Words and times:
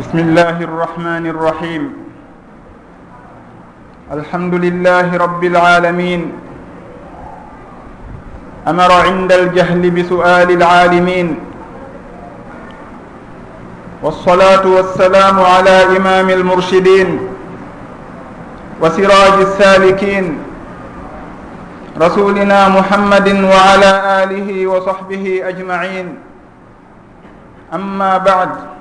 بسم 0.00 0.18
الله 0.18 0.58
الرحمن 0.60 1.26
الرحيم 1.26 1.82
الحمد 4.12 4.54
لله 4.54 5.16
رب 5.16 5.42
العالمين 5.44 6.32
امر 8.68 8.90
عند 8.92 9.32
الجهل 9.32 9.90
بسؤال 9.90 10.50
العالمين 10.50 11.38
والصلاه 14.02 14.66
والسلام 14.66 15.36
على 15.40 15.96
امام 15.96 16.30
المرشدين 16.30 17.08
وسراج 18.82 19.36
السالكين 19.40 20.38
رسولنا 22.00 22.68
محمد 22.68 23.28
وعلى 23.44 23.90
اله 24.22 24.66
وصحبه 24.66 25.40
اجمعين 25.44 26.18
اما 27.74 28.18
بعد 28.18 28.73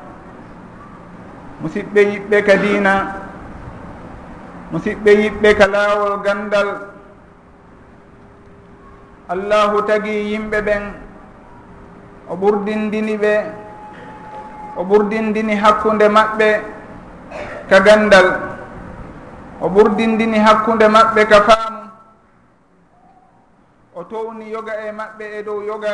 musidɓe 1.64 2.02
yiɓɓe 2.12 2.38
ka 2.48 2.56
diina 2.64 2.94
musidɓe 4.72 5.12
yiɓɓe 5.22 5.50
ka 5.60 5.66
laawol 5.74 6.16
gandal. 6.26 6.70
Allahu 9.34 9.78
tagi 9.88 10.12
yimɓe 10.32 10.58
ɓen 10.68 10.84
o 12.32 12.34
ɓurdindini 12.42 13.16
ɓe 13.24 13.34
o 14.76 14.82
ɓurdindini 14.90 15.56
hakkunde 15.64 16.08
maɓɓe 16.18 16.50
ka 17.70 17.78
gandal. 17.86 18.28
O 19.64 19.70
ɓurdindini 19.74 20.38
hakkunde 20.46 20.86
maɓɓe 20.96 21.22
ka 21.32 21.40
faamu. 21.48 21.82
O 23.96 24.04
towni 24.12 24.46
yoga 24.54 24.74
e 24.88 24.92
maɓɓe 25.00 25.26
e 25.40 25.44
dow 25.48 25.60
yoga 25.70 25.94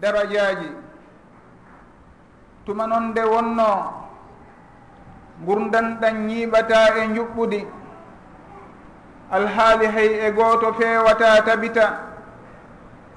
darajaji 0.00 0.68
tuma 2.66 2.86
noon 2.86 3.04
nde 3.10 3.22
wonno 3.32 3.68
gurdanɗan 5.46 6.26
ñiiɓata 6.26 6.78
e 7.00 7.14
juɓɓudi 7.14 7.60
alhaali 9.30 9.86
hay 9.86 10.10
e 10.26 10.30
gooto 10.32 10.72
feewata 10.78 11.42
tabita 11.46 11.84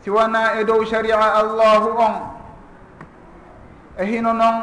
siwana 0.03 0.53
e 0.59 0.63
dow 0.63 0.83
sharia 0.85 1.17
allahu 1.17 1.89
on. 1.97 2.13
E 3.97 4.05
hino 4.05 4.33
noon 4.33 4.57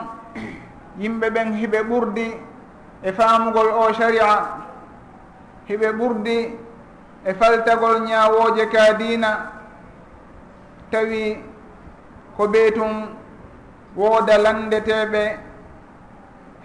yimɓe 0.98 1.30
ɓen 1.34 1.52
hiɓe 1.60 1.78
ɓurdi 1.88 2.26
e 3.02 3.12
faamugol 3.12 3.68
o 3.82 3.92
sharia. 3.92 4.30
Hiɓe 5.68 5.88
ɓurdi 5.98 6.36
e 7.24 7.34
faltagol 7.34 8.00
ñaawooje 8.08 8.66
ka 8.72 8.92
diina 8.98 9.30
tawi 10.90 11.38
ko 12.36 12.46
ɓeytum 12.52 12.92
wooda 13.96 14.38
landeteeɓe 14.38 15.22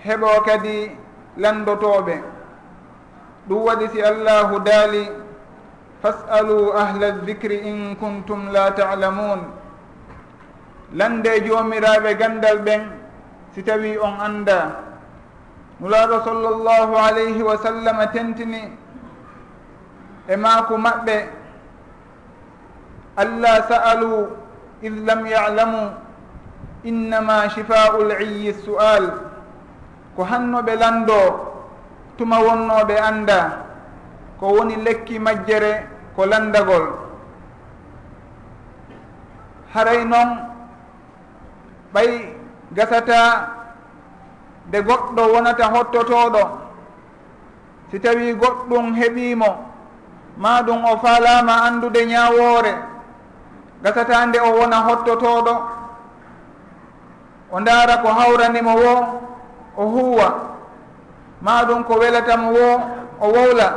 heɓo 0.06 0.30
kadi 0.46 0.92
landotoɓe 1.38 2.16
ɗum 3.48 3.60
waɗi 3.66 3.88
si 3.94 4.02
allahu 4.02 4.60
daali 4.60 5.10
fasalu 6.02 6.72
ahla 6.76 7.12
dicri 7.26 7.58
in 7.64 7.96
kuntum 7.96 8.52
la 8.52 8.72
talamun 8.76 9.40
lande 10.94 11.32
jomiraɓe 11.48 12.16
gandal 12.20 12.58
ɓen 12.66 12.82
si 13.56 13.64
tawi 13.64 13.98
on 13.98 14.20
anda 14.20 14.76
nulaaɗo 15.80 16.24
sallllahu 16.24 16.94
alayhi 16.98 17.42
wa 17.44 17.58
sallam 17.58 17.98
tentini 18.14 18.62
e 20.28 20.36
maku 20.36 20.76
maɓɓe 20.78 21.18
allah 23.18 23.56
sa'alu 23.70 24.28
id 24.82 24.94
lam 25.08 25.26
yalamu 25.26 25.92
innama 26.84 27.48
shifa'u 27.50 28.04
l 28.04 28.12
su'al 28.66 29.33
ko 30.16 30.22
hannoɓe 30.24 30.74
lando 30.82 31.20
tuma 32.18 32.38
wonnoɓe 32.46 32.96
anda 33.10 33.40
ko 34.40 34.46
woni 34.56 34.76
lekki 34.86 35.20
majjere 35.20 35.72
ko 36.16 36.26
landagol. 36.26 36.86
Haray 39.74 40.06
noon 40.06 40.30
ɓay 41.94 42.10
gasata 42.76 43.20
nde 44.68 44.78
goɗɗo 44.88 45.22
wonata 45.34 45.66
hottotoɗo 45.74 46.44
si 47.92 48.00
tawi 48.00 48.34
goɗɗum 48.42 48.86
heɓimo 49.00 49.50
ma 50.38 50.62
ɗum 50.66 50.82
o 50.86 50.98
falama 51.04 51.54
andude 51.68 52.02
ñawore 52.12 52.74
gasata 53.84 54.26
nde 54.28 54.38
o 54.40 54.50
wona 54.58 54.78
hottotoɗo 54.88 55.54
o 57.54 57.60
ndaara 57.60 57.96
ko 58.02 58.08
hawranimo 58.18 58.74
wo 58.84 58.94
o 59.78 59.84
huwa. 59.86 60.28
Ma 61.42 61.64
ɗum 61.68 61.84
ko 61.84 61.94
welatamo 62.00 62.52
wo 62.52 62.68
o 63.20 63.28
wowla. 63.36 63.68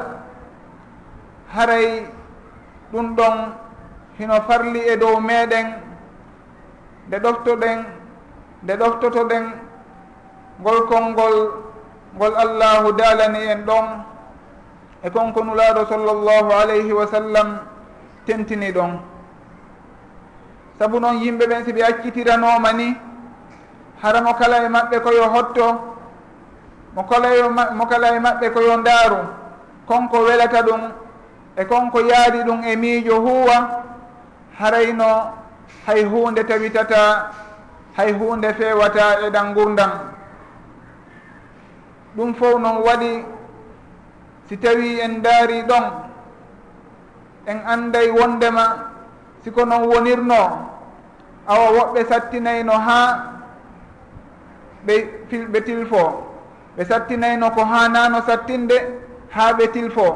Haray 1.54 2.06
ɗum 2.92 3.16
ɗon 3.16 3.36
hino 4.18 4.40
farli 4.48 4.80
e 4.80 4.96
dow 4.96 5.20
meɗen 5.20 5.66
nde 7.08 7.16
ɗoftoɗen 7.18 7.78
nde 8.62 8.72
ɗoftotoɗen. 8.76 9.44
Ngol 10.60 10.86
konngol 10.88 11.36
ngol 12.16 12.32
allahu 12.36 12.92
daalani 12.92 13.38
en 13.52 13.64
ɗon 13.66 13.86
e 15.04 15.10
konko 15.10 15.44
nulaaɗo 15.44 15.84
sallllahu 15.88 16.50
alayhi 16.52 16.92
wa 16.92 17.06
sallam 17.06 17.58
tentini 18.26 18.72
ɗon. 18.72 18.98
Sabu 20.78 21.00
noon 21.00 21.18
yimɓe 21.22 21.46
ɓen 21.46 21.64
si 21.64 21.72
ɓe 21.72 21.82
accitiranoma 21.82 22.72
ni 22.72 22.96
haramo 24.02 24.34
kala 24.34 24.64
e 24.64 24.68
maɓɓe 24.68 24.96
koyo 25.00 25.24
hotto 25.34 25.66
mo 26.94 27.02
kalayo 27.04 27.50
mo 27.50 27.84
kala 27.86 28.08
e 28.16 28.18
maɓɓe 28.20 28.46
koyo 28.54 28.72
e 28.72 28.76
ndaaru 28.76 29.20
konko 29.88 30.16
welata 30.26 30.62
ɗum 30.66 30.82
e 31.56 31.64
konko 31.64 31.98
yaadi 32.00 32.38
ɗum 32.46 32.60
e 32.64 32.76
miijo 32.76 33.20
huwa 33.20 33.84
harayno 34.58 35.10
hay 35.86 36.04
hunde 36.04 36.44
tawitata 36.44 37.30
hay 37.96 38.12
hunde 38.12 38.52
fewata 38.54 39.20
e 39.26 39.30
ɗan 39.30 39.54
gurdam 39.54 39.92
ɗum 42.16 42.34
fof 42.34 42.58
noon 42.60 42.76
waɗi 42.86 43.24
si 44.48 44.56
tawi 44.56 45.00
en 45.00 45.22
daari 45.22 45.62
ɗon 45.62 45.84
en 47.46 47.58
anday 47.66 48.10
wondema 48.10 48.64
siko 49.44 49.64
noon 49.64 49.84
wonirno 49.86 50.40
awa 51.46 51.66
woɓɓe 51.76 52.04
sattinayno 52.08 52.72
haa 52.72 53.35
ɓe 54.86 54.94
ɓe 55.52 55.60
tilfo 55.60 56.02
ɓe 56.76 56.84
sattinayno 56.84 57.50
ko 57.50 57.64
hanano 57.64 58.20
sattinde 58.26 58.76
ha 59.30 59.52
ɓe 59.52 59.66
tilfo 59.72 60.06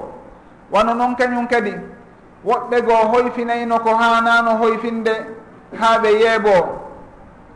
wano 0.71 0.95
noon 0.95 1.17
kañum 1.17 1.47
kadi 1.49 1.73
woɓɓe 2.45 2.77
goo 2.87 3.03
hoyfinayno 3.13 3.79
ko 3.85 3.91
hanano 3.95 4.51
hoyfinde 4.61 5.13
ha 5.79 5.99
ɓe 6.03 6.11
yeebo. 6.21 6.57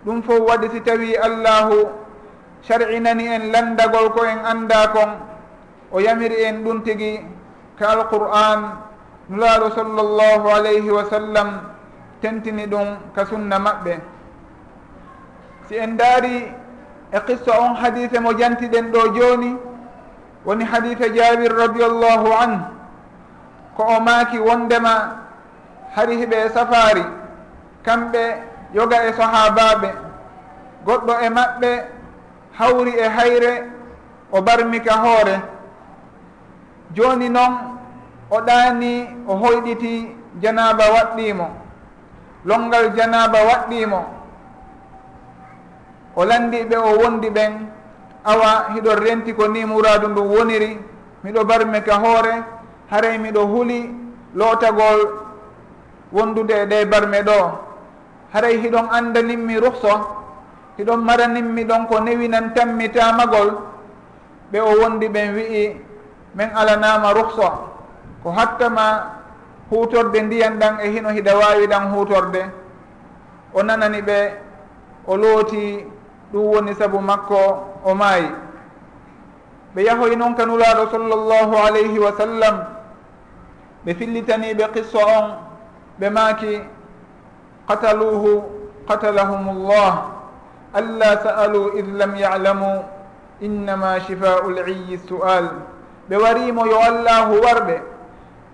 Ɗum 0.05 0.23
fof 0.23 0.41
waɗi 0.49 0.69
si 0.71 0.81
tawi 0.81 1.17
allahu 1.17 1.89
sar'inani 2.69 3.27
en 3.27 3.53
landagol 3.53 4.11
ko 4.13 4.25
en 4.25 4.39
anda 4.45 4.89
kon. 4.93 5.11
O 5.93 6.01
yamiri 6.01 6.45
en 6.45 6.65
ɗum 6.65 6.83
tigi 6.85 7.21
ka 7.79 7.89
alqur'an 7.89 8.61
nulaaɗo 9.31 9.71
sallllahu 9.75 10.49
alayhi 10.49 10.91
wa 10.91 11.05
sallam 11.05 11.49
tentini 12.21 12.67
ɗum 12.67 12.89
ka 13.15 13.25
sunna 13.25 13.59
maɓɓe. 13.59 13.99
Si 15.69 15.77
en 15.77 15.97
daari 15.97 16.53
e 17.15 17.19
qissa 17.27 17.53
on 17.61 17.75
hadise 17.77 18.19
mo 18.21 18.31
jantiɗen 18.39 18.91
ɗo 18.93 19.01
joni 19.17 19.57
woni 20.47 20.65
hadise 20.65 21.07
jabir 21.15 21.53
radiallahu 21.57 22.29
anhu 22.43 22.65
ko 23.77 23.83
o 23.97 24.01
maaki 24.01 24.39
wondema 24.39 24.95
hari 25.95 26.17
hiɓe 26.17 26.49
safari 26.55 27.05
kamɓe 27.87 28.23
yoga 28.75 28.99
e 29.09 29.13
sahabaɓe 29.13 29.89
goɗɗo 30.87 31.13
e 31.21 31.29
maɓɓe 31.37 31.71
hawri 32.59 32.93
e 32.99 33.09
hayre 33.17 33.53
o 34.33 34.41
barmika 34.43 34.93
hoore. 35.03 35.37
Joni 36.95 37.29
noon 37.29 37.55
o 38.31 38.41
ɗaani 38.47 38.93
o 39.29 39.35
hoyɗiti 39.37 39.93
janaba 40.43 40.85
waɗɗimo 40.95 41.47
longal 42.45 42.87
janaba 42.97 43.39
waɗɗimo 43.51 44.01
o 46.17 46.25
landiɓe 46.25 46.77
o 46.77 46.91
wondi 47.03 47.31
ɓen. 47.31 47.53
Awa 48.25 48.51
hiɗo 48.75 48.95
renti 48.95 49.35
ko 49.35 49.47
ni 49.49 49.65
muradu 49.65 50.09
ndu 50.09 50.23
woniri 50.23 50.79
miɗo 51.25 51.45
barmi 51.45 51.81
ka 51.83 51.95
hoore 52.03 52.35
haray 52.91 53.19
miɗo 53.19 53.41
huuli 53.47 53.91
lootagol 54.35 55.01
wondude 56.13 56.55
e 56.63 56.67
ɗe 56.67 56.85
barme 56.87 57.23
ɗo. 57.23 57.39
Haray 58.33 58.57
hiɗon 58.63 58.89
andanimmi 58.91 59.57
ruhso 59.61 59.93
hiɗon 60.79 61.01
maranimmi 61.05 61.65
ɗon 61.65 61.87
ko 61.89 62.01
newinan 62.01 62.55
tanmi 62.55 62.89
tamagol 62.91 63.51
ɓe 64.53 64.59
o 64.61 64.71
wondi 64.81 65.09
ɓen 65.09 65.35
wi'i 65.35 65.77
min 66.35 66.49
alanama 66.55 67.13
ruhso 67.15 67.49
ko 68.23 68.31
hattama 68.31 68.87
hutorde 69.71 70.19
ndiyan 70.23 70.59
ɗan 70.59 70.75
e 70.83 70.89
hino 70.91 71.09
hiɗa 71.11 71.33
wawi 71.41 71.67
ɗan 71.67 71.93
hutorde 71.95 72.43
o 73.55 73.63
nanani 73.63 74.01
ɓe 74.03 74.19
o 75.07 75.17
looti 75.17 75.87
ɗum 76.35 76.45
woni 76.51 76.75
sabu 76.75 76.99
makko 76.99 77.63
o 77.87 77.95
maayi. 77.95 78.27
Ɓe 79.75 79.83
yahoy 79.87 80.17
noon 80.17 80.35
kanulaaɗo 80.35 80.91
sallllahu 80.91 81.55
alayhi 81.67 81.99
wa 81.99 82.13
sallam 82.19 82.57
ɓe 83.87 83.95
fillitani 83.95 84.55
ɓe 84.55 84.65
qissa 84.75 84.99
on 85.19 85.27
ɓe 86.01 86.11
maaki 86.11 86.61
qataluuhu 87.69 88.43
qatalahum 88.89 89.47
llah 89.69 89.95
alla 90.75 91.11
sa'alu 91.23 91.79
id 91.79 91.87
lam 91.95 92.17
yalamu 92.17 92.83
innama 93.41 94.01
shifau 94.01 94.51
liyi 94.51 94.99
su'al 95.09 95.49
ɓe 96.09 96.17
warimo 96.17 96.67
yo 96.67 96.79
allahu 96.81 97.41
warɓe 97.45 97.77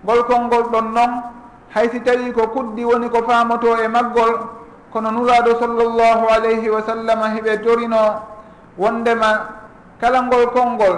golkol 0.05 0.41
ngol 0.45 0.63
ɗon 0.71 0.87
noon 0.93 1.11
hay 1.73 1.89
si 1.89 1.99
tawi 2.01 2.31
ko 2.33 2.47
kuddi 2.47 2.85
woni 2.85 3.09
ko 3.09 3.23
faamoto 3.23 3.77
e 3.83 3.87
maggol 3.87 4.60
kono 4.91 5.11
nuraɗo 5.11 5.59
sallllahu 5.59 6.25
alayhi 6.35 6.69
wa 6.69 6.81
sallam 6.83 7.19
heɓe 7.35 7.63
torino 7.63 8.21
wondema 8.77 9.49
kala 10.01 10.21
ngol 10.23 10.45
konngol 10.51 10.95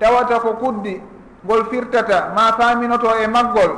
tawata 0.00 0.40
ko 0.40 0.52
kuddi 0.54 1.00
ngol 1.44 1.64
firtata 1.70 2.32
ma 2.34 2.52
faaminoto 2.58 3.08
e 3.22 3.26
maggol. 3.26 3.72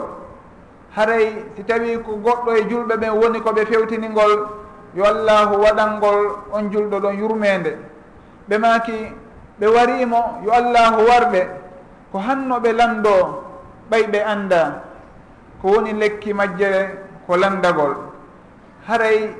Haray 0.97 1.45
si 1.57 1.63
tawi 1.65 1.99
ko 2.03 2.13
goɗɗo 2.25 2.51
e 2.57 2.63
julɓe 2.71 2.95
ɓen 2.97 3.13
woni 3.21 3.41
koɓe 3.41 3.67
fewtiningol 3.67 4.33
yo 4.97 5.05
allahu 5.05 5.61
waɗalngol 5.63 6.19
on 6.53 6.71
julɗo 6.73 7.01
ɗon 7.01 7.19
yurmede 7.19 7.77
ɓe 8.49 8.59
maki 8.59 9.13
ɓe 9.61 9.67
warimo 9.67 10.41
yo 10.45 10.51
allahu 10.53 11.01
warɓe 11.09 11.41
ko 12.13 12.19
hanno 12.19 12.59
ɓe 12.61 12.73
lamdo 12.73 13.45
ɓay 13.91 14.03
ɓe 14.13 14.19
anda 14.25 14.83
ko 15.61 15.69
woni 15.69 15.93
lekki 15.93 16.33
majjere 16.33 16.83
ko 17.27 17.37
landagol. 17.37 17.95
Haray 18.89 19.35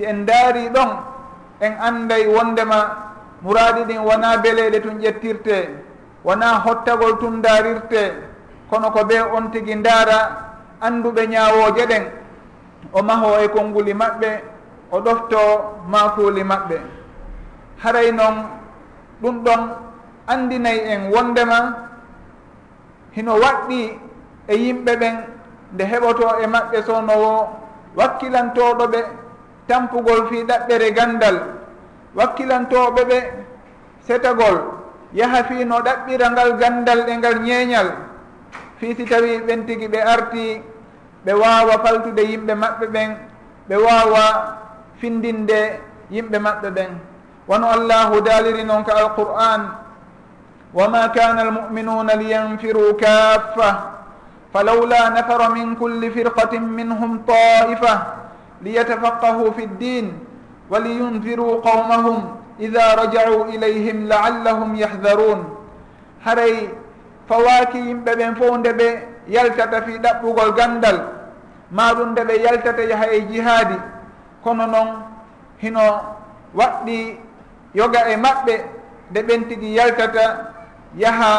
si 0.00 0.06
en 0.08 0.24
daari 0.24 0.68
ɗon 0.72 0.90
en 1.60 1.72
anday 1.88 2.24
wondema 2.26 2.78
muradi 3.42 3.84
ɗin 3.84 4.00
wona 4.00 4.36
beleɗe 4.42 4.80
tun 4.80 4.96
ƴettirte 5.00 5.68
wona 6.24 6.46
hottagol 6.64 7.18
tun 7.20 7.42
darirte 7.42 8.02
kono 8.70 8.90
ko 8.90 9.00
ɓe 9.04 9.20
on 9.36 9.50
tigi 9.52 9.74
ndaara 9.76 10.18
annduɓe 10.80 11.26
ñaawoje 11.28 11.84
ɗen 11.86 12.04
o 12.92 13.02
maho 13.02 13.38
e 13.44 13.48
konnguli 13.48 13.92
maɓɓe 13.94 14.30
o 14.90 15.00
ɗofto 15.00 15.38
makuuli 15.92 16.42
maɓɓe. 16.44 16.76
Haray 17.82 18.10
noon 18.12 18.36
ɗum 19.22 19.44
ɗon 19.44 19.60
andinayi 20.26 20.80
en 20.92 21.10
wondema 21.12 21.58
hino 23.12 23.32
waɗɗi 23.42 23.98
e 24.48 24.54
yimɓe 24.56 24.92
ɓen 25.00 25.16
nde 25.74 25.84
heɓoto 25.84 26.26
e 26.42 26.46
maɓɓe 26.46 26.82
sownowo 26.86 27.48
wakkilantoɗo 27.96 28.84
ɓe 28.92 29.00
tampugol 29.70 30.26
fi 30.26 30.42
ɗaɓɓere 30.42 30.88
gandal 30.98 31.36
wakkilantoɓe 32.18 33.02
ɓe 33.10 33.18
setagol 34.06 34.56
yaha 35.14 35.44
fi 35.48 35.64
no 35.64 35.78
ɗaɓɓira 35.86 36.26
ngal 36.34 36.50
gandal 36.60 37.00
e 37.08 37.14
ngal 37.16 37.36
ñeeñal. 37.46 37.88
Fi 38.78 38.94
si 38.96 39.04
tawi 39.04 39.38
ɓen 39.46 39.66
tigi 39.66 39.86
ɓe 39.88 40.00
arti 40.02 40.62
ɓe 41.24 41.32
wawa 41.32 41.74
faltude 41.84 42.22
yimɓe 42.30 42.54
maɓɓe 42.54 42.86
ɓen 42.94 43.10
ɓe 43.68 43.76
wawa 43.86 44.24
findinde 45.00 45.80
yimɓe 46.10 46.38
maɓɓe 46.38 46.68
ɓen. 46.70 46.90
Wono 47.48 47.66
allahu 47.66 48.20
daliri 48.20 48.64
noon 48.64 48.84
ka 48.84 48.92
alquran 48.94 49.62
wama 50.74 51.08
kana 51.14 51.42
almuminuna 51.42 52.14
liyanfiru 52.14 52.94
kaffa 52.96 53.70
falawla 54.52 55.10
nafara 55.10 55.50
min 55.50 55.74
kulli 55.76 56.10
firqatin 56.10 56.62
minhum 56.62 57.22
taifa 57.26 57.94
liyatafaqahu 58.62 59.52
fi 59.56 59.66
ddin 59.66 60.12
wa 60.70 60.78
liyundiruu 60.78 61.60
qawmahum 61.62 62.36
ida 62.58 62.96
rajau 62.96 63.48
ilayhim 63.54 64.06
laallahum 64.08 64.74
yahdarun 64.76 65.44
haray 66.24 66.68
fawaki 67.28 67.78
yimɓe 67.78 68.12
ɓen 68.16 68.34
fof 68.36 68.56
nde 68.58 68.72
ɓe 68.72 68.88
yaltata 69.28 69.82
fi 69.82 69.98
ɗaɓɓugol 69.98 70.52
gandal 70.56 70.98
ma 71.70 71.94
ɗum 71.94 72.10
nde 72.12 72.22
ɓe 72.24 72.34
yaltata 72.44 72.82
yaha 72.82 73.06
e 73.12 73.20
jihaadi. 73.30 73.76
Kono 74.44 74.66
noon 74.66 74.88
hino 75.62 75.80
waɗɗi 76.54 77.18
yoga 77.74 78.00
e 78.12 78.16
maɓɓe 78.16 78.54
nde 79.10 79.20
ɓen 79.22 79.48
tigi 79.48 79.74
yaltata 79.76 80.24
yaha 80.96 81.32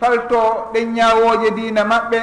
falto 0.00 0.40
ɗen 0.72 0.92
ñawoje 0.94 1.50
diina 1.56 1.84
maɓɓe 1.84 2.18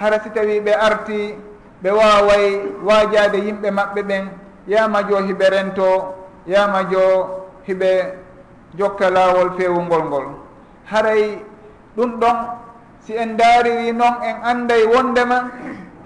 hara 0.00 0.20
si 0.22 0.30
tawi 0.30 0.60
ɓe 0.60 0.72
arti 0.86 1.34
ɓe 1.82 1.90
waway 1.90 2.44
wajade 2.88 3.38
yimɓe 3.46 3.70
maɓɓe 3.70 4.02
ɓen 4.08 4.24
yama 4.66 5.02
jo 5.08 5.16
hiɓe 5.26 5.46
rento 5.50 5.88
yama 6.46 6.80
jo 6.90 7.02
hiɓe 7.66 7.90
jokka 8.78 9.10
lawol 9.10 9.50
fewugol 9.58 10.02
ngol. 10.04 10.26
Haray 10.90 11.38
ɗum 11.96 12.20
ɗon 12.20 12.36
si 13.00 13.12
en 13.16 13.36
dariri 13.36 13.92
noon 13.92 14.14
en 14.22 14.36
anday 14.42 14.84
wondema 14.86 15.50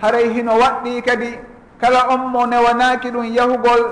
haray 0.02 0.28
hino 0.34 0.52
waɗɗi 0.58 1.02
kadi 1.02 1.38
kala 1.81 2.08
on 2.08 2.28
mo 2.32 2.46
newanaki 2.46 3.11
ɗum 3.11 3.25
yahugol 3.25 3.82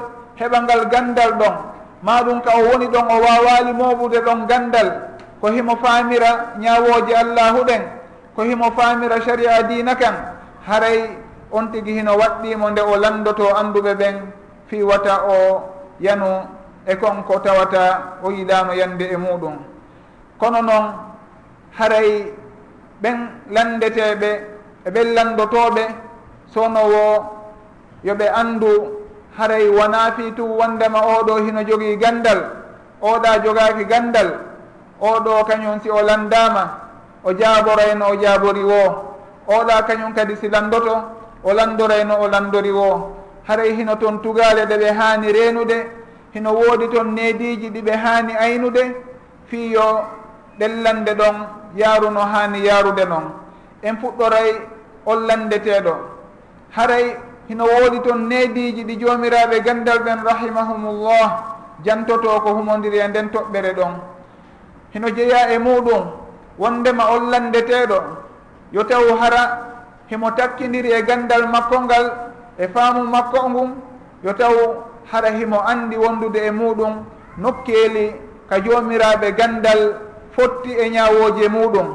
heɓangal 0.40 0.88
gandal 0.90 1.32
ɗon. 1.38 1.54
Ma 2.02 2.22
ɗum 2.22 2.40
ka 2.42 2.50
o 2.56 2.60
woni 2.70 2.86
ɗon 2.86 3.06
o 3.10 3.16
wawali 3.20 3.72
moɓude 3.72 4.20
ɗon 4.20 4.46
gandal. 4.46 4.88
Ko 5.40 5.48
himo 5.50 5.76
famira 5.76 6.54
ñawoje 6.58 7.14
allahu 7.14 7.64
ɗen 7.64 7.82
ko 8.36 8.42
himo 8.42 8.70
famira 8.76 9.20
sharia 9.20 9.62
dina 9.62 9.94
kan. 9.94 10.14
Haray 10.66 11.10
on 11.52 11.72
tigi 11.72 11.92
hino 11.92 12.16
waɗɗimo 12.16 12.70
nde 12.70 12.80
o 12.82 12.96
landoto 12.96 13.56
anduɓe 13.56 13.94
ɓen 13.94 14.16
fi 14.66 14.82
wata 14.82 15.24
o 15.28 15.62
yanu 16.00 16.46
e 16.86 16.96
konko 16.96 17.40
tawata 17.40 18.18
o 18.22 18.30
yiɗano 18.30 18.72
yande 18.74 19.04
e 19.04 19.16
muɗum. 19.16 19.56
Kono 20.38 20.62
noon 20.62 20.86
haray 21.78 22.32
ɓen 23.02 23.18
landeteɓe 23.50 24.30
e 24.86 24.90
ɓen 24.90 25.14
landotoɓe 25.14 25.82
sonowo 26.54 27.04
yoɓe 28.04 28.26
andu 28.28 28.68
haray 29.38 29.68
wona 29.68 30.12
fi 30.16 30.32
tu 30.32 30.44
wondema 30.44 31.00
oɗo 31.00 31.36
hino 31.44 31.62
jogui 31.62 31.96
gandal 31.96 32.40
oɗa 33.02 33.38
jogaki 33.44 33.84
gandal 33.84 34.38
oɗo 35.00 35.44
kañum 35.44 35.80
si 35.82 35.90
o 35.90 36.02
landama 36.02 36.78
o 37.24 37.32
jaborayno 37.32 38.06
o 38.10 38.16
jabori 38.16 38.64
wo 38.64 38.82
oɗa 39.46 39.82
kañum 39.86 40.14
kadi 40.14 40.36
si 40.36 40.48
landoto 40.48 41.17
o 41.48 41.52
landorayno 41.54 42.14
o 42.20 42.28
landori 42.28 42.70
wo. 42.78 43.16
Haray 43.48 43.72
hino 43.78 43.96
toon 43.96 44.20
tugale 44.22 44.66
ɗe 44.70 44.76
ɓe 44.82 44.88
haani 44.98 45.32
reenude 45.32 45.78
hino 46.34 46.50
woodi 46.52 46.88
toon 46.92 47.08
neediji 47.16 47.70
ɗi 47.74 47.80
ɓe 47.86 47.92
haani 48.04 48.32
aynude 48.44 48.82
fiiyo 49.48 50.04
ɗellande 50.58 51.12
ɗon 51.20 51.36
yaaruno 51.76 52.20
haani 52.20 52.58
yaarude 52.66 53.04
noon 53.08 53.26
en 53.82 53.96
fuɗɗoray 53.96 54.50
on 55.06 55.20
landeteeɗo. 55.28 55.94
Haray 56.76 57.16
hino 57.48 57.64
woodi 57.64 58.00
toon 58.00 58.28
neediji 58.28 58.84
ɗi 58.84 58.94
joomiraaɓe 59.00 59.60
gandal 59.64 59.98
ɓen 60.04 60.18
rahimahumullah 60.24 61.26
jantoto 61.84 62.40
ko 62.40 62.50
humondiri 62.56 62.98
e 62.98 63.08
nden 63.08 63.28
toɓɓere 63.30 63.72
ɗon. 63.78 63.94
Hino 64.92 65.08
jeeya 65.16 65.50
e 65.54 65.58
muɗum 65.58 66.04
wondema 66.58 67.04
on 67.14 67.30
landeteeɗo. 67.30 67.98
Yo 68.72 68.84
taw 68.84 69.16
hara 69.20 69.67
himo 70.10 70.30
takkidiri 70.30 70.92
e 70.92 71.02
gandal 71.02 71.48
makko 71.48 71.80
ngal 71.84 72.04
e 72.58 72.68
faamu 72.68 73.04
makko 73.04 73.50
ngum 73.50 73.70
yo 74.24 74.32
taw 74.32 74.54
hara 75.12 75.30
himo 75.30 75.60
andi 75.60 75.96
wondude 75.96 76.40
e 76.46 76.50
muɗum 76.50 77.04
nokkeeli 77.38 78.14
ka 78.48 78.60
joomiraɓe 78.60 79.32
gandal 79.38 79.80
fotti 80.36 80.70
e 80.72 80.90
ñawoji 80.90 81.48
muɗum. 81.48 81.88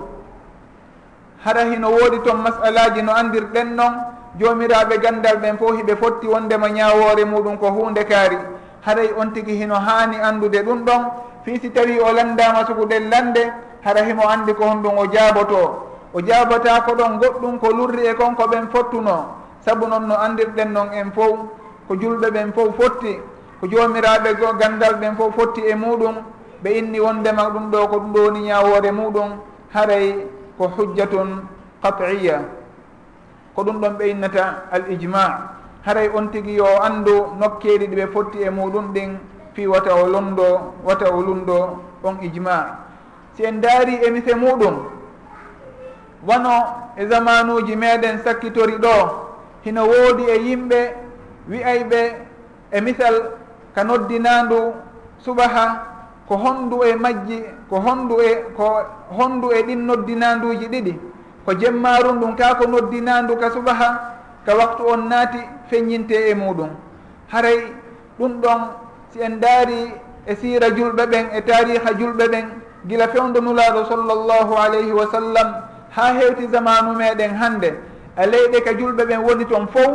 Hara 1.45 1.63
hino 1.65 1.89
woodi 1.91 2.19
toon 2.23 2.37
masalaji 2.41 3.01
no 3.01 3.11
andirɗen 3.13 3.75
noon 3.75 3.93
joomiraɓe 4.39 4.97
gandal 5.03 5.37
ɓen 5.37 5.57
fof 5.57 5.75
hiɓe 5.77 5.95
fotti 5.95 6.27
wondema 6.27 6.69
ñawore 6.69 7.25
muɗum 7.25 7.57
ko 7.57 7.67
hunde 7.71 8.03
kaari. 8.05 8.37
Haray 8.85 9.09
on 9.17 9.31
tigi 9.33 9.55
hino 9.55 9.75
haani 9.75 10.17
andude 10.21 10.63
ɗum 10.63 10.85
ɗon 10.85 11.01
fii 11.45 11.59
si 11.61 11.69
tawi 11.71 11.99
o 11.99 12.11
landama 12.13 12.65
sugude 12.67 12.99
lande 12.99 13.51
hara 13.83 14.03
himo 14.03 14.23
andi 14.27 14.53
ko 14.53 14.63
honɗum 14.63 14.97
o 14.97 15.05
jaaboto 15.11 15.92
o 16.13 16.21
jaabata 16.21 16.81
ko 16.85 16.95
ɗon 16.95 17.19
goɗɗum 17.19 17.59
ko 17.59 17.67
lurri 17.71 18.05
e 18.07 18.13
kon 18.15 18.35
ko 18.35 18.47
ɓen 18.47 18.67
fottuno 18.69 19.35
saabu 19.65 19.87
noon 19.87 20.07
no 20.07 20.15
andirɗen 20.15 20.71
noon 20.73 20.89
en 20.93 21.11
fof 21.11 21.39
ko 21.87 21.95
julɓe 21.95 22.31
ɓen 22.31 22.53
fof 22.53 22.75
fotti 22.77 23.19
ko 23.59 23.67
jomiraɓe 23.67 24.29
gandal 24.59 24.95
ɓen 24.99 25.15
fof 25.15 25.35
fotti 25.35 25.61
e 25.61 25.75
muɗum. 25.75 26.15
Ɓe 26.63 26.69
inni 26.79 26.99
wondema 26.99 27.49
ɗum 27.49 27.71
ɗo 27.71 27.87
ko 27.87 27.97
ɗum 27.99 28.13
ɗo 28.13 28.19
woni 28.23 28.39
ñawore 28.47 28.91
muɗum 28.91 29.29
haray 29.73 30.27
ko 30.57 30.67
hujjatun 30.67 31.29
qat'iya 31.81 32.37
ko 33.55 33.63
ɗum 33.63 33.79
ɗon 33.81 33.93
ɓe 33.97 34.09
innata 34.09 34.63
al 34.71 34.83
ijma. 34.91 35.23
Haray 35.85 36.09
on 36.15 36.27
tigui 36.31 36.55
yo 36.55 36.65
andu 36.81 37.35
nokkeɗi 37.39 37.87
ɗiɓe 37.87 38.07
fotti 38.13 38.37
e 38.43 38.49
muɗum 38.49 38.93
ɗin 38.93 39.17
fi 39.53 39.67
wata 39.67 39.95
o 39.95 40.07
londo 40.07 40.73
wata 40.83 41.11
o 41.11 41.21
lundo 41.21 41.79
on 42.03 42.15
ijma. 42.21 42.79
Si 43.35 43.43
en 43.45 43.59
daari 43.61 43.95
emise 44.05 44.33
muɗum 44.35 44.75
wano 46.27 46.55
e 46.97 47.05
zamanuji 47.07 47.75
meɗen 47.75 48.17
sakkitori 48.23 48.75
ɗo 48.77 48.95
hino 49.63 49.81
woodi 49.87 50.23
e 50.23 50.35
yimɓe 50.45 50.79
wi'ayɓe 51.49 51.99
e 52.71 52.81
misal 52.81 53.15
ka 53.75 53.83
noddinandu 53.83 54.73
subaha 55.25 55.65
ko 56.27 56.35
hondu 56.37 56.83
e 56.83 56.95
majji 56.95 57.43
ko 57.69 57.75
hondu 57.85 58.15
e 58.21 58.31
ko 58.57 58.65
hondu 59.17 59.51
e 59.51 59.63
ɗin 59.67 59.85
noddinanduji 59.87 60.67
ɗiɗi 60.73 60.93
ko 61.45 61.51
jemmaru 61.59 62.13
ndun 62.15 62.35
ka 62.35 62.55
ko 62.55 62.65
noddinandu 62.67 63.35
ka 63.37 63.51
subaha 63.51 63.89
ka 64.45 64.55
waktu 64.55 64.83
on 64.87 65.07
naati 65.09 65.39
feññinte 65.69 66.15
e 66.29 66.33
muɗum. 66.35 66.69
Haray 67.31 67.59
ɗum 68.19 68.41
ɗon 68.41 68.61
si 69.11 69.19
en 69.21 69.39
daari 69.39 69.91
e 70.25 70.35
siira 70.35 70.69
julɓe 70.69 71.05
ɓen 71.11 71.25
e 71.33 71.41
tariha 71.41 71.91
julɓe 71.99 72.27
ɓen 72.31 72.45
gila 72.87 73.07
fewdo 73.07 73.41
nulaaɗo 73.41 73.85
sallllahu 73.85 74.53
alayhi 74.57 74.91
wa 74.91 75.07
sallam 75.11 75.49
ha 75.95 76.13
hewti 76.13 76.47
zamanu 76.47 76.95
meɗen 76.97 77.35
hannde 77.35 77.69
leyɗe 78.31 78.61
ka 78.65 78.71
julɓe 78.73 79.05
ɓen 79.05 79.19
woni 79.25 79.45
toon 79.45 79.67
fof 79.67 79.91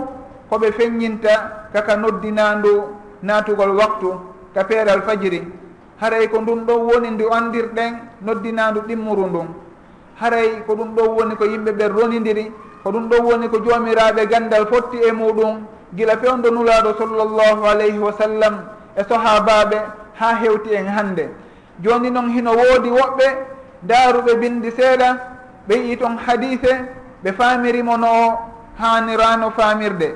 koɓe 0.51 0.73
feññinta 0.73 1.69
kaka 1.73 1.97
noddinandu 1.97 2.73
natugol 3.23 3.71
waktu 3.77 4.11
ka 4.55 4.65
peeral 4.65 5.03
fajiri. 5.03 5.43
Haray 6.01 6.29
ko 6.29 6.41
ndun 6.41 6.65
ɗon 6.67 6.81
woni 6.89 7.11
ndu 7.11 7.25
andirɗen 7.33 7.93
noddinandu 8.23 8.81
ɗimmuru 8.89 9.27
ndun. 9.27 9.49
Haray 10.21 10.63
ko 10.67 10.75
ɗum 10.75 10.95
ɗon 10.95 11.09
woni 11.17 11.35
ko 11.37 11.45
yimɓe 11.45 11.73
ɓen 11.73 11.89
ronidiri 11.93 12.53
ko 12.83 12.91
ɗum 12.91 13.09
ɗon 13.09 13.25
woni 13.25 13.49
ko 13.49 13.59
joomiraɓe 13.65 14.27
gandal 14.31 14.67
fotti 14.67 14.97
e 15.09 15.13
muɗum. 15.13 15.67
Gila 15.97 16.17
fewdo 16.19 16.51
nulaɗo 16.51 16.95
sallllahu 16.99 17.65
alayhi 17.67 17.99
wa 17.99 18.13
sallam 18.13 18.55
e 18.97 19.03
sahabaɓe 19.09 19.77
ha 20.21 20.35
hewti 20.43 20.71
en 20.75 20.87
hannde. 20.87 21.29
Joni 21.83 22.11
noon 22.11 22.29
hino 22.31 22.53
woodi 22.53 22.91
woɓɓe 22.91 23.27
daaruɓe 23.83 24.35
bindi 24.41 24.71
seeɗa 24.71 25.38
ɓe 25.69 25.75
yi 25.87 25.97
toon 25.97 26.17
hadise 26.27 26.73
ɓe 27.23 27.33
faamirimo 27.33 27.97
no 27.97 28.07
o 28.07 28.39
haanirano 28.81 29.51
faamirde. 29.51 30.15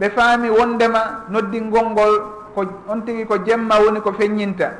Ɓe 0.00 0.10
faami 0.10 0.48
wondema 0.50 1.00
noddingol 1.28 1.86
ngol 1.90 2.12
ko 2.54 2.60
on 2.88 3.00
tigi 3.04 3.24
ko 3.26 3.36
jemma 3.44 3.76
woni 3.84 4.00
ko 4.00 4.12
feññinta. 4.12 4.70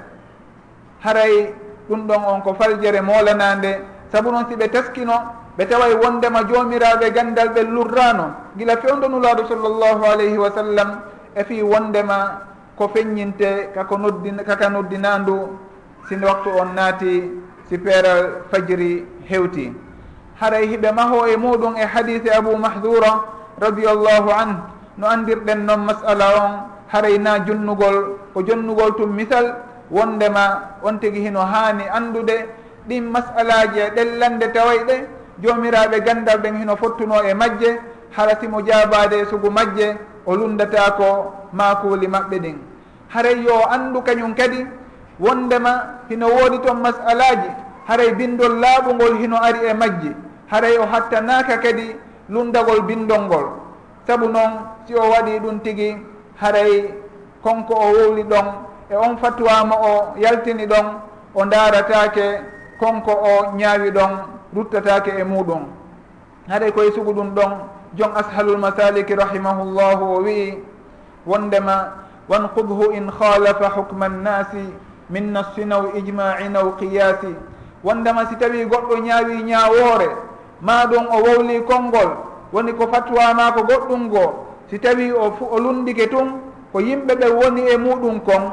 Haray 1.05 1.55
ɗum 1.89 2.07
ɗon 2.07 2.23
on 2.27 2.41
ko 2.43 2.55
faljere 2.55 3.01
moolanande 3.01 3.81
saabu 4.13 4.31
noon 4.31 4.47
si 4.49 4.57
ɓe 4.57 4.69
teskino 4.71 5.13
ɓe 5.59 5.67
taway 5.69 5.95
wondema 5.95 6.45
joomiraɓe 6.49 7.11
gandal 7.13 7.49
ɓe 7.49 7.63
lurrano 7.63 8.25
gila 8.57 8.77
fewdonulaɗo 8.77 9.43
sallllahu 9.49 10.05
alayhi 10.13 10.39
wa 10.39 10.51
sallam 10.51 11.01
e 11.35 11.45
fi 11.45 11.63
wondema 11.63 12.41
ko 12.77 12.89
feññinte 12.95 13.71
kako 13.75 13.99
noddi 13.99 14.31
kaka 14.47 14.69
noddinandu 14.71 15.59
si 16.09 16.15
waktu 16.17 16.49
on 16.61 16.75
naati 16.75 17.31
si 17.69 17.79
peeral 17.79 18.47
fajiri 18.51 19.05
hewti. 19.29 19.88
haray 20.41 20.67
hiɓe 20.67 20.93
maho 20.93 21.27
e 21.27 21.37
muɗum 21.37 21.77
e 21.77 21.85
hadise 21.87 22.31
abou 22.31 22.57
mahdura 22.57 23.13
radiallahu 23.61 24.31
an 24.31 24.51
no 24.97 25.07
andirɗen 25.07 25.67
noon 25.67 25.81
masala 25.87 26.27
on 26.45 26.53
haray 26.93 27.19
na 27.19 27.39
jonnugol 27.47 28.19
ko 28.35 28.43
jonnugol 28.47 28.95
tum 28.97 29.11
misal 29.15 29.55
wondema 29.91 30.79
on 30.83 30.99
tigi 31.01 31.21
hino 31.27 31.41
haani 31.41 31.85
anndude 31.91 32.47
ɗin 32.89 33.05
masalaji 33.11 33.79
e 33.81 33.91
ɗellande 33.97 34.53
taway 34.55 34.79
ɗe 34.89 34.97
jomiraɓe 35.43 36.01
gandal 36.07 36.39
ɓen 36.39 36.57
hino 36.61 36.77
fottuno 36.77 37.23
e 37.23 37.35
majje 37.35 37.81
hara 38.17 38.39
simo 38.41 38.61
jabade 38.63 39.15
e 39.23 39.25
sugu 39.27 39.51
majje 39.51 39.97
o 40.27 40.35
lundata 40.37 40.91
ko 40.97 41.35
makuli 41.53 42.07
maɓɓe 42.07 42.39
ɗin. 42.39 42.59
Haray 43.09 43.43
yo 43.43 43.65
anndu 43.71 44.03
kañum 44.03 44.35
kadi 44.35 44.67
wondema 45.21 45.99
hino 46.09 46.27
woodi 46.29 46.59
toon 46.61 46.81
masalaji 46.81 47.51
haray 47.89 48.13
bindol 48.15 48.61
laaɓugol 48.61 49.19
hino 49.19 49.37
ari 49.37 49.59
e 49.71 49.75
majji 49.75 50.13
haray 50.51 50.77
o 50.79 50.87
hattanaka 50.87 51.59
kadi 51.59 51.97
lundagol 52.29 52.83
bindol 52.83 53.23
ngol. 53.29 53.47
Saabu 54.07 54.29
noon 54.29 54.53
si 54.87 54.95
o 54.95 55.05
waɗi 55.11 55.39
ɗum 55.41 55.61
tigi 55.61 55.97
haray 56.41 56.95
konko 57.43 57.75
o 57.75 57.87
wowli 57.93 58.23
ɗon 58.25 58.47
e 58.91 58.97
on 58.97 59.17
fatuwama 59.19 59.77
o 59.77 60.15
yaltini 60.17 60.67
ɗon 60.67 60.87
o 61.35 61.45
daratake 61.45 62.41
konko 62.81 63.11
o 63.13 63.53
ñaawi 63.57 63.91
ɗon 63.91 64.13
ruttatake 64.55 65.11
e 65.21 65.25
muɗum 65.25 65.63
haɗay 66.49 66.73
koye 66.73 66.93
sugu 66.93 67.13
ɗum 67.13 67.35
ɗon 67.35 67.53
jon 67.95 68.13
ashalul 68.17 68.59
masaliki 68.59 69.15
rahimahullahu 69.15 70.05
o 70.05 70.23
wii 70.23 70.59
wondema 71.27 71.93
wankudhu 72.29 72.93
in 72.93 73.11
khalafa 73.11 73.69
hukma 73.69 74.09
nnasi 74.09 74.73
min 75.11 75.33
nassinaw 75.33 75.83
w 75.83 75.99
ijmaina 75.99 76.61
qiyasi 76.79 77.35
wondema 77.85 78.27
si 78.29 78.37
tawi 78.37 78.65
goɗɗo 78.65 78.99
ñaawi 79.05 79.43
ñaawore 79.43 80.09
ma 80.61 80.87
ɗum 80.87 81.07
o 81.11 81.17
wowli 81.23 81.63
konngol 81.65 82.11
woni 82.53 82.73
ko 82.73 82.87
fatwa 82.93 83.35
ma 83.35 83.53
ko 83.53 83.63
goɗɗum 83.63 84.03
ngoo 84.07 84.33
si 84.71 84.79
tawi 84.79 85.13
o 85.13 85.33
o 85.41 85.59
lundike 85.59 86.09
tun 86.11 86.41
ko 86.73 86.79
yimɓe 86.81 87.15
ɓe 87.21 87.27
woni 87.31 87.63
e 87.69 87.77
muɗum 87.77 88.21
kon. 88.21 88.53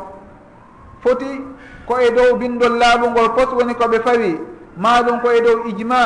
Foti 1.04 1.42
ko 1.88 1.98
e 2.00 2.10
dow 2.12 2.36
bindol 2.38 2.78
laabungol 2.80 3.30
pos 3.36 3.50
woni 3.54 3.74
koɓe 3.74 4.00
fawi. 4.00 4.40
Ma 4.78 5.02
ɗum 5.02 5.20
ko 5.22 5.30
e 5.32 5.42
dow 5.42 5.58
ijma 5.68 6.02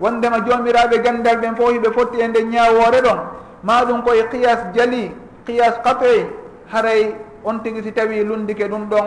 wondema 0.00 0.38
jomiraɓe 0.46 0.98
gandal 1.04 1.36
ɓen 1.40 1.56
fof 1.56 1.70
hiɓe 1.70 1.90
fotti 1.92 2.20
e 2.20 2.28
nde 2.28 2.42
ñawore 2.44 3.00
ɗon. 3.02 3.18
Ma 3.62 3.84
ɗum 3.84 4.02
koye 4.02 4.28
qiyas 4.30 4.58
jali 4.74 5.10
qiyas 5.46 5.74
qat'i 5.84 6.26
haray 6.72 7.14
on 7.44 7.58
tigui 7.62 7.82
si 7.82 7.92
tawi 7.92 8.24
lundike 8.24 8.68
ɗum 8.68 8.88
ɗon 8.88 9.06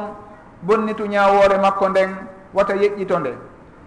bonnitu 0.63 1.05
ñawore 1.07 1.57
makko 1.61 1.89
nden 1.89 2.09
wata 2.53 2.73
yeƴƴito 2.75 3.19
nde 3.19 3.31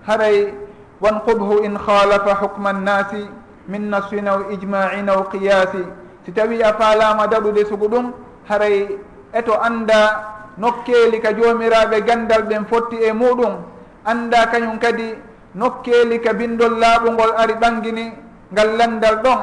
haray 0.06 0.54
wanqubhu 1.00 1.64
in 1.64 1.78
khalafa 1.78 2.34
hukma 2.40 2.72
nnasi 2.72 3.28
min 3.68 3.90
nasfin 3.90 4.28
aw 4.28 4.50
ijmain 4.52 5.08
aw 5.08 5.22
qiyasi. 5.30 5.84
Si 6.24 6.32
tawi 6.32 6.62
a 6.62 6.72
faalama 6.74 7.26
daɗude 7.26 7.64
sugu 7.66 7.88
ɗum 7.88 8.12
haray 8.48 8.88
eto 9.32 9.52
anda 9.60 10.00
nokkeeli 10.58 11.20
ka 11.20 11.32
joomiraɓe 11.32 12.00
gandal 12.06 12.42
ɓen 12.48 12.64
fotti 12.66 12.96
e 12.96 13.12
muɗum 13.12 13.54
anda 14.04 14.46
kañum 14.46 14.78
kadi 14.78 15.14
nokkeeli 15.54 16.20
ka 16.20 16.32
bindol 16.32 16.78
laaɓugol 16.78 17.32
ari 17.36 17.54
ɓangini 17.54 18.12
ngal 18.52 18.76
landal 18.78 19.16
ɗon 19.22 19.40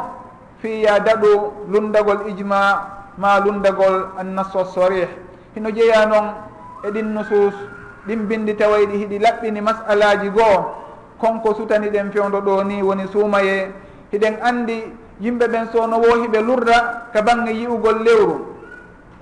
fiya 0.61 0.99
daɗu 0.99 1.53
lundagol 1.71 2.27
ijma 2.29 2.59
ma 3.17 3.39
lundagol 3.39 4.07
annasso 4.19 4.65
sorih 4.65 5.09
hino 5.55 5.69
jeeya 5.71 6.05
noon 6.05 6.27
eɗin 6.87 7.13
nusus 7.13 7.53
ɗin 8.07 8.27
bindi 8.27 8.53
tawayɗi 8.55 8.97
hiɗi 8.97 9.19
laɓɓini 9.19 9.61
masalaji 9.61 10.29
goo 10.29 10.65
konko 11.21 11.53
sutani 11.53 11.89
ɗen 11.89 12.11
fewdo 12.11 12.41
ɗo 12.41 12.63
ni 12.63 12.81
woni 12.81 13.07
suumaye. 13.11 13.69
Hiɗen 14.11 14.35
andi 14.41 14.83
yimɓe 15.21 15.47
ɓen 15.47 15.65
sono 15.71 15.97
wo 15.97 16.15
hiɓe 16.23 16.41
lurda 16.41 17.07
ka 17.13 17.21
bange 17.21 17.51
yi'ugol 17.53 18.03
lewru. 18.03 18.35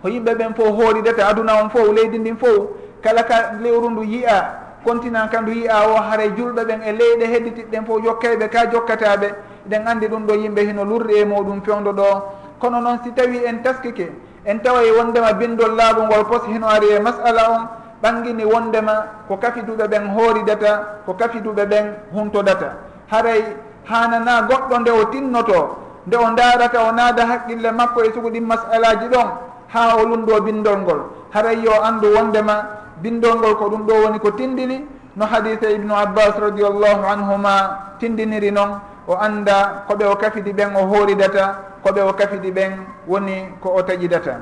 Ko 0.01 0.07
yimɓe 0.07 0.35
ɓen 0.35 0.55
fof 0.55 0.67
hooridata 0.77 1.27
aduna 1.27 1.61
on 1.63 1.69
fof 1.69 1.91
leydi 1.93 2.17
ndin 2.19 2.37
fof 2.37 2.69
kala 3.03 3.23
ka 3.23 3.51
lewru 3.61 3.89
ndu 3.89 4.03
yi'a 4.03 4.37
continent 4.85 5.29
ka 5.29 5.41
ndu 5.41 5.51
yi'a 5.51 5.87
o 5.91 5.95
haray 6.01 6.29
julɓe 6.37 6.63
ɓen 6.65 6.81
e 6.81 6.91
leyɗe 6.91 7.25
hedditiɗɗen 7.33 7.85
fof 7.85 8.01
jokkayɓe 8.03 8.49
ka 8.49 8.71
jokkataɓe 8.71 9.27
eɗen 9.67 9.87
andi 9.87 10.07
ɗum 10.07 10.25
ɗo 10.25 10.33
yimɓe 10.33 10.61
hino 10.67 10.83
lurri 10.85 11.19
e 11.19 11.25
muɗum 11.25 11.61
fewdo 11.61 11.91
ɗo. 11.91 12.23
Kono 12.59 12.81
noon 12.81 12.99
si 13.03 13.11
tawi 13.11 13.43
en 13.45 13.61
taskike 13.63 14.11
en 14.45 14.59
tawa 14.59 14.83
e 14.83 14.91
wondema 14.91 15.33
bindol 15.33 15.75
laaɓu 15.75 16.01
ngol 16.03 16.25
pos 16.25 16.43
hino 16.47 16.67
ari 16.67 16.87
e 16.95 16.99
masala 16.99 17.49
on 17.51 17.67
ɓangini 18.03 18.45
wondema 18.45 18.93
ko 19.27 19.37
kafiduɓe 19.37 19.87
ɓen 19.87 20.07
hooridata 20.15 21.03
ko 21.05 21.13
kafiduɓe 21.13 21.65
ɓen 21.65 21.85
huntodata 22.13 22.73
haray 23.11 23.43
hanana 23.89 24.41
goɗɗo 24.49 24.79
nde 24.79 24.91
o 24.91 25.03
tinnoto 25.11 25.77
nde 26.07 26.15
o 26.17 26.29
darata 26.35 26.79
o 26.87 26.91
naada 26.91 27.25
haqqille 27.25 27.71
makko 27.71 28.03
e 28.03 28.11
sugu 28.13 28.29
ɗin 28.29 28.45
masalaji 28.45 29.07
ɗon 29.09 29.27
ha 29.73 29.95
o 29.97 30.05
lundo 30.05 30.41
bindol 30.41 30.77
ngol. 30.81 30.99
Haray 31.33 31.61
yo 31.63 31.71
andu 31.83 32.07
wondema 32.15 32.55
bindol 33.01 33.37
ngol 33.37 33.55
ko 33.55 33.69
ɗum 33.69 33.85
ɗo 33.87 33.93
woni 34.03 34.19
ko 34.19 34.31
tindini. 34.31 34.85
No 35.15 35.25
hadise 35.25 35.73
ibnu 35.75 35.93
abbas 35.93 36.33
radiallahu 36.39 37.03
anhuma 37.05 37.95
tindiniri 37.99 38.51
noon 38.51 38.79
o 39.07 39.13
anda 39.15 39.83
koɓe 39.87 40.05
o 40.05 40.15
kafidi 40.15 40.53
ɓen 40.53 40.75
o 40.75 40.85
hooridata 40.87 41.55
koɓe 41.83 42.01
o 42.01 42.13
kafidi 42.13 42.51
ɓen 42.51 42.71
woni 43.07 43.49
ko 43.61 43.69
o 43.75 43.81
taƴidata 43.81 44.39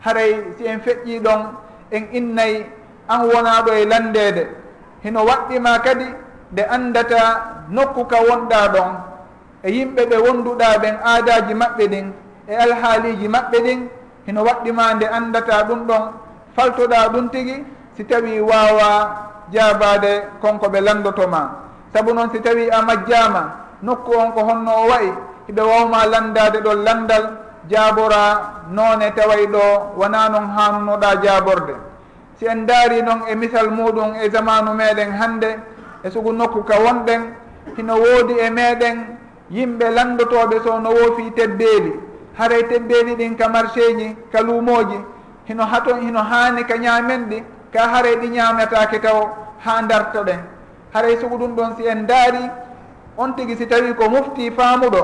haray 0.00 0.54
si 0.56 0.64
en 0.66 0.78
feƴƴi 0.80 1.20
ɗon 1.20 1.40
en 1.90 2.04
innay 2.12 2.66
an 3.08 3.20
wonaɗo 3.30 3.70
e 3.72 3.84
landede 3.84 4.44
hino 5.02 5.20
waɗɗima 5.28 5.78
kadi 5.84 6.06
nde 6.52 6.62
andata 6.74 7.20
nokku 7.70 8.04
ka 8.10 8.16
wonɗa 8.28 8.60
ɗon 8.74 8.90
e 9.62 9.68
yimɓe 9.76 10.02
ɓe 10.10 10.16
wonduɗa 10.26 10.68
ɓen 10.82 10.96
aadaji 11.10 11.54
maɓɓe 11.54 11.84
ɗin 11.92 12.06
e 12.48 12.54
alhaaliji 12.64 13.28
maɓɓe 13.28 13.58
ɗin 13.66 13.80
hino 14.26 14.40
waɗɗima 14.48 14.94
nde 14.94 15.06
andata 15.16 15.62
ɗum 15.68 15.80
ɗon 15.88 16.02
faltoɗa 16.56 17.08
ɗum 17.12 17.28
tigi 17.32 17.64
si 17.96 18.04
tawi 18.04 18.40
wawa 18.40 18.88
jabade 19.52 20.12
konko 20.42 20.66
ɓe 20.68 20.80
landotoma 20.80 21.40
saabu 21.92 22.12
noon 22.14 22.30
si 22.32 22.40
tawi 22.40 22.68
a 22.70 22.82
majjama 22.82 23.42
nokku 23.82 24.10
on 24.18 24.32
ko 24.32 24.40
honno 24.48 24.70
o 24.82 24.88
wayi 24.90 25.12
hiɓe 25.48 25.62
wawma 25.62 26.06
landade 26.06 26.58
ɗon 26.64 26.78
landal 26.84 27.24
jaabora 27.70 28.22
noone 28.70 29.10
taway 29.16 29.46
ɗo 29.46 29.62
wona 29.96 30.28
noon 30.28 30.46
hanunoɗa 30.56 31.10
jaaborde. 31.22 31.74
si 32.38 32.46
en 32.46 32.66
daari 32.66 33.02
noon 33.02 33.20
e 33.28 33.34
misal 33.34 33.70
muɗum 33.70 34.14
e 34.22 34.30
zamanu 34.30 34.74
meɗen 34.74 35.10
hande 35.12 35.58
e 36.02 36.10
sugu 36.10 36.32
nokku 36.32 36.64
ka 36.64 36.76
wonɗen 36.84 37.22
hino 37.76 37.94
woodi 37.96 38.34
e 38.38 38.50
meɗen 38.50 38.96
yimɓe 39.50 39.90
landotoɓe 39.90 40.60
so 40.64 40.78
no 40.80 40.90
woofi 40.90 41.30
tebbeeli 41.36 41.92
haray 42.38 42.62
tebbeeli 42.68 43.14
ɗin 43.16 43.36
ka 43.36 43.48
marché 43.48 43.94
ji 43.98 44.16
ka 44.32 44.40
luumoji 44.42 44.98
hino 45.48 45.64
haton 45.64 46.00
hino 46.00 46.20
haani 46.22 46.64
ka 46.64 46.76
ñaamen 46.76 47.28
ɗi 47.30 47.42
ka 47.72 47.88
haray 47.88 48.16
ɗi 48.16 48.28
ñaametake 48.28 48.98
taw 49.00 49.28
ha 49.64 49.82
darto 49.82 50.22
ɗen. 50.24 50.40
Haray 50.94 51.16
sugu 51.20 51.36
ɗum 51.38 51.54
ɗon 51.56 51.76
si 51.76 51.86
en 51.86 52.06
daari 52.06 52.50
on 53.16 53.32
tigi 53.36 53.56
si 53.56 53.66
tawi 53.66 53.94
ko 53.94 54.08
mofti 54.10 54.50
faamuɗo 54.50 55.02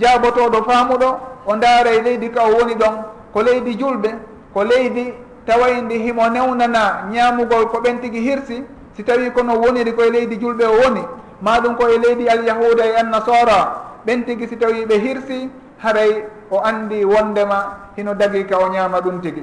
jaabotoɗo 0.00 0.62
faamuɗo 0.68 1.08
o 1.46 1.56
ndaaray 1.56 2.02
leydi 2.02 2.30
ka 2.30 2.42
o 2.44 2.50
woni 2.56 2.74
ɗon 2.74 2.94
ko 3.32 3.42
leydi 3.42 3.74
julɓe 3.78 4.10
ko 4.54 4.62
leydi 4.64 5.14
tawayi 5.46 5.82
ndi 5.82 5.98
himo 5.98 6.28
newnana 6.28 7.04
ñaamugol 7.12 7.66
ko 7.68 7.78
ɓen 7.80 8.00
tigi 8.00 8.20
hirsi 8.20 8.64
si 8.96 9.02
tawi 9.02 9.30
kono 9.30 9.54
woniri 9.60 9.92
koye 9.92 10.10
leydi 10.10 10.36
julɓe 10.36 10.64
o 10.66 10.74
woni 10.82 11.02
maɗum 11.42 11.74
koye 11.76 11.98
leydi 11.98 12.28
alyahuda 12.28 12.84
e 12.86 12.94
annasara 12.96 13.58
ɓen 14.06 14.24
tigi 14.24 14.46
si 14.48 14.56
tawi 14.56 14.84
ɓe 14.86 14.98
hirsi 14.98 15.48
haray 15.82 16.24
o 16.50 16.60
andi 16.60 17.04
wondema 17.04 17.76
hino 17.96 18.14
dagi 18.14 18.44
ka 18.46 18.58
o 18.58 18.68
ñaama 18.68 19.00
ɗum 19.00 19.20
tigi. 19.20 19.42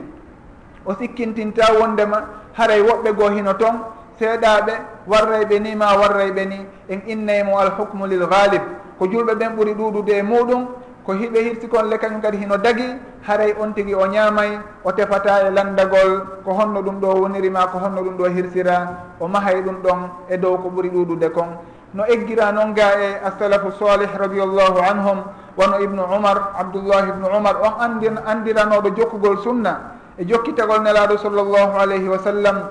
O 0.85 0.93
sikkintinta 0.95 1.73
wondema 1.79 2.23
haray 2.53 2.81
woɓɓe 2.81 3.11
goo 3.15 3.29
hino 3.29 3.53
toon 3.53 3.75
seeɗaɓe 4.19 4.73
warrayɓe 5.07 5.59
ni 5.59 5.75
ma 5.75 5.97
warrayɓe 5.99 6.45
ni 6.45 6.65
en 6.89 7.01
innaymo 7.07 7.57
alhukmu 7.59 8.05
lil 8.07 8.25
galib 8.27 8.61
ko 8.99 9.05
julɓe 9.07 9.33
ɓen 9.35 9.55
ɓuuri 9.55 9.73
ɗuɗude 9.73 10.09
e 10.17 10.23
muɗum 10.23 10.67
ko 11.09 11.15
hiɓe 11.17 11.39
hirti 11.41 11.67
kon 11.67 11.89
le 11.89 11.97
kañum 11.97 12.21
kadi 12.21 12.37
hino 12.37 12.57
dagi 12.57 12.85
haray 13.25 13.55
on 13.59 13.73
tigui 13.73 13.95
o 13.97 14.05
ñaamay 14.05 14.59
o 14.85 14.91
tefata 14.93 15.41
e 15.47 15.49
landagol 15.49 16.21
ko 16.45 16.53
honno 16.53 16.81
ɗum 16.85 16.99
ɗo 17.01 17.07
wonirima 17.25 17.65
ko 17.73 17.79
honno 17.81 18.03
ɗum 18.05 18.13
ɗo 18.17 18.25
hirsira 18.29 18.77
o 19.19 19.27
mahay 19.27 19.57
ɗum 19.65 19.81
ɗon 19.81 19.99
e 20.29 20.37
dow 20.37 20.57
ko 20.61 20.69
ɓuuri 20.69 20.89
ɗuɗude 20.93 21.29
kon. 21.33 21.49
No 21.95 22.05
eggira 22.05 22.51
noon 22.51 22.73
ga 22.75 22.93
e 23.01 23.17
assalafu 23.25 23.71
salih 23.79 24.05
radiallahu 24.13 24.77
anhum 24.85 25.23
wono 25.57 25.81
ibnu 25.81 26.03
umar 26.15 26.53
abdoullah 26.59 27.01
ibnu 27.09 27.25
umar 27.25 27.55
on 27.57 27.73
andi 27.81 28.07
andiranoɗo 28.25 28.89
jokkugol 28.95 29.41
sunna 29.41 29.97
e 30.15 30.25
jokkitagol 30.29 30.83
nelaɗo 30.85 31.17
sallllahu 31.17 31.73
alayhi 31.79 32.07
wa 32.07 32.19
sallam. 32.19 32.69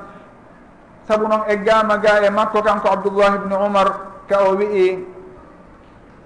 Saabu 1.08 1.26
noon 1.26 1.42
eggama 1.50 1.98
ga 1.98 2.22
e 2.22 2.30
makko 2.30 2.62
kanko 2.62 2.86
abdoullah 2.88 3.34
ibnu 3.34 3.56
umar 3.66 3.88
ka 4.30 4.46
o 4.46 4.54
wii 4.54 5.17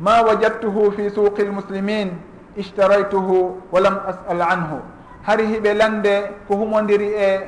ma 0.01 0.23
wajadtuhu 0.23 0.93
fi 0.93 1.11
suqi 1.11 1.43
lmuslimin 1.45 2.11
ishtaraytuhu 2.57 3.63
wa 3.73 3.81
lam 3.81 3.97
asal 4.07 4.43
anhu. 4.43 4.79
Hari 5.23 5.47
hiɓe 5.47 5.75
lande 5.75 6.15
ko 6.49 6.57
humodiri 6.57 7.09
e 7.15 7.41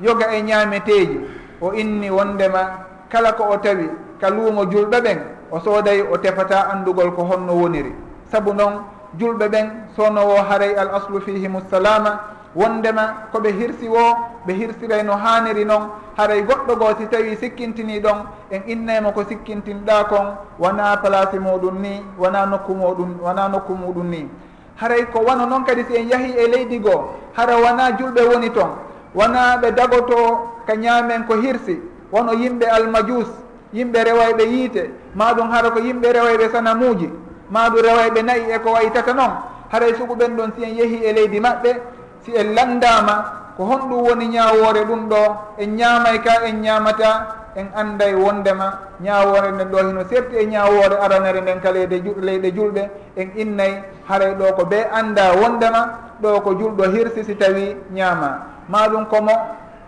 yoga 0.00 0.26
e 0.34 0.42
ñameteji 0.42 1.20
o 1.60 1.72
inni 1.72 2.10
wondema 2.10 2.86
kala 3.08 3.32
ko 3.32 3.44
o 3.50 3.56
tawi 3.58 3.90
ka 4.20 4.30
luumo 4.30 4.64
julɓe 4.70 5.00
ɓen 5.00 5.18
o 5.50 5.60
sooday 5.60 6.00
o 6.02 6.16
tefata 6.18 6.70
andugol 6.72 7.12
ko 7.14 7.22
honno 7.24 7.52
woniri. 7.54 7.92
Saabu 8.30 8.54
noon 8.54 8.84
julɓe 9.18 9.48
ɓen 9.48 9.66
sownowo 9.96 10.36
haray 10.48 10.74
al 10.76 10.90
aslu 10.94 11.20
fihim 11.20 11.58
salama 11.70 12.20
wondema 12.54 13.14
koɓe 13.32 13.50
hirsi 13.52 13.88
wo 13.88 14.16
ɓe 14.46 14.52
hirsiray 14.52 15.02
no 15.02 15.12
haniri 15.16 15.64
noon 15.64 15.88
haray 16.16 16.42
goɗɗo 16.42 16.76
goo 16.78 16.94
si 16.98 17.06
tawi 17.06 17.36
sikkintini 17.36 18.00
ɗon 18.00 18.18
en 18.50 18.62
innaymo 18.66 19.12
ko 19.12 19.24
sikkintinɗa 19.24 20.04
kon. 20.08 20.26
Wona 20.58 20.96
place 21.02 21.38
muɗum 21.38 21.80
ni 21.80 22.02
wona 22.18 22.46
nokku 22.46 22.74
muɗum 22.74 23.16
wona 23.22 23.48
nokku 23.48 23.72
muɗum 23.74 24.08
ni 24.10 24.28
haray 24.76 25.04
ko 25.12 25.20
wano 25.20 25.46
noon 25.46 25.64
kadi 25.64 25.84
si 25.84 25.96
en 25.96 26.08
yaahi 26.08 26.32
e 26.36 26.46
leydi 26.48 26.78
goo 26.78 27.14
hara 27.32 27.56
wona 27.56 27.90
julɓe 27.98 28.22
woni 28.28 28.50
toon 28.50 28.70
wona 29.14 29.56
ɓe 29.56 29.72
dagoto 29.72 30.48
ka 30.66 30.74
ñaamen 30.76 31.24
ko 31.26 31.34
hirsi. 31.36 31.80
Wono 32.12 32.32
yimɓe 32.32 32.66
almajus 32.66 33.28
yimɓe 33.72 34.04
rewayɓe 34.04 34.44
yiite. 34.44 34.90
Maɗum 35.14 35.50
hara 35.50 35.70
ko 35.70 35.78
yimɓe 35.80 36.12
rewayɓe 36.12 36.50
sanamuji 36.52 37.08
maɗum 37.50 37.80
rewayɓe 37.82 38.22
nayi 38.22 38.44
e 38.54 38.58
ko 38.58 38.72
waytata 38.72 39.12
noon 39.14 39.30
haray 39.72 39.94
sugu 39.94 40.14
ɓen 40.14 40.36
ɗon 40.36 40.52
si 40.56 40.64
en 40.64 40.76
yeehi 40.76 41.04
e 41.04 41.12
leydi 41.12 41.40
maɓɓe. 41.40 41.80
si 42.24 42.32
en 42.36 42.54
landama 42.54 43.14
ko 43.56 43.64
honɗum 43.64 44.02
woni 44.06 44.26
ñawore 44.28 44.84
ɗum 44.84 45.08
ɗo 45.08 45.22
en 45.58 45.76
ñamay 45.76 46.18
ka 46.22 46.44
en 46.46 46.60
ñamata 46.62 47.10
en 47.54 47.68
anday 47.76 48.14
wondema. 48.14 48.78
Ñawore 49.00 49.52
nden 49.52 49.68
ɗo 49.70 49.78
hino 49.88 50.02
serti 50.08 50.36
e 50.36 50.46
ñawore 50.46 50.96
aranere 51.00 51.40
nden 51.40 51.60
ka 51.60 51.70
leyde 51.72 52.00
leyɗe 52.20 52.50
julɓe 52.56 52.90
en 53.16 53.28
innay 53.36 53.82
haray 54.08 54.34
ɗo 54.34 54.52
ko 54.56 54.64
ɓe 54.64 54.88
anda 54.92 55.32
wondema 55.40 55.80
ɗo 56.22 56.40
ko 56.40 56.50
julɗo 56.54 56.84
hirsi 56.94 57.24
si 57.24 57.34
tawi 57.36 57.76
ñama 57.90 58.38
maɗum 58.68 59.06
komo 59.06 59.32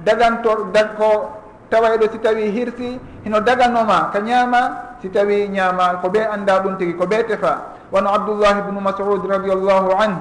dagantor 0.05 0.73
dag 0.73 0.97
ko 0.99 1.31
tawayɗo 1.71 2.11
si 2.13 2.19
tawi 2.19 2.51
hirsi 2.51 3.01
hino 3.25 3.41
daganoma 3.41 4.11
ka 4.13 4.19
ñama 4.21 4.61
si 5.01 5.09
tawi 5.09 5.49
ñama 5.49 6.01
ko 6.03 6.09
ɓe 6.09 6.21
anda 6.33 6.61
ɗum 6.61 6.77
tigui 6.77 6.95
ko 6.97 7.07
ɓe 7.07 7.25
tefa. 7.27 7.73
Wono 7.93 8.11
abdoullah 8.11 8.59
ibnu 8.59 8.81
masud 8.81 9.23
radiallahu 9.29 9.91
anhu 10.03 10.19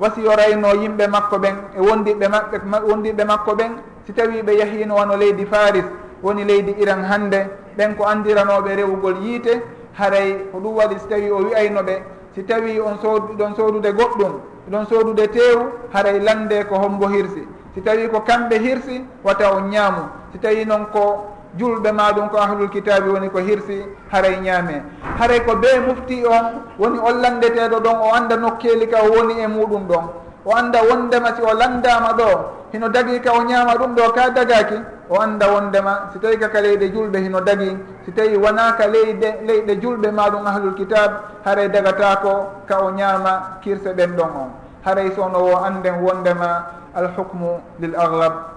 wasi 0.00 0.26
o 0.26 0.30
rayno 0.36 0.68
yimɓe 0.74 1.06
makko 1.06 1.36
ɓen 1.38 1.56
e 1.76 1.80
wondiɓe 1.80 2.28
maɓɓe 2.28 2.56
wondiɓe 2.88 3.24
makko 3.24 3.54
ɓen 3.54 3.72
si 4.06 4.12
tawi 4.12 4.42
ɓe 4.42 4.52
yahino 4.58 4.94
wano 4.94 5.16
leydi 5.16 5.46
faris 5.46 5.84
woni 6.22 6.44
leydi 6.44 6.74
iran 6.78 7.04
hande 7.04 7.46
ɓen 7.76 7.94
ko 7.96 8.04
andiranoɓe 8.04 8.74
rewugol 8.76 9.16
yiite 9.22 9.62
haray 9.98 10.36
ko 10.52 10.58
ɗum 10.58 10.74
waɗi 10.76 10.98
si 10.98 11.08
tawi 11.08 11.30
o 11.30 11.36
wiyayno 11.38 11.80
ɓe 11.82 12.02
si 12.34 12.42
tawi 12.44 12.80
on 12.80 12.98
sood 13.02 13.22
ɗon 13.38 13.54
soodude 13.56 13.92
goɗɗum 13.92 14.32
ɗon 14.70 14.86
soodude 14.86 15.28
teewu 15.30 15.62
haray 15.92 16.20
lande 16.20 16.64
ko 16.68 16.74
hombo 16.76 17.06
hirsi 17.08 17.46
si 17.74 17.80
tawi 17.82 18.08
ko 18.08 18.20
kamɓe 18.20 18.58
hirsi 18.58 19.04
wata 19.24 19.52
on 19.54 19.68
ñaamu 19.70 20.02
si 20.32 20.38
tawi 20.38 20.64
noon 20.64 20.86
ko 20.92 21.33
julɓe 21.58 21.92
ma 21.92 22.12
ɗum 22.12 22.28
ko 22.30 22.38
ahlul 22.38 22.68
kitabi 22.70 23.08
woni 23.10 23.28
ko 23.30 23.38
hirsi 23.38 23.84
haray 24.12 24.36
ñaame. 24.40 24.82
Haray 25.18 25.40
ko 25.44 25.56
be 25.56 25.68
mufti 25.86 26.24
on 26.26 26.62
woni 26.78 26.98
on 26.98 27.20
landeteɗo 27.22 27.80
ɗon 27.80 27.96
o 28.00 28.12
anda 28.14 28.36
nokkeli 28.36 28.86
ka 28.88 28.98
o 29.02 29.08
woni 29.14 29.40
e 29.40 29.46
muɗum 29.46 29.86
ɗon. 29.88 30.04
O 30.46 30.52
anda 30.54 30.80
wondema 30.82 31.34
si 31.36 31.42
o 31.42 31.54
landama 31.54 32.12
ɗo 32.12 32.28
hino 32.72 32.88
dagi 32.88 33.20
ka 33.20 33.32
o 33.32 33.42
ñaama 33.44 33.74
ɗum 33.76 33.94
ɗo 33.94 34.12
ka 34.12 34.30
dagaki 34.30 34.78
o 35.08 35.20
anda 35.20 35.46
wondema. 35.52 36.10
Si 36.12 36.18
tawi 36.18 36.38
kaka 36.38 36.60
leyɗe 36.60 36.92
julɓe 36.92 37.18
hino 37.22 37.40
dagi 37.40 37.76
si 38.04 38.12
tawi 38.12 38.36
wonaka 38.36 38.86
leyɗe 38.86 39.40
leyɗe 39.46 39.80
julɓe 39.80 40.10
maɗum 40.10 40.46
ahlul 40.46 40.74
kitab 40.74 41.10
haray 41.44 41.68
dagatako 41.68 42.50
ka 42.66 42.78
o 42.82 42.90
ñaama 42.90 43.58
kirse 43.62 43.94
ɓen 43.94 44.16
ɗon 44.16 44.30
on. 44.36 44.50
Haray 44.84 45.10
sowno 45.16 45.38
wo 45.38 45.56
anden 45.64 46.02
wondema 46.02 46.66
alhukmu 46.94 47.60
lil 47.80 47.94
aglab 47.96 48.53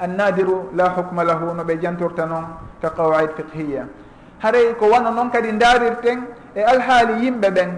annadiru 0.00 0.70
la 0.74 0.88
hukma 0.96 1.24
lahu 1.24 1.54
no 1.54 1.62
ɓe 1.64 1.80
jantorta 1.80 2.26
noon 2.26 2.44
ka 2.82 2.90
qawaid 2.90 3.30
fiqhiya 3.36 3.86
haray 4.38 4.74
ko 4.78 4.86
wano 4.88 5.10
noon 5.10 5.30
kadi 5.30 5.52
darirten 5.52 6.24
e 6.54 6.62
alhaali 6.62 7.24
yimɓe 7.24 7.50
ɓen 7.50 7.70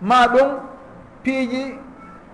ma 0.00 0.26
ɗum 0.26 0.48
piiji 1.22 1.78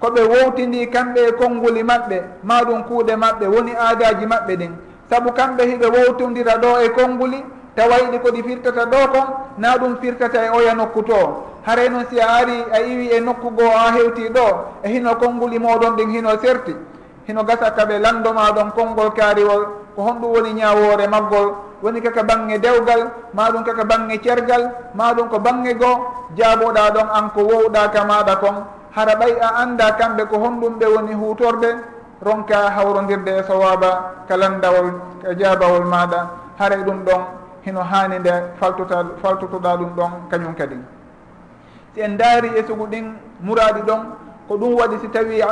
koɓe 0.01 0.23
wowtindi 0.23 0.87
kamɓe 0.95 1.21
e 1.29 1.33
konnguli 1.33 1.83
maɓɓe 1.83 2.23
ma 2.43 2.57
ɗum 2.67 2.85
kuuɗe 2.85 3.17
maɓɓe 3.17 3.47
woni 3.55 3.73
aadaji 3.75 4.27
maɓɓe 4.27 4.57
ɗin. 4.57 4.73
Saabu 5.11 5.33
kamɓe 5.33 5.63
hiɓe 5.71 5.87
wowtodira 5.95 6.55
ɗo 6.63 6.71
e 6.85 6.89
konnguli 6.91 7.45
tawayɗi 7.77 8.19
koɗi 8.19 8.43
firtata 8.43 8.85
ɗo 8.87 8.99
kon 9.13 9.27
na 9.59 9.77
ɗum 9.79 9.97
firtata 10.01 10.45
e 10.45 10.49
oya 10.51 10.75
nokku 10.75 11.03
to. 11.03 11.45
Haray 11.67 11.89
noon 11.89 12.07
si 12.11 12.19
a 12.21 12.27
ari 12.39 12.65
a 12.73 12.81
iwi 12.81 13.07
e 13.17 13.21
nokku 13.21 13.51
goo 13.57 13.71
a 13.71 13.93
hewti 13.93 14.29
ɗo 14.29 14.47
e 14.83 14.89
hino 14.89 15.15
konnguli 15.17 15.59
moɗon 15.59 15.97
ɗin 15.97 16.11
hino 16.11 16.31
serti. 16.43 16.75
hino 17.27 17.43
gasa 17.45 17.71
kaɓe 17.71 17.99
landoma 17.99 18.53
ɗon 18.53 18.71
konngol 18.73 19.11
kaariwol 19.13 19.63
ko 19.97 20.03
honɗum 20.03 20.31
woni 20.33 20.53
ñawore 20.55 21.07
maggol. 21.09 21.49
Woni 21.83 22.01
kaka 22.01 22.23
bange 22.23 22.59
dewgal 22.59 23.11
ma 23.35 23.51
ɗum 23.51 23.65
kaka 23.65 23.85
bange 23.85 24.19
cergal 24.23 24.71
ma 24.95 25.13
ɗum 25.15 25.29
ko 25.29 25.39
bange 25.39 25.75
goo. 25.75 25.97
Jaaboɗa 26.37 26.91
ɗon 26.95 27.09
an 27.13 27.31
ko 27.35 27.41
wowɗa 27.43 27.91
ka 27.93 28.05
maɗa 28.05 28.37
kon. 28.37 28.57
Hara 28.95 29.15
ɓay 29.17 29.33
a 29.41 29.49
anda 29.63 29.93
kamɓe 29.99 30.25
ko 30.29 30.37
honɗum 30.39 30.79
ɓe 30.79 30.87
woni 30.87 31.15
hutorde 31.15 31.71
ronka 32.23 32.71
hawrodirde 32.71 33.29
e 33.39 33.43
sowaba 33.43 34.25
ka 34.29 34.37
landawol 34.37 34.89
ka 35.23 35.35
jabawol 35.35 35.85
maɗa 35.85 36.31
haray 36.59 36.83
ɗum 36.85 37.05
ɗon 37.05 37.23
hino 37.65 37.81
hani 37.83 38.19
nde 38.19 38.33
faltota 38.61 39.05
faltotoɗa 39.23 39.77
ɗum 39.77 39.91
ɗon 39.97 40.11
kañum 40.31 40.55
kadi. 40.55 40.77
Si 41.95 42.01
en 42.01 42.17
daari 42.17 42.49
e 42.57 42.65
sugu 42.67 42.87
ɗin 42.87 43.13
muraɗi 43.41 43.83
ɗon 43.83 44.01
ko 44.49 44.57
ɗum 44.57 44.75
waɗi 44.79 44.97
si 45.01 45.09
tawi 45.09 45.43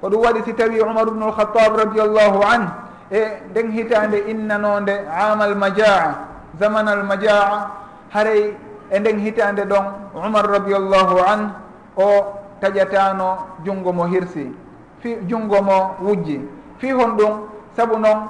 ko 0.00 0.08
ɗum 0.08 0.20
waɗi 0.22 0.42
si 0.44 0.52
tawi 0.54 0.80
umar 0.80 1.08
ubnu 1.08 1.24
alkhatab 1.26 1.76
radiallahu 1.76 2.42
an 2.42 2.62
e 3.10 3.20
nden 3.50 3.70
hitande 3.72 4.18
innanode 4.28 4.94
amal 5.08 5.54
majaa 5.54 6.14
zaman 6.58 6.88
al 6.88 7.02
majaa 7.04 7.70
haray 8.10 8.54
e 8.90 8.98
nden 8.98 9.18
hitande 9.18 9.64
ɗon 9.64 9.84
umar 10.26 10.46
radiallahu 10.50 11.18
an 11.26 11.52
o 11.96 12.24
taƴatano 12.60 13.38
junngo 13.64 13.92
mo 13.92 14.04
hirsi 14.06 14.52
fi 15.00 15.16
junngo 15.26 15.62
mo 15.62 15.96
wujji. 16.02 16.40
Fi 16.78 16.90
hon 16.92 17.16
ɗum 17.16 17.32
saabu 17.76 17.98
noon 17.98 18.28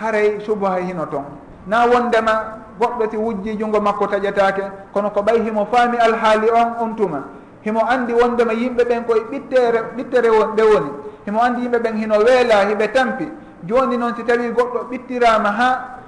haray 0.00 0.40
subaha 0.40 0.78
hino 0.80 1.06
toon 1.06 1.24
na 1.66 1.86
wondema 1.86 2.32
goɗɗo 2.80 3.10
si 3.10 3.16
wujji 3.16 3.56
junngo 3.58 3.80
makko 3.80 4.06
taƴatake 4.06 4.62
kono 4.92 5.10
ko 5.10 5.20
ɓay 5.22 5.42
himo 5.44 5.66
faami 5.72 5.96
alhaali 5.98 6.48
on 6.50 6.68
on 6.80 6.96
tuma. 6.96 7.22
himo 7.64 7.80
andi 7.88 8.12
wondema 8.12 8.52
yimɓe 8.52 8.84
ɓen 8.84 9.04
koye 9.06 9.22
ɓittere 9.30 9.80
ɓittere 9.96 10.28
ɓe 10.56 10.62
woni. 10.62 10.90
Himo 11.26 11.40
andi 11.42 11.62
yimɓe 11.62 11.78
ɓen 11.78 11.96
hino 11.96 12.14
weela 12.18 12.64
hiɓe 12.68 12.88
tampi. 12.92 13.28
Joni 13.64 13.96
noon 13.96 14.14
si 14.16 14.24
tawi 14.24 14.50
goɗɗo 14.50 14.78
ɓittirama 14.90 15.48
ha 15.50 15.98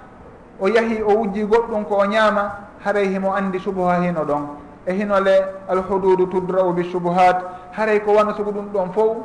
o 0.61 0.69
yahi 0.69 1.03
o 1.03 1.13
wujji 1.15 1.45
goɗɗum 1.45 1.85
ko 1.85 1.95
o 1.97 2.05
ñaama 2.07 2.53
haray 2.85 3.07
himo 3.09 3.33
andi 3.35 3.59
subaha 3.61 4.01
hino 4.03 4.25
ɗon. 4.25 4.43
E 4.87 4.93
hinole 4.93 5.45
alhududu 5.69 6.27
tudrau 6.27 6.73
bi 6.73 6.85
subahat 6.91 7.37
haray 7.73 8.01
ko 8.01 8.13
wona 8.13 8.35
sugu 8.35 8.51
ɗum 8.53 8.69
ɗon 8.73 8.93
fof 8.93 9.17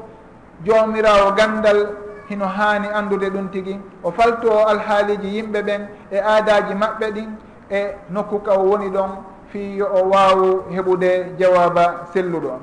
jomirawo 0.64 1.32
gandal 1.36 1.90
hino 2.30 2.46
haani 2.46 2.88
andude 2.94 3.30
ɗum 3.30 3.50
tigi. 3.52 3.80
O 4.04 4.12
falto 4.12 4.68
alhaaliji 4.68 5.28
yimɓe 5.28 5.62
ɓen 5.64 5.88
e 6.12 6.18
aadaji 6.20 6.74
maɓɓe 6.76 7.12
ɗin 7.12 7.30
e 7.72 7.96
nokku 8.12 8.40
ka 8.44 8.54
o 8.54 8.64
woni 8.70 8.90
ɗon. 8.90 9.10
fi 9.52 9.78
yo 9.78 9.88
o 9.88 10.10
waawu 10.10 10.64
heɓude 10.72 11.36
jawaba 11.40 12.06
selluɗo. 12.14 12.60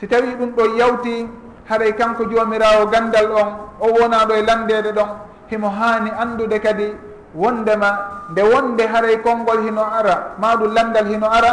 Si 0.00 0.06
tawi 0.06 0.34
ɗum 0.38 0.50
ɗo 0.56 0.64
yawti 0.78 1.28
haɗay 1.68 1.92
kanko 1.96 2.24
jomirawo 2.30 2.86
gandal 2.90 3.32
on 3.32 3.48
o 3.80 3.86
wonaɗo 3.92 4.34
e 4.34 4.42
landede 4.42 4.92
ɗon 4.92 5.08
himo 5.50 5.68
haani 5.68 6.10
andude 6.10 6.58
kadi 6.60 6.92
wondema 7.34 7.98
nde 8.30 8.42
wonde 8.42 8.82
haray 8.86 9.16
konngol 9.22 9.60
hino 9.64 9.82
ara 9.82 10.34
maɗum 10.38 10.72
landal 10.74 11.06
hino 11.06 11.26
ara 11.26 11.52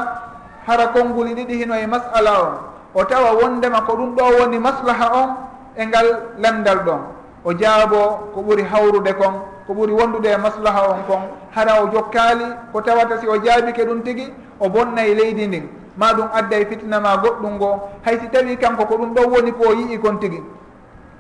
hara 0.68 0.88
konnguli 0.88 1.34
ɗiɗi 1.36 1.54
hino 1.64 1.76
e 1.76 1.88
masala 1.88 2.32
on. 2.44 2.54
O 2.94 3.04
tawa 3.06 3.34
wondema 3.42 3.82
ko 3.82 3.94
ɗum 3.96 4.16
ɗo 4.16 4.24
woni 4.40 4.60
maslaha 4.60 5.08
on 5.24 5.30
e 5.78 5.86
ngal 5.86 6.08
landal 6.38 6.80
ɗon. 6.86 7.02
O 7.46 7.54
jaabo 7.54 8.32
ko 8.34 8.42
ɓuri 8.42 8.64
hawrude 8.64 9.14
kon 9.16 9.34
ko 9.67 9.74
ɓuri 9.74 9.93
wondude 9.93 10.26
e 10.30 10.38
maslaha 10.38 10.89
on 10.89 11.04
kon. 11.08 11.21
Hara 11.52 11.84
o 11.84 11.88
jokkaali 11.91 12.45
ko 12.71 12.82
tawata 12.82 13.19
si 13.19 13.28
o 13.28 13.38
jaabike 13.38 13.86
ɗum 13.86 14.02
tigi 14.04 14.34
o 14.60 14.69
bonnayi 14.69 15.15
leydi 15.15 15.47
ndin. 15.47 15.69
Ma 15.97 16.13
ɗum 16.13 16.28
adda 16.34 16.58
e 16.60 16.65
fitnama 16.65 17.17
goɗɗum 17.17 17.56
ngo. 17.56 17.89
Hay 18.06 18.19
si 18.19 18.28
tawi 18.30 18.58
kanko 18.58 18.86
ko 18.86 18.95
ɗum 18.97 19.13
ɗon 19.13 19.30
woni 19.32 19.52
ko 19.52 19.69
o 19.69 19.74
yii 19.74 20.00
kon 20.00 20.17
tigi. 20.19 20.41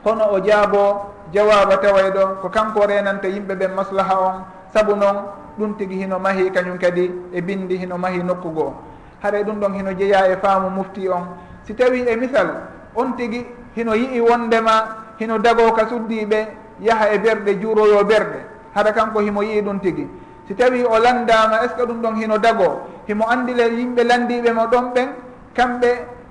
Hono 0.03 0.23
o 0.31 0.39
jaabo 0.39 1.13
jawaba 1.33 1.77
taway 1.77 2.11
ɗo 2.11 2.41
ko 2.41 2.49
kanko 2.49 2.85
renanta 2.85 3.27
yimɓe 3.27 3.55
ɓen 3.55 3.73
maslaha 3.75 4.15
on. 4.19 4.43
Saabu 4.73 4.95
noon 4.95 5.17
ɗum 5.59 5.77
tigi 5.77 5.95
hino 5.95 6.19
mahi 6.19 6.49
kañum 6.51 6.77
kadi 6.77 7.11
e 7.33 7.41
bindi 7.41 7.77
hino 7.77 7.97
mahi 7.97 8.23
nokkugo 8.23 8.61
o 8.61 8.73
haray 9.21 9.43
ɗum 9.43 9.59
ɗon 9.59 9.73
hino 9.73 9.93
jeeya 9.93 10.27
e 10.31 10.35
faamu 10.37 10.69
mufti 10.69 11.09
on. 11.09 11.27
Si 11.63 11.73
tawi 11.75 12.05
e 12.07 12.15
misal 12.15 12.47
on 12.95 13.13
tigi 13.17 13.45
hino 13.75 13.93
yi'i 13.93 14.19
wondema 14.19 14.87
hino 15.19 15.37
dago 15.37 15.71
ka 15.73 15.85
suddiɓe 15.87 16.47
yaha 16.81 17.13
e 17.13 17.17
berɗe 17.19 17.59
juuroyo 17.61 18.03
berɗe 18.03 18.39
haɗa 18.75 18.91
kanko 18.93 19.19
himo 19.19 19.41
yii 19.43 19.61
ɗum 19.61 19.79
tigi. 19.79 20.07
Si 20.47 20.55
tawi 20.55 20.83
o 20.83 20.97
landama 20.99 21.63
est 21.63 21.69
ce 21.69 21.75
que 21.75 21.85
ɗum 21.85 22.01
ɗon 22.01 22.15
hino 22.15 22.37
dago? 22.37 22.81
Himo 23.07 23.25
andile 23.29 23.69
yimɓe 23.69 24.03
landiɓe 24.03 24.51
mo 24.53 24.65
ɗon 24.67 24.91
ɓen 24.93 25.09
kamɓe 25.55 25.89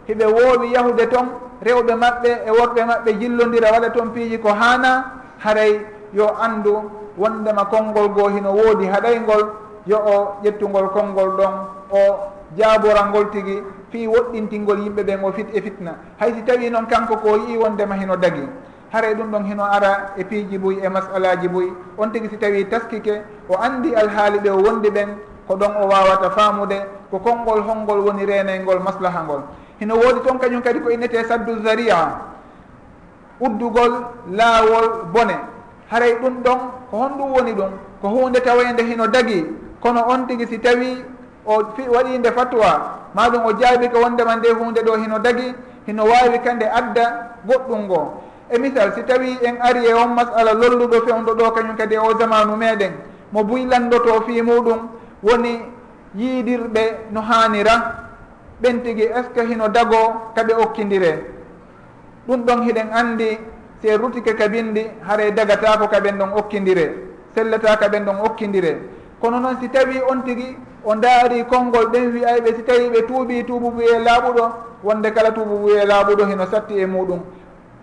hiɓe 0.08 0.24
woowi 0.26 0.72
yahude 0.74 1.06
toon 1.08 1.28
rewɓe 1.62 1.94
maɓɓe 1.94 2.30
e 2.46 2.50
worɓe 2.50 2.84
maɓɓe 2.84 3.10
jillodira 3.20 3.72
waɗa 3.72 3.90
toon 3.90 4.10
piiji 4.12 4.38
ko 4.38 4.48
hana 4.52 5.04
haray 5.44 5.80
yo 6.12 6.26
andu 6.40 6.90
wondema 7.16 7.64
konngol 7.64 8.08
goo 8.08 8.28
hino 8.28 8.50
woodi 8.52 8.86
haɗaygol 8.86 9.44
yo 9.86 9.96
o 9.98 10.36
ƴettugol 10.42 10.88
konngol 10.92 11.30
ɗon 11.36 11.54
o 11.92 11.98
jaaboral 12.56 13.08
ngol 13.10 13.30
tigi 13.30 13.62
fii 13.90 14.06
woɗɗintingol 14.06 14.78
yimɓe 14.80 15.02
ɓen 15.02 15.24
o 15.24 15.32
fit 15.32 15.46
e 15.54 15.60
fitna. 15.60 15.94
Hay 16.18 16.34
si 16.34 16.42
tawi 16.42 16.70
noon 16.70 16.86
kanko 16.86 17.16
ko 17.16 17.36
yii 17.36 17.56
wondema 17.56 17.94
hino 17.96 18.16
dagi. 18.16 18.42
haray 18.92 19.14
ɗum 19.14 19.30
ɗon 19.30 19.44
hino 19.44 19.64
ara 19.64 20.12
e 20.16 20.24
piiji 20.24 20.58
boyi 20.58 20.78
e 20.82 20.88
masalaji 20.88 21.48
boyi 21.48 21.72
on 21.98 22.10
tigi 22.12 22.28
si 22.28 22.36
tawi 22.36 22.64
taskike 22.68 23.22
o 23.48 23.54
andi 23.56 23.94
alhaali 23.94 24.38
ɓe 24.38 24.50
o 24.50 24.58
wondi 24.62 24.90
ɓen 24.90 25.08
ko 25.48 25.54
ɗon 25.56 25.72
o 25.82 25.86
wawata 25.88 26.30
faamude 26.30 26.78
ko 27.10 27.18
konngol 27.18 27.62
holngol 27.62 28.00
woni 28.06 28.26
renaygol 28.26 28.80
maslaha 28.80 29.22
ngol 29.24 29.42
hino 29.80 29.94
woodi 29.94 30.20
toon 30.26 30.38
kañum 30.38 30.62
kadi 30.62 30.80
ko 30.80 30.90
innete 30.90 31.24
saddu 31.24 31.62
zaria 31.62 32.30
uddugol 33.40 33.92
laawol 34.30 35.08
bone. 35.12 35.36
Haray 35.90 36.14
ɗum 36.22 36.42
ɗon 36.44 36.58
ko 36.90 36.96
honɗum 36.96 37.32
woni 37.32 37.52
ɗum 37.54 37.70
ko 38.02 38.08
hunde 38.08 38.40
tawende 38.40 38.82
hino 38.82 39.06
dagi. 39.08 39.44
Kono 39.80 40.04
on 40.08 40.26
tigi 40.28 40.46
si 40.46 40.58
tawi 40.58 41.02
o 41.46 41.62
waɗinde 41.94 42.30
fatwa 42.32 43.00
maɗum 43.14 43.46
o 43.46 43.52
jaabi 43.58 43.88
ko 43.88 43.98
wondema 44.00 44.36
nde 44.36 44.48
hunde 44.52 44.80
ɗo 44.84 44.96
hino 45.02 45.18
dagi 45.18 45.54
hino 45.86 46.04
wawi 46.04 46.38
kande 46.44 46.66
adda 46.68 47.36
goɗɗum 47.46 47.80
ngo. 47.84 48.22
e 48.50 48.58
misal 48.58 48.92
si 48.94 49.02
tawi 49.04 49.38
en 49.42 49.56
ari 49.60 49.86
e 49.86 49.94
on 49.94 50.14
masala 50.14 50.52
lolluɗo 50.54 51.06
fewdo 51.06 51.34
ɗo 51.34 51.50
kañum 51.54 51.76
kadi 51.76 51.94
e 51.94 51.98
o 51.98 52.18
zamanu 52.18 52.56
meɗen 52.56 52.92
mo 53.32 53.44
buylandoto 53.44 54.22
fi 54.26 54.42
muɗum 54.42 54.88
woni 55.22 55.62
yiidirɓe 56.14 57.12
no 57.12 57.20
hanira 57.20 57.74
ɓen 58.60 58.82
tigi 58.82 59.02
est 59.02 59.22
ce 59.22 59.28
que 59.34 59.46
hino 59.46 59.68
dago 59.68 60.32
kaɓe 60.34 60.52
okkidire 60.54 61.24
ɗum 62.26 62.42
ɗon 62.44 62.62
hiɗen 62.62 62.88
andi 62.92 63.38
si 63.80 63.88
en 63.88 63.98
rutike 63.98 64.34
ka 64.34 64.48
bindi 64.48 64.86
haray 65.06 65.32
dagata 65.32 65.78
ko 65.78 65.86
kaɓen 65.86 66.18
ɗon 66.18 66.32
okkidire 66.36 66.94
sellata 67.34 67.76
kaɓen 67.76 68.04
ɗon 68.04 68.16
okkidire 68.24 68.78
kono 69.20 69.38
noon 69.38 69.56
si 69.60 69.68
tawi 69.68 70.00
on 70.10 70.22
tigi 70.24 70.56
o 70.84 70.94
daari 70.96 71.44
konngol 71.44 71.86
ɓen 71.86 72.12
wiyayɓe 72.12 72.56
si 72.56 72.62
tawi 72.62 72.88
ɓe 72.90 73.06
tuuɓi 73.06 73.44
tuubu 73.46 73.70
buye 73.70 73.98
laaɓuɗo 73.98 74.50
wonde 74.82 75.12
kala 75.12 75.30
tuubu 75.30 75.58
buye 75.58 75.84
laaɓuɗo 75.84 76.24
hino 76.26 76.46
satti 76.46 76.74
e 76.78 76.86
muɗum. 76.86 77.20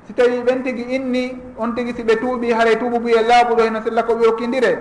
si 0.08 0.14
tawi 0.14 0.42
ɓen 0.42 0.64
tigui 0.64 0.96
inni 0.96 1.38
on 1.60 1.76
tigui 1.76 1.94
siɓe 1.94 2.16
tuuɓi 2.22 2.52
haara 2.54 2.76
tuubu 2.80 3.00
buye 3.00 3.22
laaɓuɗo 3.22 3.62
heno 3.64 3.82
sella 3.84 4.04
ko 4.04 4.14
ɓe 4.16 4.26
hokkidire 4.28 4.72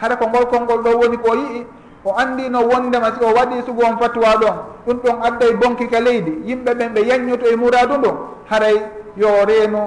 haɗa 0.00 0.16
ko 0.16 0.26
ngol 0.28 0.46
konngol 0.46 0.82
ɗo 0.84 0.90
woni 1.00 1.16
ko 1.18 1.34
yii 1.34 1.66
o 2.04 2.12
andino 2.16 2.60
wondema 2.68 3.10
si 3.14 3.24
o 3.24 3.34
waɗi 3.34 3.62
sugu 3.66 3.82
on 3.82 3.98
fattuwa 3.98 4.36
ɗon. 4.40 4.56
Ɗum 4.86 4.98
ɗon 5.02 5.22
adday 5.22 5.52
bonkika 5.54 6.00
leydi. 6.00 6.32
Yimɓe 6.46 6.74
ɓen 6.74 6.92
ɓe 6.94 7.00
yanñoto 7.08 7.46
e 7.46 7.56
muradu 7.56 7.98
ndon 7.98 8.16
haray 8.50 8.76
yo 9.16 9.28
reenu 9.44 9.78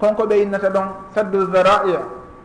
konko 0.00 0.26
ɓe 0.26 0.42
innata 0.42 0.68
ɗon 0.70 0.86
saddu 1.14 1.46
zaraia 1.52 2.00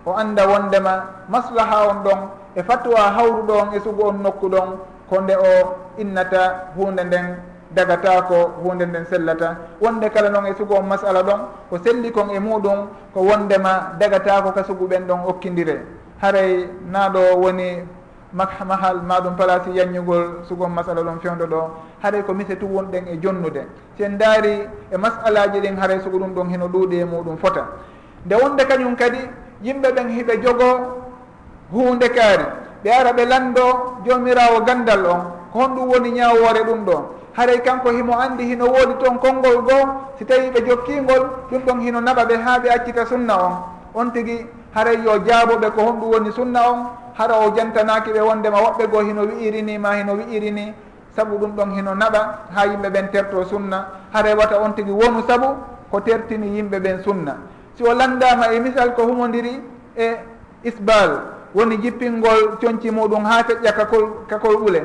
o 0.05 0.11
anda 0.13 0.45
wondema 0.47 1.03
maslaha 1.29 1.87
on 1.89 2.03
ɗon 2.03 2.19
e 2.55 2.63
fattuwa 2.63 2.99
hawruɗo 3.15 3.53
on 3.53 3.73
e 3.73 3.79
sugu 3.79 4.03
on 4.05 4.21
nokku 4.21 4.49
ɗon 4.49 4.69
ko 5.09 5.21
nde 5.21 5.33
o 5.35 5.75
innata 5.97 6.69
hunde 6.77 7.03
nden 7.03 7.25
dagata 7.75 8.21
ko 8.27 8.55
hunde 8.63 8.85
nden 8.85 9.05
sellata. 9.05 9.57
Wonde 9.81 10.09
kala 10.09 10.29
noon 10.29 10.47
e 10.47 10.55
sugu 10.57 10.73
on 10.73 10.87
masala 10.87 11.21
ɗon 11.23 11.39
ko 11.69 11.77
selli 11.83 12.11
kon 12.11 12.29
e 12.29 12.39
muɗum 12.39 12.87
ko 13.13 13.19
wondema 13.21 13.95
dagata 13.99 14.41
ko 14.41 14.51
ka 14.51 14.63
sugu 14.63 14.87
ɓen 14.87 15.05
ɗon 15.07 15.19
okkidire 15.27 15.85
haray 16.21 16.69
naɗo 16.91 17.19
woni 17.37 17.83
mahal 18.33 19.01
maɗum 19.03 19.35
place 19.35 19.69
yanñugol 19.73 20.43
sugon 20.47 20.69
masala 20.71 21.01
ɗon 21.03 21.19
fewdo 21.19 21.45
ɗo. 21.47 21.69
Haray 22.01 22.23
ko 22.23 22.33
mise 22.33 22.55
tu 22.57 22.65
wonɗen 22.67 23.07
e 23.07 23.19
jonnude. 23.21 23.67
Sen 23.97 24.17
daari 24.17 24.67
e 24.91 24.97
masalaji 24.97 25.59
ɗin 25.59 25.77
haray 25.77 25.99
sugo 26.01 26.17
ɗum 26.19 26.33
ɗon 26.33 26.49
heno 26.49 26.67
ɗuuɗi 26.67 26.99
e 27.01 27.05
muɗum 27.05 27.37
fota. 27.37 27.67
Nde 28.25 28.35
wonde 28.35 28.63
kañum 28.65 28.95
kadi 28.95 29.19
yimɓe 29.63 29.91
ɓen 29.91 30.09
hiɓe 30.09 30.41
jogo 30.43 31.03
hunde 31.71 32.07
kaari. 32.09 32.45
Ɓe 32.83 32.89
ara 32.91 33.11
ɓe 33.13 33.25
lando 33.25 33.97
jomirawo 34.05 34.61
gandal 34.65 35.05
on 35.05 35.21
ko 35.51 35.59
honɗum 35.59 35.89
woni 35.89 36.11
ñawore 36.11 36.63
ɗum 36.65 36.85
ɗo. 36.85 36.95
haray 37.37 37.59
kanko 37.59 37.91
himo 37.91 38.13
andi 38.19 38.45
hino 38.45 38.65
woodi 38.65 38.93
toon 39.03 39.19
konngol 39.19 39.61
goo 39.67 39.83
si 40.17 40.25
tawi 40.25 40.49
ɓe 40.51 40.61
jokkingol 40.67 41.23
ɗum 41.51 41.61
ɗon 41.65 41.79
hino 41.81 41.99
naɓa 42.01 42.25
ɓe 42.25 42.35
haa 42.37 42.59
ɓe 42.59 42.69
accita 42.69 43.05
sunna 43.05 43.35
on. 43.37 43.53
On 43.93 44.11
tigi 44.11 44.45
haray 44.73 44.97
yo 45.03 45.19
jaaboɓe 45.25 45.71
ko 45.75 45.81
honɗum 45.81 46.11
woni 46.11 46.31
sunna 46.31 46.59
on 46.71 46.79
hara 47.17 47.35
o 47.39 47.51
jantanaki 47.55 48.11
ɓe 48.11 48.21
wondema 48.21 48.57
woɓɓe 48.57 48.87
goo 48.87 49.01
hino 49.01 49.21
wi'irini 49.23 49.77
ma 49.77 49.95
hino 49.97 50.13
wi'irini. 50.13 50.73
Saabu 51.15 51.37
ɗum 51.37 51.51
ɗon 51.55 51.71
hino 51.75 51.95
naɓa 51.95 52.19
ha 52.55 52.65
yimɓe 52.65 52.89
ɓen 52.89 53.09
terto 53.11 53.43
sunna. 53.45 53.87
Haray 54.13 54.33
wata 54.33 54.59
on 54.61 54.73
tigi 54.73 54.91
wonu 54.91 55.23
saabu 55.27 55.47
ko 55.91 55.99
tertini 55.99 56.47
yimɓe 56.55 56.79
ɓen 56.79 57.03
sunna. 57.03 57.35
Si 57.75 57.83
o 57.83 57.93
landama 57.93 58.53
e 58.53 58.59
misal 58.59 58.93
ko 58.95 59.03
humodiri 59.03 59.61
e 59.97 60.15
isbal 60.63 61.19
woni 61.53 61.77
jippingol 61.81 62.57
coñci 62.61 62.91
muɗum 62.91 63.23
ha 63.25 63.43
feƴƴa 63.43 63.71
kakol 63.75 64.05
kakol 64.27 64.55
ɓuule 64.55 64.81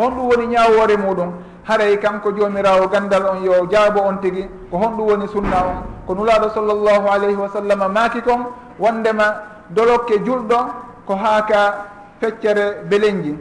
honɗum 0.00 0.28
woni 0.28 0.46
ñawore 0.46 0.96
muɗum. 0.96 1.30
Haray 1.68 1.98
kanko 1.98 2.30
jomirawo 2.32 2.86
gandal 2.88 3.26
on 3.26 3.42
yo 3.44 3.66
jaabo 3.70 4.00
on 4.00 4.16
tigui 4.20 4.48
ko 4.70 4.76
honɗum 4.78 5.06
woni 5.08 5.26
sunna 5.28 5.56
on. 5.66 5.76
Ko 6.06 6.14
nulaɗo 6.14 6.50
sallllahu 6.54 7.06
alayhi 7.10 7.36
wa 7.36 7.48
sallam 7.48 7.92
maaki 7.92 8.20
kon 8.22 8.46
wondema 8.78 9.42
dolokke 9.70 10.18
julɗo 10.24 10.56
ko 11.06 11.14
haaka 11.16 11.86
feccere 12.20 12.84
belenji. 12.88 13.36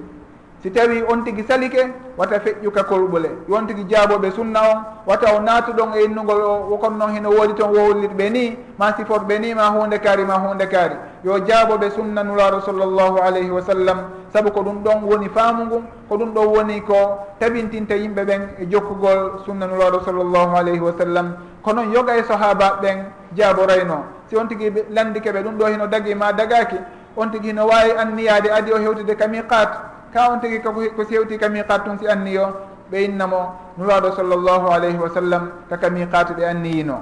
si 0.65 0.71
tawi 0.73 1.03
on 1.05 1.21
tigi 1.23 1.43
salike 1.45 1.77
wata 2.17 2.39
feƴƴuka 2.39 2.83
kolɓule 2.89 3.29
yon 3.47 3.67
tigi 3.67 3.83
jaaboɓe 3.87 4.31
sunna 4.31 4.59
on 4.61 4.77
wata 5.05 5.35
o 5.35 5.39
naatuɗon 5.39 5.93
e 5.93 6.03
innugol 6.05 6.41
o 6.41 6.65
wokon 6.71 6.97
noon 6.97 7.13
hino 7.13 7.29
woodi 7.29 7.53
toon 7.53 7.69
wohollitɓe 7.69 8.29
ni 8.31 8.57
ma 8.79 8.91
siforɓe 8.97 9.39
ni 9.39 9.53
ma 9.53 9.69
hunde 9.69 9.99
kaari 10.01 10.25
ma 10.25 10.33
hunde 10.33 10.65
kaari. 10.67 10.95
Yo 11.23 11.37
jaaboɓe 11.37 11.91
sunna 11.91 12.23
nulaɗo 12.23 12.61
sallllahu 12.65 13.17
alayhi 13.21 13.51
wa 13.51 13.61
sallam 13.61 13.97
saabu 14.33 14.49
ko 14.51 14.61
ɗum 14.63 14.81
ɗon 14.83 15.03
woni 15.03 15.29
faamu 15.29 15.65
ngun 15.65 15.83
ko 16.09 16.17
ɗum 16.17 16.33
ɗon 16.33 16.45
woni 16.47 16.81
ko 16.81 16.95
tabintinta 17.39 17.95
yimɓe 17.95 18.25
ɓen 18.25 18.41
e 18.57 18.65
jokkugol 18.65 19.43
sunna 19.45 19.67
nulaɗo 19.67 20.01
sallllahu 20.03 20.55
alayhi 20.57 20.79
wa 20.79 20.93
sallam. 20.97 21.35
Kono 21.61 21.83
yoga 21.93 22.17
e 22.17 22.23
sahaba 22.23 22.79
ɓen 22.81 23.05
jaaborayno. 23.37 24.03
Si 24.29 24.35
on 24.35 24.47
tigi 24.47 24.73
landike 24.89 25.29
ɓe 25.31 25.43
ɗum 25.43 25.57
ɗo 25.59 25.65
hino 25.67 25.85
dagi 25.87 26.15
ma 26.15 26.31
dagaki 26.33 26.77
on 27.15 27.29
tigi 27.29 27.49
hino 27.49 27.67
wawi 27.67 27.91
anniyade 27.91 28.49
adi 28.49 28.71
o 28.73 28.77
hewtude 28.79 29.15
kami 29.15 29.43
qat 29.47 29.93
ka 30.15 30.31
on 30.31 30.39
tigi 30.39 30.63
ko 30.63 30.71
sewti 31.03 31.35
ka 31.37 31.49
miqat 31.51 31.83
tun 31.83 31.99
si 31.99 32.07
anniyo 32.07 32.47
ɓe 32.91 33.03
innamo 33.03 33.41
nuraɗo 33.77 34.15
sallllahu 34.15 34.71
alayhi 34.71 34.97
wa 34.97 35.09
sallam 35.11 35.51
kaka 35.69 35.89
miqatu 35.89 36.33
ɓe 36.33 36.45
anniyino 36.47 37.01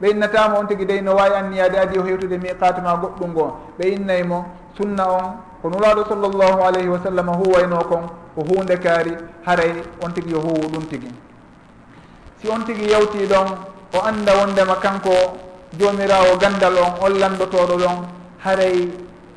ɓe 0.00 0.10
innatamo 0.10 0.58
on 0.60 0.66
tigi 0.68 0.84
dey 0.86 1.00
no 1.00 1.14
wawi 1.16 1.34
anniyade 1.34 1.74
adi 1.78 1.98
o 1.98 2.02
hewtude 2.06 2.38
miqatu 2.38 2.80
ma 2.82 2.94
goɗɗum 3.02 3.30
ngo. 3.32 3.56
Ɓe 3.78 3.84
innaymo 3.96 4.44
sunna 4.78 5.04
on 5.10 5.26
ko 5.62 5.68
nuraɗo 5.70 6.04
sallllahu 6.08 6.62
alayhi 6.62 6.88
wa 6.88 7.00
sallam 7.02 7.28
huwayno 7.34 7.78
kon 7.88 8.04
ko 8.36 8.40
hunde 8.46 8.76
kaari 8.78 9.16
haray 9.46 9.82
on 10.04 10.12
tigi 10.12 10.30
yo 10.30 10.38
huwu 10.40 10.68
ɗum 10.70 10.86
tigi. 10.88 11.10
Si 12.40 12.48
on 12.48 12.62
tigi 12.64 12.90
yawti 12.92 13.26
ɗon 13.26 13.48
o 13.94 13.98
anda 14.06 14.32
wondema 14.36 14.76
kanko 14.76 15.10
jomirawo 15.78 16.36
gandal 16.38 16.76
on 16.78 16.92
on 17.02 17.18
landotoɗo 17.18 17.74
ɗon 17.76 17.96
haray 18.44 18.88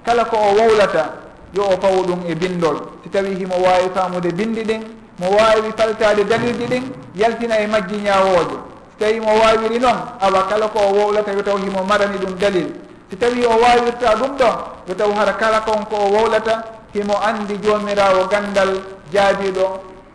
kala 0.06 0.26
ko 0.26 0.36
o 0.38 0.54
wowlata 0.60 1.29
yo 1.54 1.64
o 1.64 1.78
fawo 1.82 2.04
ɗum 2.04 2.20
e 2.28 2.36
bindol. 2.36 2.78
Si 3.04 3.10
tawi 3.10 3.36
himo 3.36 3.56
wawi 3.56 3.90
famude 3.96 4.32
bindi 4.32 4.64
ɗin 4.64 4.82
mo 5.20 5.28
wawi 5.32 5.72
faltade 5.78 6.24
dalilji 6.24 6.66
ɗin 6.66 6.84
yaltina 7.16 7.60
e 7.60 7.68
majji 7.68 7.98
ñawoje 7.98 8.58
si 8.92 8.96
tawi 9.00 9.20
mo 9.20 9.32
wawiri 9.40 9.80
noon 9.80 9.98
awa 10.22 10.44
kala 10.50 10.68
ko 10.68 10.80
o 10.80 10.94
wowlata 10.94 11.32
yo 11.34 11.42
taw 11.44 11.58
himo 11.58 11.84
marani 11.84 12.18
ɗum 12.18 12.36
dalil. 12.40 12.68
Si 13.10 13.16
tawi 13.18 13.46
o 13.46 13.50
wawirta 13.58 14.16
ɗum 14.16 14.38
ɗon 14.38 14.56
yo 14.88 14.94
taw 14.96 15.12
hara 15.14 15.34
kala 15.34 15.62
kon 15.62 15.86
ko 15.90 15.96
o 15.96 16.10
wowlata 16.12 16.64
himo 16.94 17.14
andi 17.22 17.58
jomirawo 17.64 18.28
gandal 18.30 18.82
jaabiɗo 19.14 19.66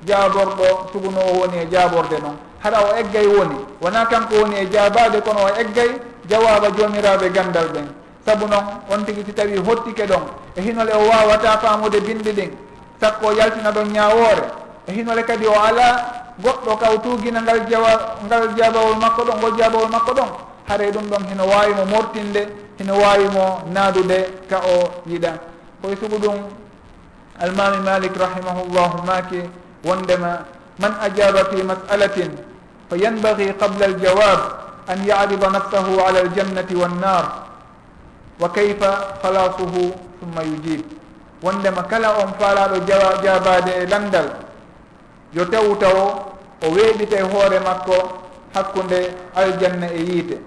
jaborɗo 0.06 0.88
suguno 0.92 1.18
o 1.20 1.38
woni 1.40 1.58
e 1.62 1.66
jaborde 1.70 2.18
noon 2.22 2.36
haɗa 2.62 2.78
o 2.80 2.96
eggay 2.96 3.26
woni 3.26 3.56
wona 3.80 4.06
kanko 4.06 4.34
woni 4.40 4.56
e 4.56 4.66
jaabade 4.70 5.20
kono 5.22 5.40
o 5.44 5.60
eggay 5.60 5.90
jawaba 6.28 6.70
jomiraɓe 6.70 7.30
gandal 7.30 7.68
ɓen. 7.74 8.03
saabu 8.26 8.46
noon 8.48 8.64
on 8.90 9.04
tigui 9.04 9.24
si 9.26 9.32
tawi 9.32 9.56
hottike 9.58 10.06
ɗon 10.06 10.22
e 10.56 10.60
hinole 10.60 10.92
o 10.92 11.08
wawata 11.08 11.58
faamude 11.58 12.00
binde 12.00 12.32
ɗin 12.32 12.50
sakko 13.00 13.32
yaltina 13.32 13.70
ɗon 13.72 13.92
ñawore 13.92 14.42
e 14.88 14.92
hinole 14.92 15.22
kadi 15.24 15.46
o 15.46 15.52
ala 15.54 15.87
goɗɗo 16.42 16.76
kaw 16.76 16.94
tuguina 17.02 17.40
ngal 17.42 17.60
jawa 17.70 18.16
ngal 18.26 18.48
jabawol 18.56 18.96
makko 19.00 19.22
ɗon 19.24 19.37
ngol 19.38 19.54
jabawol 19.58 19.88
makko 19.88 20.12
ɗon 20.14 20.28
haare 20.68 20.90
ɗum 20.90 21.06
ɗon 21.10 21.22
hino 21.28 21.44
wawimo 21.46 21.84
mortinde 21.84 22.48
hino 22.78 22.94
wawimo 22.98 23.62
naadude 23.72 24.18
ka 24.50 24.58
o 24.66 24.90
yiɗa. 25.06 25.32
Koye 25.82 25.96
sugu 26.00 26.18
ɗum 26.18 26.37
almami 27.40 27.78
malik 27.84 28.16
rahimahullahu 28.16 29.04
maki 29.06 29.42
wondema 29.84 30.46
man 30.78 30.94
ajaba 31.02 31.44
fi 31.50 31.62
masalatin 31.62 32.30
fa 32.90 32.96
yanbagi 32.96 33.52
qabla 33.60 33.84
aljawab 33.87 34.40
an 34.88 34.98
yarida 35.06 35.50
nafsahu 35.50 36.00
ala 36.00 36.18
aljannati 36.24 36.74
wannar 36.74 37.24
wa 38.40 38.48
kayfa 38.48 39.18
halasuhu 39.22 39.94
summa 40.20 40.42
yujib. 40.42 40.82
Wondema 41.42 41.82
kala 41.82 42.18
on 42.18 42.32
faalaɗo 42.38 42.78
jawa 42.86 43.22
jabade 43.22 43.70
e 43.82 43.86
landal 43.86 44.28
yo 45.32 45.44
taw 45.44 45.74
taw 45.76 45.98
o 46.62 46.70
weeɓita 46.70 47.18
e 47.18 47.22
hoore 47.22 47.60
makko 47.60 48.20
hakkunde 48.54 49.12
aljanna 49.34 49.86
e 49.92 50.00
yiite. 50.02 50.38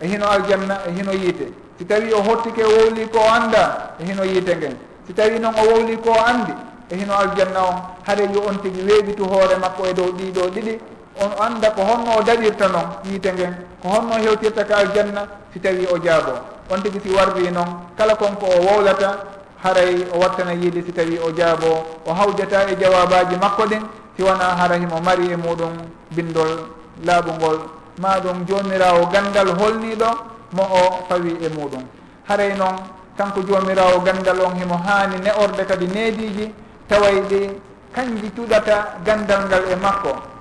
E 0.00 0.06
hino 0.06 0.26
aljanna 0.26 0.80
e 0.88 0.92
hino 0.92 1.12
yiite. 1.12 1.52
Si 1.78 1.84
tawi 1.84 2.12
o 2.12 2.22
hottike 2.22 2.62
wowli 2.64 3.08
ko 3.08 3.18
anda 3.28 3.94
e 4.00 4.04
hino 4.04 4.24
yiite 4.24 4.56
ngen 4.56 4.76
si 5.06 5.12
tawi 5.12 5.38
noon 5.38 5.54
o 5.54 5.62
wowli 5.66 5.96
ko 5.98 6.12
andi 6.14 6.52
e 6.90 6.96
hino 6.96 7.14
aljanna 7.14 7.60
on 7.60 7.76
haɗa 8.06 8.22
yo 8.32 8.42
on 8.48 8.58
tigui 8.62 8.82
weeɓitu 8.82 9.24
hoore 9.24 9.56
makko 9.56 9.86
e 9.86 9.92
dow 9.94 10.12
ɗiɗo 10.12 10.50
ɗiɗi 10.54 10.78
on 11.20 11.32
anda 11.40 11.70
ko 11.70 11.82
honno 11.82 12.18
o 12.18 12.22
daɗirta 12.22 12.68
noon 12.68 12.88
yiite 13.04 13.32
ngen 13.32 13.54
ko 13.82 13.88
honno 13.88 14.14
hewtirta 14.16 14.64
ka 14.64 14.76
aljanna 14.76 15.26
si 15.52 15.60
tawi 15.60 15.86
o 15.86 15.98
jaabo 15.98 16.32
on 16.70 16.82
tigi 16.82 17.00
si 17.00 17.10
warri 17.10 17.50
noon 17.50 17.68
kala 17.96 18.14
konko 18.16 18.46
o 18.46 18.58
wowlata 18.64 19.24
haray 19.62 20.06
o 20.14 20.18
wattana 20.18 20.52
yiide 20.52 20.82
si 20.84 20.92
tawi 20.92 21.18
o 21.18 21.30
jaabo 21.32 22.00
o 22.06 22.12
hawjata 22.12 22.68
e 22.70 22.76
jawabaji 22.76 23.36
makko 23.36 23.62
ɗin 23.66 23.82
si 24.16 24.22
wona 24.22 24.56
hara 24.56 24.76
himo 24.76 25.00
mari 25.00 25.32
e 25.32 25.36
muɗum 25.36 25.72
bindol 26.10 26.68
laaɓugol 27.04 27.58
ma 27.98 28.18
ɗum 28.20 28.44
jomirawo 28.46 29.06
gandal 29.12 29.48
holniɗo 29.58 30.08
mo 30.52 30.62
o 30.62 31.04
fawi 31.08 31.36
e 31.40 31.48
muɗum 31.48 31.84
haray 32.28 32.56
noon 32.56 32.76
kanko 33.16 33.42
jomirawo 33.42 34.00
gandal 34.00 34.40
on 34.40 34.54
himo 34.56 34.76
haani 34.76 35.20
ne 35.20 35.30
orde 35.36 35.64
kadi 35.64 35.86
neediji 35.86 36.54
taway 36.88 37.20
ɗi 37.28 37.50
kanji 37.92 38.30
tuɗata 38.30 38.96
gandal 39.04 39.44
ngal 39.46 39.64
e 39.70 39.76
makko. 39.76 40.31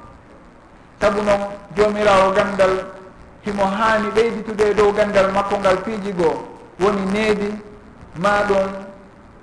sabu 1.01 1.21
noon 1.25 1.41
jomirawo 1.75 2.31
gandal 2.37 2.73
himo 3.45 3.65
haani 3.65 4.07
ɓeyditude 4.15 4.61
e 4.71 4.73
dow 4.73 4.91
gandal 4.93 5.31
makko 5.33 5.57
ngal 5.59 5.77
piiji 5.83 6.13
goo 6.13 6.35
woni 6.79 7.05
needi 7.13 7.49
ma 8.21 8.43
ɗum 8.47 8.69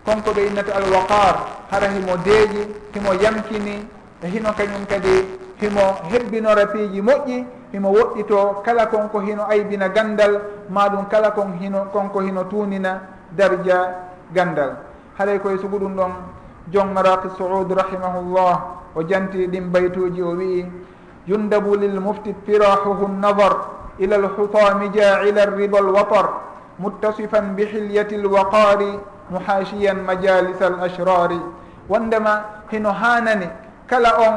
konko 0.07 0.31
ɓe 0.31 0.47
innata 0.47 0.73
alwaqar 0.77 1.35
hara 1.71 1.89
himo 1.89 2.17
deeji 2.25 2.63
himo 2.95 3.13
yamkini 3.23 3.87
e 4.23 4.27
hino 4.29 4.51
kañum 4.59 4.87
kadi 4.87 5.15
himo 5.61 5.83
hebbinora 6.11 6.67
piiji 6.67 7.01
moƴƴi 7.03 7.45
himo 7.73 7.89
woɗɗito 7.93 8.63
kala 8.65 8.87
konko 8.87 9.21
hino 9.21 9.45
aybina 9.51 9.89
gandal 9.89 10.41
ma 10.71 10.89
ɗum 10.89 11.09
kala 11.11 11.31
kon 11.31 11.59
hino 11.61 11.85
konko 11.93 12.21
hino 12.21 12.45
tunina 12.45 13.01
darja 13.37 13.95
gandal. 14.33 14.77
Haɗay 15.19 15.39
koye 15.41 15.59
sugu 15.59 15.79
ɗum 15.79 15.95
ɗon 15.97 16.13
jon 16.73 16.93
maraki 16.95 17.29
saud 17.37 17.71
rahimahullah 17.71 18.63
o 18.95 19.03
janti 19.03 19.47
ɗin 19.47 19.71
baytuji 19.73 20.23
o 20.23 20.33
wii 20.37 20.67
يندب 21.29 21.67
للمفتي 21.83 22.35
اطراحه 22.37 22.99
النظر 23.11 23.53
إلى 24.01 24.17
الحطام 24.17 24.79
جاعل 24.97 25.37
الربا 25.39 25.79
الوطر 25.79 26.27
متصفا 26.85 27.41
بحلية 27.57 28.09
الوقار 28.21 28.81
محاشيا 29.35 29.93
مجالس 29.93 30.61
الأشرار 30.63 31.33
wondema 31.89 32.45
hino 32.71 32.93
hanani 32.93 33.49
kala 33.87 34.11
on 34.27 34.35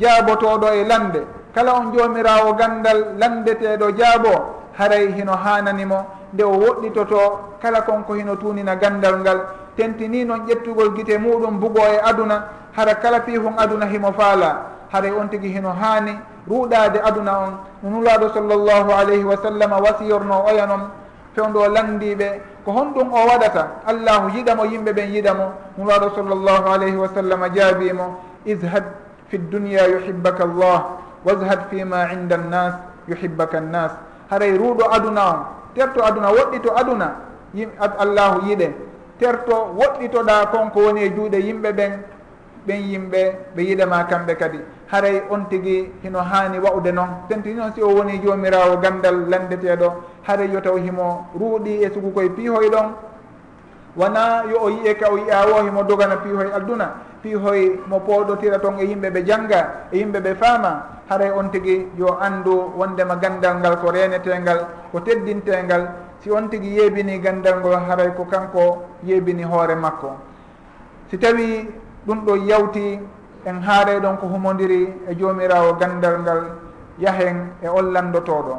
jaabotoɗo 0.00 0.68
e 0.72 0.84
lande 0.84 1.20
kala 1.54 1.72
on 1.72 1.92
jomirawo 1.92 2.52
gandal 2.54 2.98
landeteɗo 3.20 3.90
jaabo 3.98 4.32
haray 4.78 5.12
hino 5.12 5.32
hananimo 5.44 6.06
nde 6.32 6.42
o 6.44 6.52
woɗɗitoto 6.62 7.20
kala 7.62 7.82
konko 7.82 8.14
hino 8.14 8.36
tunina 8.36 8.76
gandal 8.76 9.18
ngal. 9.20 9.40
Tentini 9.76 10.24
noon 10.24 10.46
ƴettugol 10.46 10.90
guite 10.94 11.18
muɗum 11.18 11.60
bugo 11.60 11.80
e 11.80 11.98
aduna 12.02 12.44
hara 12.76 12.94
kala 12.94 13.20
pihon 13.20 13.54
aduna 13.58 13.86
himo 13.86 14.12
faala. 14.12 14.56
haray 14.92 15.10
on 15.10 15.28
tigi 15.28 15.48
hino 15.48 15.72
haani 15.72 16.18
ruuɗade 16.48 17.00
aduna 17.02 17.38
on. 17.38 17.52
No 17.82 17.90
nulaɗo 17.90 18.28
sallllahu 18.34 18.90
alayhi 18.92 19.24
wa 19.24 19.36
sallam 19.36 19.70
wasiyorno 19.72 20.44
oya 20.46 20.66
noon 20.66 20.82
fewndo 21.34 21.68
landiɓe 21.68 22.40
ko 22.64 22.72
honɗum 22.72 23.12
o 23.12 23.26
waɗata 23.26 23.82
allahu 23.86 24.28
yiɗamo 24.36 24.64
yimɓe 24.64 24.92
ɓen 24.92 25.08
yiɗamo. 25.14 25.46
Nulaɗo 25.78 26.10
sallllahu 26.14 26.66
alayhi 26.68 26.96
wa 26.96 27.08
sallam 27.08 27.40
jaabimo 27.54 28.06
ishad 28.44 28.84
fi 29.28 29.38
dunia 29.38 29.88
yuhibbaka 29.88 30.44
llah 30.46 30.80
wazhad 31.24 31.70
fima 31.70 32.12
inda 32.12 32.36
annas 32.36 32.74
yuhibbaka 33.08 33.58
annas 33.58 33.92
haray 34.30 34.52
ruuɗo 34.58 34.84
aduna 34.92 35.22
on 35.30 35.38
terto 35.74 36.04
aduna 36.04 36.28
woɗɗito 36.32 36.70
aduna 36.76 37.08
allahu 37.98 38.46
yiɗe 38.48 38.68
terto 39.18 39.74
woɗɗitoɗa 39.78 40.46
konko 40.52 40.78
woni 40.80 41.02
e 41.04 41.10
juuɗe 41.14 41.38
yimɓe 41.40 41.72
ɓen 41.72 41.92
ɓen 42.66 42.80
yimɓe 42.90 43.36
ɓe 43.54 43.62
yiɗama 43.62 44.04
kamɓe 44.04 44.34
kadi. 44.36 44.58
Haray 44.90 45.22
on 45.30 45.44
tigui 45.48 45.90
hino 46.02 46.20
hani 46.20 46.58
wa'ude 46.58 46.92
noon 46.92 47.08
tenti 47.28 47.54
noon 47.54 47.72
si 47.74 47.82
o 47.82 47.88
woni 47.88 48.20
jomirawo 48.22 48.76
gandal 48.76 49.26
landeteɗo 49.28 49.92
haray 50.22 50.50
yo 50.52 50.60
taw 50.60 50.76
himo 50.76 51.26
ruuɗi 51.34 51.82
e 51.84 51.90
sugu 51.92 52.12
koye 52.12 52.28
piihoy 52.30 52.68
ɗon. 52.70 52.92
Wona 53.96 54.44
yo 54.50 54.58
o 54.60 54.68
yiye 54.70 54.94
ka 54.96 55.10
o 55.10 55.16
yiya 55.16 55.46
wo 55.46 55.64
himo 55.64 55.82
dogana 55.82 56.16
piihoy 56.16 56.52
adduna 56.52 56.92
piihoy 57.22 57.80
mo 57.86 58.00
pooɗotira 58.00 58.58
toon 58.60 58.78
e 58.78 58.84
yimɓe 58.84 59.10
ɓe 59.10 59.24
jangga 59.24 59.88
e 59.90 59.98
yimɓe 59.98 60.20
ɓe 60.20 60.34
faama. 60.34 61.02
Haray 61.08 61.30
on 61.30 61.50
tigui 61.50 61.88
yo 61.98 62.18
andu 62.20 62.72
wondema 62.76 63.16
gandal 63.16 63.58
ngal 63.58 63.76
ko 63.80 63.90
renetengal 63.90 64.66
ko 64.92 65.00
teddintengal 65.00 65.88
si 66.20 66.30
on 66.30 66.48
tigui 66.48 66.78
yeebini 66.78 67.18
gandal 67.18 67.58
ngol 67.60 67.74
haray 67.74 68.14
ko 68.14 68.24
kanko 68.24 68.84
yeebini 69.02 69.42
hoore 69.42 69.74
makko. 69.74 70.16
Si 71.10 71.18
tawi 71.18 71.68
ɗum 72.06 72.24
ɗo 72.26 72.36
yawti 72.36 73.00
en 73.44 73.60
haareɗon 73.62 74.16
ko 74.18 74.26
humodiri 74.26 74.94
e 75.10 75.14
joomirawo 75.14 75.72
gandal 75.78 76.18
ngal 76.20 76.40
yahen 76.98 77.52
e 77.62 77.68
ollandotoɗo 77.68 78.54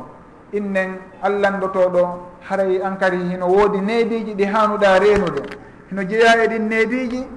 innen 0.54 1.00
allandotoɗo 1.22 2.02
haray 2.50 2.82
an 2.82 2.96
kadi 2.98 3.18
hino 3.30 3.48
woodi 3.48 3.80
neediji 3.82 4.34
ɗi 4.36 4.46
hanuɗa 4.46 5.00
reenude. 5.00 5.42
Hino 5.90 6.04
jeeya 6.04 6.44
e 6.44 6.48
ɗin 6.48 6.68
neediji 6.70 7.28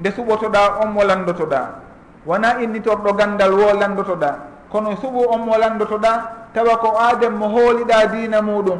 nde 0.00 0.08
suɓotoɗa 0.10 0.80
on 0.82 0.88
mo 0.92 1.02
landotoɗa 1.04 1.60
wona 2.26 2.58
innitorɗo 2.62 3.12
gandal 3.16 3.52
wo 3.52 3.72
landotoɗa 3.80 4.30
kono 4.70 4.96
suɓu 4.96 5.20
on 5.34 5.38
mo 5.46 5.56
landotoɗa 5.58 6.10
tawa 6.54 6.76
ko 6.78 6.96
aaden 6.98 7.32
mo 7.36 7.46
hooliɗa 7.48 8.06
diina 8.12 8.40
muɗum 8.42 8.78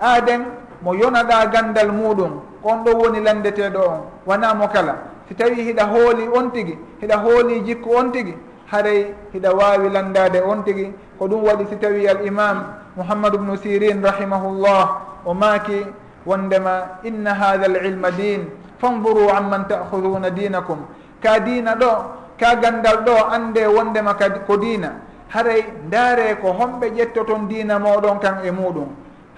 aaden 0.00 0.42
mo 0.82 0.92
yonaɗa 0.94 1.46
gandal 1.52 1.92
muɗum 1.92 2.32
on 2.62 2.84
ɗo 2.84 2.90
woni 2.98 3.20
landeteɗo 3.20 3.80
on. 3.88 4.00
Wona 4.26 4.54
mo 4.54 4.68
kala. 4.68 4.94
si 5.30 5.34
tawi 5.38 5.54
hiɗa 5.62 5.84
hooli 5.86 6.26
on 6.34 6.50
tigi 6.50 6.74
hiɗa 7.00 7.16
hooli 7.22 7.60
jikku 7.62 7.88
on 7.94 8.10
tigi 8.12 8.34
haray 8.66 9.14
hiɗa 9.32 9.50
wawi 9.54 9.88
landade 9.88 10.42
on 10.42 10.64
tigi 10.66 10.92
ko 11.18 11.26
ɗum 11.28 11.42
waɗi 11.46 11.66
si 11.70 11.76
tawi 11.78 12.08
al 12.08 12.26
imam 12.26 12.64
mouhammadou 12.96 13.38
ubnu 13.38 13.56
sirin 13.62 14.02
rahimahullah 14.02 14.82
o 15.24 15.34
maaki 15.34 15.86
wondema 16.26 16.98
inna 17.04 17.34
hada 17.34 17.64
al 17.70 17.76
ilma 17.86 18.10
din 18.10 18.50
fanduru 18.82 19.30
amman 19.30 19.68
takhuduna 19.70 20.30
dinakum 20.30 20.82
ka 21.22 21.38
diina 21.38 21.76
ɗo 21.78 21.92
ka 22.36 22.56
gandal 22.60 23.04
ɗo 23.06 23.14
ande 23.30 23.66
wondema 23.66 24.14
ko 24.46 24.56
diina. 24.56 24.90
Haray 25.30 25.62
ndaare 25.86 26.34
ko 26.42 26.48
homɓe 26.58 26.90
ƴettoton 26.90 27.46
diina 27.48 27.78
moɗon 27.78 28.18
kan 28.20 28.42
e 28.44 28.50
muɗum 28.50 28.88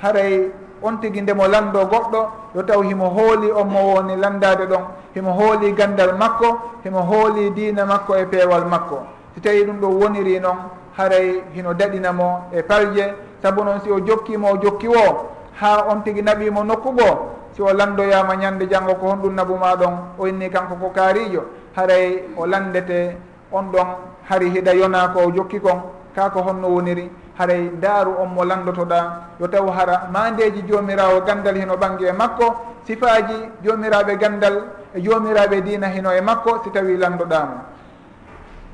haray 0.02 0.48
on 0.82 0.96
tigui 1.00 1.20
ndemo 1.22 1.46
lando 1.48 1.84
goɗɗo 1.84 2.30
yo 2.54 2.62
taw 2.62 2.82
himo 2.82 3.08
hooli 3.08 3.50
on 3.52 3.64
mo 3.68 3.94
woni 3.94 4.16
landade 4.16 4.66
ɗon. 4.66 4.84
Himo 5.14 5.32
hooli 5.32 5.72
gandal 5.72 6.14
makko 6.18 6.58
himo 6.84 7.00
hooli 7.00 7.50
diina 7.50 7.84
makko 7.84 8.16
e 8.16 8.24
peewal 8.26 8.64
makko. 8.66 8.98
Si 9.34 9.40
tawi 9.40 9.64
ɗum 9.64 9.80
ɗo 9.80 9.86
woniri 9.88 10.40
noon 10.40 10.56
haray 10.96 11.42
hino 11.54 11.74
daɗinamo 11.74 12.48
e 12.52 12.62
parje 12.62 13.14
saabu 13.42 13.64
noon 13.64 13.80
si 13.80 13.90
o 13.90 14.00
jokkimo 14.00 14.48
o 14.52 14.56
jokki 14.62 14.88
wo 14.88 15.28
ha 15.60 15.86
on 15.88 16.02
tigui 16.04 16.22
naɓimo 16.22 16.64
nokkugo 16.64 17.30
si 17.56 17.62
o 17.62 17.72
landoyama 17.72 18.34
ñande 18.36 18.68
janggo 18.70 18.94
ko 18.94 19.06
honɗum 19.08 19.34
nabu 19.34 19.56
ma 19.56 19.74
ɗon 19.76 19.94
o 20.18 20.26
inni 20.26 20.50
kanko 20.50 20.74
ko 20.74 20.90
kaarijo 20.94 21.42
haray 21.76 22.24
o 22.36 22.46
landete 22.46 23.16
on 23.52 23.64
ɗon 23.72 23.86
hari 24.28 24.50
hiɗa 24.50 24.74
yona 24.74 25.08
ko 25.08 25.20
o 25.26 25.32
jokki 25.32 25.60
kon 25.60 25.82
ka 26.14 26.28
ko 26.30 26.42
honno 26.42 26.68
woniri. 26.68 27.10
haray 27.38 27.70
daaru 27.80 28.12
on 28.20 28.28
mo 28.34 28.44
lanɗotoɗa 28.44 29.00
yo 29.40 29.46
taw 29.48 29.66
hara 29.70 30.08
mandeji 30.12 30.62
jomirawo 30.68 31.20
gandal 31.24 31.56
hino 31.56 31.76
ɓangi 31.76 32.04
e 32.06 32.12
makko 32.12 32.46
sifaji 32.86 33.48
jomiraɓe 33.64 34.16
gandal 34.18 34.62
e 34.94 35.00
jomiraɓe 35.00 35.60
dina 35.62 35.88
hino 35.88 36.10
e 36.12 36.20
makko 36.20 36.60
si 36.64 36.70
tawi 36.70 36.96
lanɗoɗamo 36.96 37.56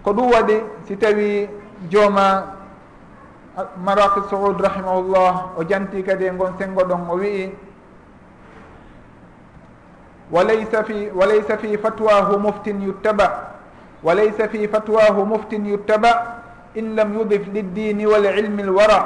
ko 0.02 0.10
ɗum 0.12 0.30
waɗi 0.32 0.62
si 0.86 0.96
tawi 0.96 1.48
jooma 1.90 2.54
maraki 3.76 4.20
saoud 4.30 4.60
rahimahullah 4.60 5.54
o 5.58 5.64
janti 5.64 6.02
kadi 6.02 6.24
e 6.26 6.30
gon 6.30 6.54
sengo 6.58 6.82
ɗon 6.84 7.06
o 7.10 7.14
wii 7.16 7.52
walaysa 10.30 10.84
fi 10.84 11.10
walaysa 11.14 11.58
fi 11.58 11.76
fatwahu 11.78 12.38
muftin 12.38 12.82
yuttaba 12.82 13.54
walaysa 14.02 14.48
fi 14.48 14.68
fatwahu 14.68 15.24
muftin 15.26 15.66
yuttaba 15.66 16.37
in 16.74 16.94
lam 16.94 17.14
yudif 17.14 17.46
liddini 17.52 18.06
walilmi 18.06 18.62
lwara 18.62 19.00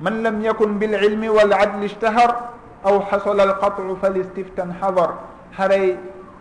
man 0.00 0.22
lam 0.22 0.40
yakun 0.42 0.78
bililmi 0.78 1.28
waladli 1.28 1.86
ishtahar 1.86 2.50
aw 2.84 2.98
hasala 3.10 3.42
alqat'u 3.48 3.96
falistiftan 4.00 4.70
hadar 4.80 5.10
haray 5.58 5.96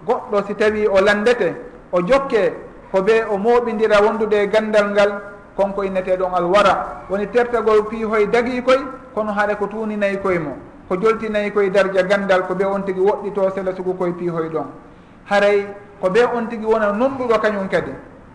goɗɗo 0.07 0.47
si 0.47 0.55
tawi 0.55 0.87
o 0.87 1.01
landete 1.01 1.55
o 1.91 2.01
jokke 2.01 2.53
ko 2.91 3.01
be 3.01 3.23
o 3.29 3.37
moɓidira 3.37 4.01
wondude 4.01 4.33
e 4.43 4.47
gandal 4.47 4.91
ngal 4.91 5.11
konko 5.57 5.83
inneteɗon 5.83 6.33
alwara 6.33 7.03
woni 7.09 7.27
tertagol 7.27 7.83
piihoye 7.89 8.27
dagi 8.27 8.61
koye 8.63 8.79
kono 9.13 9.31
haɗa 9.33 9.55
ko 9.55 9.67
tuninayi 9.67 10.17
koye 10.17 10.39
mo 10.39 10.55
ko 10.87 10.95
joltinayi 10.95 11.51
koye 11.51 11.69
darja 11.69 12.03
gandal 12.03 12.47
ko 12.47 12.53
ɓe 12.55 12.65
on 12.65 12.81
tigui 12.85 13.03
woɗɗito 13.05 13.51
sela 13.55 13.75
sugu 13.75 13.93
koye 13.93 14.13
piihoye 14.13 14.49
ɗon 14.49 14.67
haray 15.29 15.67
ko 16.01 16.07
ɓe 16.09 16.23
on 16.35 16.47
tigui 16.47 16.65
wona 16.65 16.91
nunɗuɗo 16.91 17.39
kañum 17.41 17.67
kadi 17.69 17.91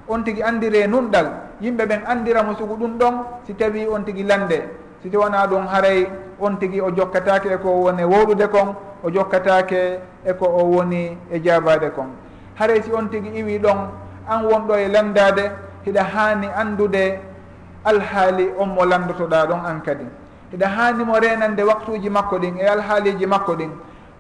on 0.09 0.23
tigui 0.23 0.43
andire 0.43 0.87
nunɗal 0.87 1.27
yimɓe 1.65 1.85
ɓen 1.87 2.01
andiramo 2.07 2.55
sugu 2.59 2.77
ɗum 2.77 2.99
ɗon 2.99 3.15
si 3.47 3.55
tawi 3.55 3.87
on 3.89 4.03
tigui 4.05 4.23
lande 4.23 4.59
si 5.03 5.09
tawi 5.11 5.25
wona 5.25 5.47
ɗum 5.47 5.67
haray 5.67 6.07
on 6.41 6.57
tigui 6.61 6.81
o 6.81 6.91
jokkatake 6.91 7.49
eko 7.53 7.69
woni 7.85 8.03
wowɗude 8.05 8.47
kon 8.49 8.75
o 9.03 9.11
jokkatake 9.11 9.99
eko 10.27 10.45
o 10.47 10.65
woni 10.65 11.17
e 11.31 11.41
jabade 11.43 11.91
kon. 11.97 12.09
Haray 12.59 12.83
si 12.83 12.91
on 12.93 13.09
tigui 13.09 13.39
iwi 13.39 13.59
ɗon 13.59 13.79
an 14.29 14.45
wonɗo 14.45 14.75
e 14.77 14.89
landade 14.89 15.51
hiɗa 15.87 16.03
hani 16.05 16.49
andude 16.57 17.19
alhaali 17.85 18.49
on 18.59 18.67
mo 18.69 18.85
landotoɗa 18.85 19.47
ɗon 19.47 19.65
an 19.65 19.81
kadi. 19.83 20.05
Hiɗa 20.53 20.67
hani 20.69 21.05
mo 21.05 21.15
renande 21.19 21.63
waktuji 21.63 22.11
makko 22.11 22.39
ɗin 22.39 22.59
e 22.59 22.67
alhaaliji 22.67 23.27
makko 23.27 23.55
ɗin. 23.55 23.71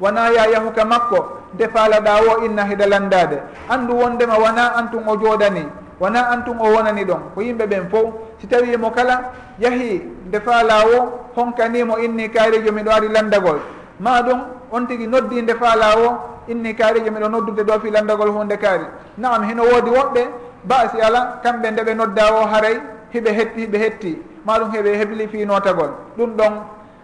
Wona 0.00 0.30
ya 0.30 0.46
yahuka 0.50 0.85
makko 0.85 1.18
defalaɗa 1.54 2.12
o 2.30 2.44
inna 2.44 2.64
hiɗa 2.64 2.87
landade 2.87 3.38
andu 3.68 3.92
wondema 3.94 4.38
wona 4.38 4.74
an 4.76 4.90
tun 4.90 5.04
o 5.07 5.16
jooɗani 5.16 5.84
wona 6.00 6.28
antun 6.30 6.57
o 6.61 6.66
wonani 6.74 7.04
ɗon? 7.04 7.20
Ko 7.35 7.40
yimɓe 7.40 7.66
ɓen 7.66 7.88
fof. 7.90 8.14
Si 8.40 8.46
tawimo 8.46 8.90
kala 8.90 9.33
yahi 9.59 10.02
ndefala 10.26 10.74
o 10.87 11.20
honkanimo 11.37 11.98
inni 11.98 12.28
kaarijo 12.30 12.72
miɗo 12.72 12.90
ari 12.90 13.09
landagol. 13.09 13.59
Ma 14.00 14.22
ɗum 14.22 14.40
on 14.72 14.87
tigui 14.87 15.07
noddi 15.07 15.42
ndefala 15.42 15.87
o 15.98 16.18
inni 16.48 16.74
kaarijo 16.74 17.11
miɗo 17.11 17.28
noddude 17.28 17.62
ɗo 17.64 17.80
fi 17.80 17.90
landagol 17.90 18.28
hunde 18.30 18.57
kaari. 18.57 18.85
Naam 19.18 19.42
hino 19.48 19.62
woodi 19.62 19.90
woɓɓe 19.90 20.22
baasi 20.64 21.00
ala 21.00 21.40
kamɓe 21.42 21.70
ndeɓe 21.70 21.94
nodda 21.94 22.33
o 22.35 22.46
haray 22.46 22.76
hiɓe 23.12 23.30
hetti 23.33 23.61
hiɓe 23.66 23.78
hetti. 23.78 24.22
Maɗum 24.46 24.70
heɓe 24.72 24.96
hebli 24.98 25.28
fi 25.28 25.44
notagol. 25.46 25.90
Ɗum 26.18 26.30
ɗon 26.37 26.52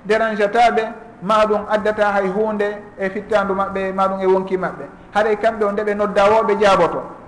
dérange 0.05 0.48
taɓe 0.50 0.83
ma 1.22 1.35
addata 1.70 2.12
hay 2.12 2.26
hunde 2.29 2.76
e 2.98 3.11
fittandu 3.11 3.55
maɓɓe 3.55 3.92
maɗum 3.92 4.20
e 4.20 4.26
wonki 4.26 4.57
maɓɓe. 4.57 4.85
Haɗay 5.14 5.37
kamɓe 5.37 5.64
o 5.64 5.72
nde 5.72 5.83
ɓe 5.85 5.94
nodda 5.94 6.24
woɓe 6.31 6.57
jaaboto 6.61 7.19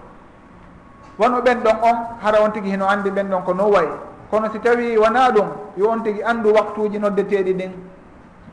wono 1.18 1.40
ɓen 1.42 1.60
ɗon 1.62 1.76
on 1.82 1.96
hara 2.22 2.40
on 2.42 2.50
tigi 2.52 2.70
hino 2.70 2.86
andi 2.88 3.10
ɓen 3.10 3.28
ɗon 3.30 3.42
ko 3.44 3.52
no 3.54 3.68
wayi. 3.70 3.88
Kono 4.30 4.48
si 4.52 4.58
tawi 4.60 4.96
wona 4.96 5.30
ɗum 5.30 5.46
yo 5.76 5.90
on 5.90 6.00
tigi 6.02 6.22
andu 6.22 6.52
waktuji 6.54 6.98
noddeteɗi 6.98 7.52
ɗin. 7.54 7.72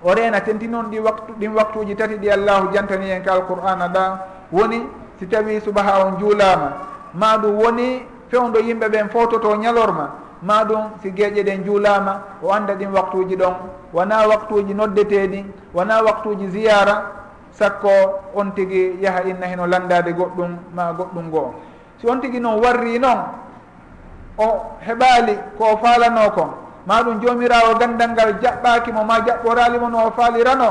O 0.03 0.13
reena 0.13 0.41
tenti 0.41 0.67
noon 0.67 0.89
ɗi 0.91 0.99
waktu 0.99 1.33
ɗin 1.39 1.53
waktuji 1.55 1.95
tati 1.95 2.15
ɗi 2.17 2.29
allahu 2.31 2.71
jantani 2.73 3.05
hen 3.07 3.23
ka 3.23 3.33
alqur'ana 3.33 3.87
ɗa. 3.87 4.19
Woni 4.51 4.87
si 5.19 5.27
tawi 5.27 5.59
subaha 5.61 6.05
on 6.05 6.17
juulama. 6.19 6.71
Ma 7.13 7.37
ɗum 7.37 7.55
woni 7.55 8.03
fewndo 8.29 8.59
yimɓe 8.59 8.89
ɓen 8.89 9.09
fototo 9.09 9.55
ñalorma. 9.55 10.09
Ma 10.41 10.63
ɗum 10.65 10.83
si 11.01 11.11
gueƴe 11.11 11.43
ɗen 11.43 11.63
juulama. 11.65 12.21
O 12.43 12.51
anda 12.51 12.73
ɗin 12.75 12.91
waktuji 12.93 13.35
ɗon. 13.37 13.53
Wona 13.93 14.27
waktuji 14.27 14.73
noddeteɗi 14.73 15.45
wona 15.73 16.03
waktuji 16.03 16.47
ziyara. 16.49 17.03
Sakko 17.51 17.89
on 18.35 18.51
tigui 18.55 18.99
yaaha 19.01 19.23
inna 19.27 19.47
heno 19.47 19.65
landade 19.65 20.11
goɗɗum 20.13 20.57
ma 20.73 20.91
goɗɗum 20.93 21.29
goo 21.31 21.53
si 22.01 22.07
on 22.07 22.19
tigi 22.21 22.39
noon 22.39 22.59
warri 22.63 22.99
noon 22.99 23.19
o 24.37 24.47
heɓaali 24.85 25.35
ko 25.57 25.63
o 25.73 25.77
faalano 25.77 26.31
kon 26.31 26.49
ma 26.87 27.03
ɗum 27.03 27.19
joomirawo 27.21 27.75
gandal 27.79 28.09
ngal 28.11 28.33
jaɓɓakimo 28.41 29.03
ma 29.03 29.19
jaɓɓoralimo 29.25 29.89
no 29.89 30.07
o 30.07 30.11
faalirano 30.11 30.69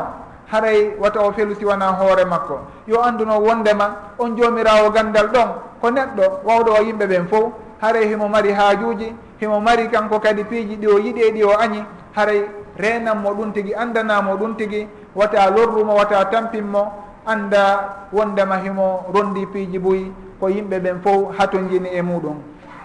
haray 0.50 0.94
wata 0.98 1.20
o 1.20 1.32
felu 1.32 1.54
siwana 1.54 1.86
hoore 1.92 2.24
makko. 2.24 2.58
Yo 2.86 3.02
anduno 3.02 3.38
wondema 3.40 3.96
on 4.18 4.34
joomirawo 4.36 4.90
gandal 4.90 5.28
ɗon 5.28 5.48
ko 5.80 5.90
neɗɗo 5.90 6.24
wawɗo 6.44 6.70
o 6.78 6.82
yimɓe 6.82 7.06
ɓen 7.06 7.28
fof 7.28 7.52
haray 7.80 8.08
himo 8.08 8.28
mari 8.28 8.52
haajuji 8.52 9.14
himo 9.40 9.60
mari 9.60 9.88
kanko 9.88 10.18
kadi 10.20 10.44
piiji 10.44 10.76
ɗi 10.76 10.86
o 10.86 10.98
yiɗi 10.98 11.20
e 11.22 11.30
ɗi 11.32 11.44
o 11.44 11.52
añi 11.58 11.84
haray 12.16 12.42
renanmo 12.76 13.30
ɗum 13.34 13.52
tigui 13.52 13.74
andanamo 13.74 14.36
ɗum 14.36 14.56
tigui 14.56 14.88
wata 15.14 15.50
lorrumo 15.50 15.94
wata 15.94 16.24
tampinmo 16.30 16.92
anda 17.28 18.08
wondema 18.12 18.56
himo 18.56 19.04
rondi 19.14 19.46
piiji 19.46 19.78
boyi 19.78 20.12
ko 20.40 20.48
yimɓe 20.48 20.78
ɓen 20.80 20.98
fof 21.04 21.36
hatojini 21.38 21.88
e 21.92 22.02
muɗum. 22.02 22.36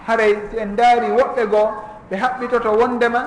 Haray 0.06 0.36
si 0.50 0.56
en 0.58 0.76
daari 0.76 1.08
woɓɓe 1.16 1.46
goo 1.50 1.68
ɓe 2.10 2.16
haɓɓitoto 2.16 2.70
wondema 2.78 3.20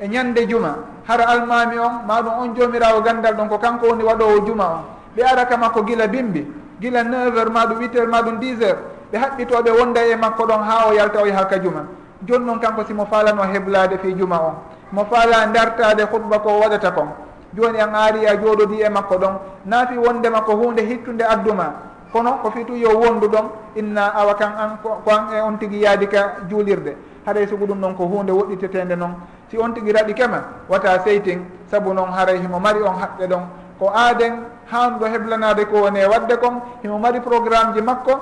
e 0.00 0.08
ñande 0.08 0.46
juma. 0.48 0.76
Hara 1.06 1.24
almami 1.28 1.78
on 1.78 2.06
maɗum 2.08 2.32
on 2.40 2.54
jomirawo 2.56 3.00
gandal 3.02 3.34
ɗon 3.34 3.48
ko 3.48 3.58
kanko 3.58 3.86
woni 3.88 4.04
waɗowo 4.04 4.46
juma 4.46 4.64
on. 4.64 4.82
Ɓe 5.16 5.22
ara 5.22 5.44
ka 5.46 5.56
makko 5.56 5.82
gila 5.84 6.06
bimbi 6.08 6.46
gila 6.80 7.04
9 7.04 7.36
heures 7.36 7.50
maɗum 7.52 7.78
8 7.80 7.94
heures 7.94 8.08
maɗum 8.08 8.38
10 8.40 8.60
heures. 8.62 8.78
Ɓe 9.12 9.18
haɓɓitoɓe 9.18 9.70
wonda 9.78 10.00
e 10.06 10.16
makko 10.16 10.46
ɗon 10.46 10.62
ha 10.62 10.88
o 10.88 10.92
yalta 10.92 11.20
o 11.22 11.26
yaha 11.26 11.44
ka 11.44 11.58
juma. 11.62 11.84
Joni 12.26 12.44
noon 12.46 12.58
kanko 12.58 12.84
simo 12.86 13.04
falano 13.04 13.42
heblade 13.42 13.98
fi 14.00 14.14
juma 14.16 14.40
on. 14.40 14.54
Mo 14.92 15.04
faala 15.04 15.46
dartade 15.52 16.02
hutba 16.10 16.38
ko 16.38 16.60
waɗata 16.60 16.90
kon. 16.94 17.08
joni 17.56 17.80
an 17.80 17.94
aari 17.94 18.26
a 18.26 18.36
jooɗodi 18.36 18.82
e 18.82 18.88
makko 18.88 19.16
ɗon. 19.16 19.34
Naati 19.66 19.96
wondema 19.96 20.42
ko 20.42 20.52
hunde 20.56 20.82
hittude 20.82 21.22
adduma. 21.22 21.74
Kono 22.12 22.38
ko 22.42 22.50
fitu 22.50 22.74
yo 22.76 22.98
wondu 22.98 23.28
ɗon 23.28 23.50
inna 23.76 24.12
awa 24.14 24.34
kan 24.34 24.52
an 24.56 24.78
ko 24.82 25.00
an 25.10 25.34
e 25.34 25.40
on 25.40 25.56
tigui 25.58 25.80
yaadi 25.80 26.06
ka 26.06 26.46
juulirde. 26.48 26.96
Haray 27.26 27.46
sugu 27.48 27.66
ɗum 27.66 27.80
ɗon 27.80 27.94
ko 27.96 28.04
hunde 28.04 28.30
woɗɗitetede 28.32 28.96
noon 28.96 29.14
si 29.50 29.58
on 29.58 29.72
tigui 29.72 29.92
raɗi 29.92 30.14
kema 30.14 30.42
wata 30.68 31.00
seytin 31.00 31.44
saabu 31.70 31.92
noon 31.92 32.10
haray 32.12 32.38
himo 32.38 32.60
mari 32.60 32.80
on 32.82 32.94
haqqe 33.00 33.26
ɗon. 33.26 33.42
Ko 33.78 33.90
aaden 33.94 34.44
hanuɗo 34.70 35.06
heblanade 35.06 35.66
ko 35.66 35.80
woni 35.82 36.00
e 36.00 36.06
wadde 36.06 36.36
kon 36.38 36.60
himo 36.82 36.98
mari 36.98 37.20
programme 37.20 37.74
ji 37.74 37.80
makko 37.82 38.12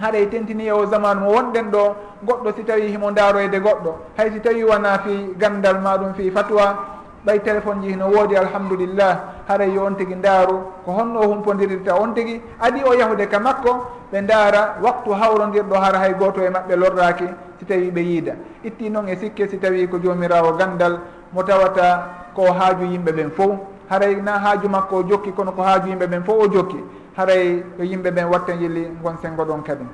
haɗay 0.00 0.28
tentini 0.28 0.70
o 0.70 0.84
zamanu 0.86 1.20
mo 1.20 1.32
wonɗen 1.32 1.70
ɗo. 1.70 1.94
Goɗɗo 2.26 2.52
si 2.56 2.64
tawi 2.64 2.90
himo 2.90 3.10
daroyde 3.12 3.60
goɗɗo. 3.60 3.94
Hay 4.16 4.30
si 4.32 4.40
tawi 4.40 4.64
wona 4.64 4.98
fi 4.98 5.32
gandal 5.38 5.80
maɗum 5.80 6.14
fi 6.14 6.30
fatwa 6.30 6.95
ɓay 7.26 7.38
téléphone 7.40 7.82
ji 7.82 7.88
hino 7.90 8.06
woodi 8.08 8.36
alhamdulillah 8.36 9.18
haray 9.48 9.72
yo 9.72 9.84
on 9.84 9.94
tigui 9.96 10.14
ndaaru 10.14 10.60
ko 10.84 10.92
honno 10.92 11.20
humpodirirta 11.22 11.94
on 12.00 12.14
tigui 12.14 12.40
adi 12.60 12.82
o 12.84 12.94
yahude 12.94 13.26
ka 13.28 13.40
makko 13.40 13.86
ɓe 14.12 14.20
ndaara 14.22 14.76
waktu 14.82 15.10
hawrodirɗo 15.10 15.74
hara 15.74 15.98
hay 15.98 16.14
goto 16.14 16.40
e 16.42 16.50
maɓɓe 16.50 16.76
lorraki 16.76 17.24
si 17.58 17.64
tawi 17.64 17.90
ɓe 17.90 18.00
yiida. 18.00 18.32
Itti 18.62 18.90
noon 18.90 19.08
e 19.08 19.16
sikke 19.16 19.48
si 19.48 19.58
tawi 19.58 19.88
ko 19.88 19.98
jomirawo 19.98 20.52
gandal 20.56 21.00
mo 21.32 21.42
tawata 21.42 22.08
ko 22.34 22.52
haaju 22.52 22.84
yimɓe 22.84 23.12
ɓen 23.12 23.30
fof. 23.30 23.58
Haray 23.90 24.16
na 24.16 24.38
haaju 24.38 24.68
makko 24.68 24.96
o 24.96 25.02
jokki 25.02 25.32
kono 25.32 25.52
ko 25.52 25.62
haaju 25.62 25.88
yimɓe 25.88 26.06
ɓen 26.06 26.22
fof 26.24 26.44
o 26.44 26.48
jokki. 26.48 26.78
Haray 27.16 27.64
yo 27.78 27.84
yimɓe 27.84 28.10
ɓen 28.10 28.30
watta 28.30 28.52
jilli 28.56 28.88
gon 29.02 29.16
sengo 29.22 29.44
ɗon 29.44 29.62
kadi 29.64 29.84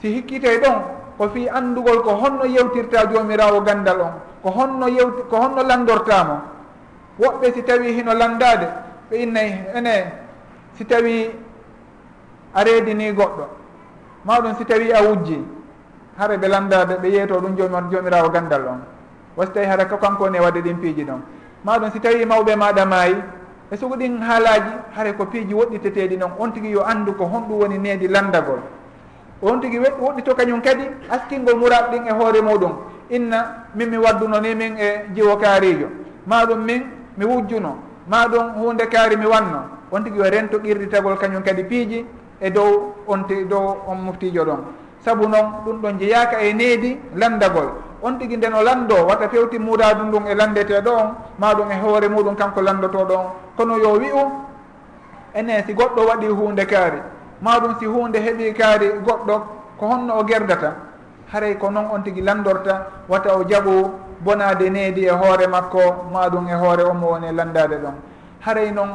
si 0.00 0.14
hikkite 0.14 0.60
ɗon 0.60 1.01
ko 1.18 1.28
fi 1.28 1.48
andugol 1.48 2.02
ko 2.02 2.14
honno 2.16 2.44
yewtirta 2.44 3.06
joomirawo 3.06 3.60
gandal 3.62 4.00
on 4.00 4.14
ko 4.42 4.50
honno 4.50 4.88
yewti 4.88 5.22
ko 5.30 5.36
honno 5.36 5.62
landortamo 5.62 6.36
woɓɓe 7.20 7.52
si 7.54 7.62
tawi 7.62 7.92
hino 7.92 8.14
landade 8.14 8.66
ɓe 9.10 9.16
innay 9.22 9.50
ene 9.74 10.12
si 10.76 10.84
tawi 10.84 11.30
a 12.54 12.64
reedini 12.64 13.12
goɗɗo. 13.12 13.44
Mawɗum 14.24 14.56
si 14.58 14.64
tawi 14.64 14.92
a 14.92 15.02
wujji 15.02 15.44
hara 16.18 16.36
ɓe 16.36 16.48
landade 16.48 16.94
ɓe 17.02 17.08
yeeto 17.08 17.40
ɗum 17.40 17.56
joomi 17.56 17.90
joomirawo 17.90 18.28
gandal 18.30 18.66
on. 18.66 18.80
Wasi 19.36 19.52
tawi 19.52 19.66
hara 19.66 19.84
ko 19.86 19.96
kanko 19.96 20.28
ne 20.30 20.40
wadde 20.40 20.60
ɗin 20.62 20.78
piiji 20.80 21.04
ɗon. 21.04 21.20
Maɗum 21.64 21.90
si 21.92 22.00
tawi 22.00 22.24
mawɓe 22.24 22.56
maɗa 22.56 22.84
maayi 22.86 23.16
e 23.70 23.76
sugu 23.76 23.96
ɗin 23.96 24.20
haalaji 24.20 24.72
hara 24.94 25.12
ko 25.12 25.26
piiji 25.26 25.54
woɗɗiteteɗi 25.54 26.16
noon 26.18 26.32
on 26.38 26.50
tigui 26.52 26.70
yo 26.70 26.82
andu 26.84 27.14
ko 27.14 27.24
honɗum 27.24 27.58
woni 27.60 27.78
needi 27.78 28.08
landagol 28.08 28.60
on 29.42 29.60
tigui 29.60 29.78
woɗɗito 29.78 30.34
kañum 30.34 30.60
kadi 30.62 30.84
askingol 31.10 31.56
muraɗo 31.56 31.90
ɗin 31.90 32.06
e 32.06 32.12
hoore 32.12 32.40
muɗum. 32.40 32.72
Inna 33.10 33.66
min 33.74 33.90
mi 33.90 33.96
wadduno 33.96 34.40
ni 34.40 34.54
min 34.54 34.76
e 34.78 35.06
jiwo 35.14 35.36
kaarijo 35.36 35.88
maɗum 36.26 36.64
min 36.64 36.82
mi 37.16 37.24
wujjuno. 37.24 37.76
Maɗum 38.08 38.54
hunde 38.56 38.86
kaari 38.88 39.16
mi 39.16 39.26
wanno. 39.26 39.60
On 39.90 40.02
tigui 40.02 40.18
yo 40.18 40.30
rento 40.30 40.58
qirritagol 40.60 41.16
kañum 41.18 41.42
kadi 41.42 41.64
piiji 41.64 42.06
e 42.40 42.50
dow 42.50 42.94
on 43.06 43.24
ti 43.26 43.44
dow 43.44 43.82
on 43.86 43.96
muftijo 43.98 44.44
ɗon. 44.44 44.60
Saabu 45.04 45.28
noon 45.28 45.46
ɗum 45.64 45.80
ɗon 45.82 45.98
jeyaka 45.98 46.38
e 46.40 46.52
needi 46.52 46.98
landagol. 47.16 47.68
On 48.02 48.18
tigui 48.18 48.36
nden 48.36 48.54
o 48.54 48.62
lando 48.62 48.94
wata 49.06 49.28
fewti 49.28 49.58
muradu 49.58 50.04
ndun 50.04 50.26
e 50.26 50.34
landeteɗo 50.34 50.90
on 50.90 51.14
maɗum 51.38 51.70
e 51.70 51.74
hoore 51.82 52.08
muɗum 52.08 52.36
kanko 52.36 52.60
landotoɗo 52.62 53.14
on 53.14 53.26
kono 53.56 53.76
yo 53.76 53.98
wi'u 53.98 54.22
ene 55.34 55.64
si 55.66 55.74
goɗɗo 55.74 56.06
waɗi 56.06 56.26
hunde 56.28 56.64
kaari. 56.64 56.98
maɗum 57.42 57.74
si 57.78 57.86
hunde 57.86 58.18
heeɓi 58.18 58.54
kaari 58.54 58.88
goɗɗo 59.06 59.34
ko 59.78 59.86
honno 59.86 60.14
o 60.18 60.24
gerdata 60.24 60.70
haray 61.32 61.56
ko 61.58 61.70
noon 61.70 61.86
on 61.90 62.02
tigui 62.04 62.22
landorta 62.22 62.86
wata 63.08 63.34
o 63.36 63.44
jaɓu 63.44 63.90
bonade 64.24 64.70
needi 64.70 65.04
e 65.06 65.10
hoore 65.10 65.46
makko 65.48 65.80
maɗum 66.12 66.48
e 66.48 66.54
hoore 66.54 66.82
omo 66.84 67.06
woni 67.12 67.26
e 67.28 67.32
landade 67.32 67.76
ɗon. 67.82 67.94
Haray 68.44 68.70
noon 68.70 68.90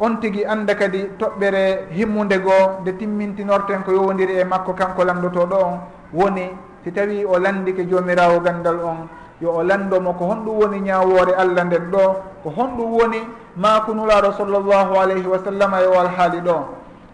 on 0.00 0.16
tigui 0.20 0.44
anda 0.44 0.74
kadi 0.74 1.10
toɓɓere 1.18 1.88
himmude 1.90 2.38
goo 2.42 2.80
nde 2.82 2.92
timmintinorten 2.98 3.82
ko 3.84 3.92
yowdiri 3.92 4.40
e 4.40 4.44
makko 4.44 4.72
kanko 4.74 5.04
landotoɗo 5.04 5.56
on 5.56 5.78
woni 6.12 6.50
si 6.84 6.90
tawi 6.92 7.24
o 7.24 7.38
landike 7.38 7.86
jomirawo 7.88 8.40
gandal 8.40 8.80
on 8.84 9.08
yo 9.40 9.50
o 9.56 9.62
landomo 9.62 10.12
ko 10.18 10.24
honɗum 10.26 10.56
woni 10.60 10.80
ñawore 10.80 11.32
allah 11.38 11.64
nden 11.64 11.90
ɗo 11.90 12.02
ko 12.42 12.48
honɗum 12.50 12.92
woni 12.98 13.20
makunulaɗo 13.56 14.32
sallllahu 14.36 14.98
alayhi 15.00 15.26
wa 15.26 15.38
sallam 15.38 15.72
e 15.74 15.86
o 15.86 16.00
alhaali 16.00 16.40
ɗo. 16.40 16.56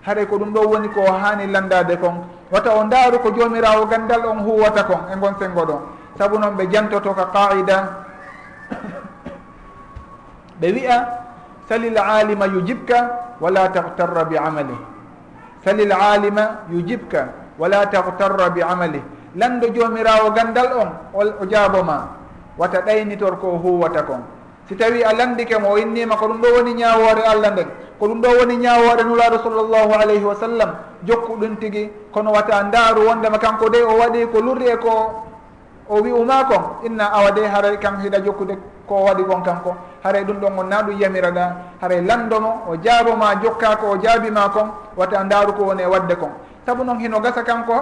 haɗa 0.06 0.26
ko 0.26 0.38
ɗum 0.38 0.52
ɗo 0.54 0.60
woni 0.70 0.88
ko 0.88 1.02
hani 1.12 1.46
landade 1.50 1.98
kon. 1.98 2.22
Wata 2.50 2.70
o 2.78 2.84
ndaaru 2.84 3.18
ko 3.18 3.30
joomirawo 3.34 3.86
gandal 3.90 4.26
on 4.26 4.38
huwata 4.46 4.84
kon 4.84 5.00
e 5.12 5.16
gon 5.18 5.34
sengo 5.38 5.64
ɗon. 5.66 5.80
Saabu 6.18 6.38
noon 6.38 6.54
ɓe 6.56 6.66
jantoto 6.70 7.12
ka 7.14 7.26
qaida 7.34 7.76
ɓe 10.60 10.66
wiya 10.72 10.96
salil 11.68 11.98
alima 11.98 12.46
yujibka 12.46 13.10
wala 13.40 13.68
tahtarra 13.68 14.24
bi 14.24 14.36
amali 14.38 14.76
salil 15.64 15.92
alima 15.92 16.62
yujibka 16.70 17.28
wala 17.58 17.86
tahtarra 17.86 18.50
bi 18.50 18.62
amali 18.62 19.02
lando 19.34 19.66
joomirawo 19.74 20.30
gandal 20.30 20.68
on 20.78 20.90
o 21.40 21.44
jaaboma. 21.50 22.08
Wata 22.56 22.80
ɗaynitor 22.80 23.36
ko 23.38 23.58
huwata 23.58 24.02
kon. 24.06 24.22
Si 24.68 24.74
tawi 24.76 25.02
a 25.02 25.12
landike 25.12 25.58
mo 25.60 25.74
o 25.74 25.76
innima 25.78 26.16
ko 26.16 26.26
ɗum 26.28 26.40
ɗo 26.40 26.48
woni 26.56 26.74
ñawore 26.74 27.22
allah 27.26 27.50
nden. 27.50 27.68
ko 27.98 28.06
ɗum 28.08 28.20
ɗo 28.20 28.28
woni 28.38 28.56
ñawoɗe 28.56 29.02
nulaɗo 29.04 29.38
sallllahu 29.42 29.92
alayhi 30.00 30.24
wa 30.24 30.34
sallam 30.34 30.70
jokku 31.04 31.36
ɗum 31.36 31.56
tigi 31.56 31.90
kono 32.12 32.30
wata 32.32 32.62
ndaaru 32.62 33.06
wondema 33.06 33.38
kanko 33.38 33.68
de 33.70 33.82
o 33.82 33.96
waɗi 33.98 34.26
ko 34.32 34.40
lurri 34.40 34.66
e 34.68 34.76
ko 34.76 35.22
o 35.88 36.00
wi 36.02 36.10
uma 36.12 36.44
kon 36.44 36.62
inna 36.86 37.04
awa 37.12 37.30
de 37.30 37.42
haray 37.46 37.78
kan 37.78 37.96
hiɗa 38.02 38.20
jokkude 38.24 38.58
ko 38.86 38.94
waɗi 39.04 39.24
kon 39.24 39.40
kanko. 39.42 39.74
Haray 40.04 40.24
ɗum 40.24 40.38
ɗon 40.40 40.58
on 40.58 40.64
na 40.68 40.82
ɗum 40.82 40.98
yamiraɗa 41.00 41.56
haray 41.80 42.00
landomo 42.02 42.62
o 42.68 42.76
jaaboma 42.82 43.34
jokka 43.42 43.76
ko 43.76 43.86
o 43.92 43.96
jaabima 44.02 44.48
kon 44.50 44.68
wata 44.96 45.24
ndaaru 45.24 45.52
ko 45.54 45.62
woni 45.64 45.82
e 45.82 45.86
wadde 45.86 46.16
kon. 46.16 46.30
Saabu 46.66 46.84
noon 46.84 46.98
hino 46.98 47.20
gasa 47.20 47.42
kanko 47.42 47.74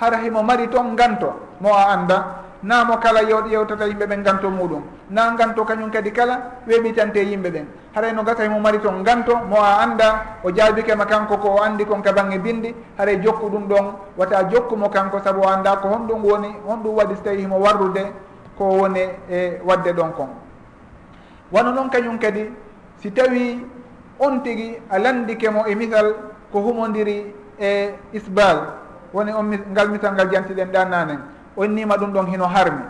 hara 0.00 0.18
himo 0.18 0.42
mari 0.42 0.68
toon 0.68 0.92
nganto 0.94 1.32
mo 1.60 1.70
a 1.74 1.92
annda 1.94 2.24
namo 2.62 2.96
kala 2.98 3.22
yew 3.22 3.46
yewtata 3.50 3.86
yimɓe 3.86 4.06
ɓen 4.06 4.22
ganto 4.22 4.48
muɗum 4.50 4.82
na 5.10 5.34
ganto 5.36 5.64
kañum 5.64 5.90
kadi 5.90 6.12
kala 6.12 6.40
weɓitante 6.66 7.18
yimɓe 7.20 7.50
ɓen 7.50 7.66
haray 7.94 8.12
no 8.12 8.22
gasa 8.22 8.44
himo 8.44 8.60
mari 8.60 8.78
toon 8.78 9.02
ganto 9.02 9.36
mo 9.36 9.56
a 9.60 9.82
anda 9.82 10.38
o 10.44 10.50
jaabikema 10.50 11.04
kanko 11.06 11.38
ko 11.38 11.48
o 11.56 11.62
andi 11.62 11.84
kon 11.84 12.00
ka 12.02 12.12
bange 12.12 12.38
bindi 12.38 12.74
haray 12.98 13.18
jokku 13.20 13.50
ɗum 13.50 13.66
ɗon 13.68 13.86
wata 14.16 14.44
jokkumo 14.48 14.88
kanko 14.90 15.18
saabu 15.24 15.40
o 15.42 15.48
anda 15.48 15.76
ko 15.76 15.88
honɗum 15.88 16.24
woni 16.24 16.48
honɗum 16.66 16.94
waɗi 16.96 17.16
so 17.16 17.22
tawi 17.22 17.40
himo 17.42 17.58
warrude 17.58 18.12
ko 18.56 18.64
woni 18.64 19.00
e 19.28 19.58
wadde 19.64 19.92
ɗon 19.92 20.12
kon 20.16 20.28
wano 21.50 21.72
noon 21.72 21.90
kañum 21.90 22.18
kadi 22.18 22.48
si 22.98 23.10
tawi 23.10 23.66
on 24.20 24.38
tigui 24.42 24.78
a 24.88 24.98
landikemo 24.98 25.66
e 25.66 25.74
misal 25.74 26.14
ko 26.52 26.60
humodiri 26.60 27.34
e 27.58 27.90
isbal 28.12 28.78
woni 29.12 29.32
on 29.32 29.50
ngal 29.72 29.88
misal 29.90 30.14
ngal 30.14 30.30
jantiɗen 30.30 30.70
ɗa 30.70 30.84
nanen 30.84 31.18
on 31.56 31.68
nima 31.74 31.96
ɗum 31.96 32.12
ɗon 32.12 32.26
hino 32.26 32.46
harmi. 32.46 32.82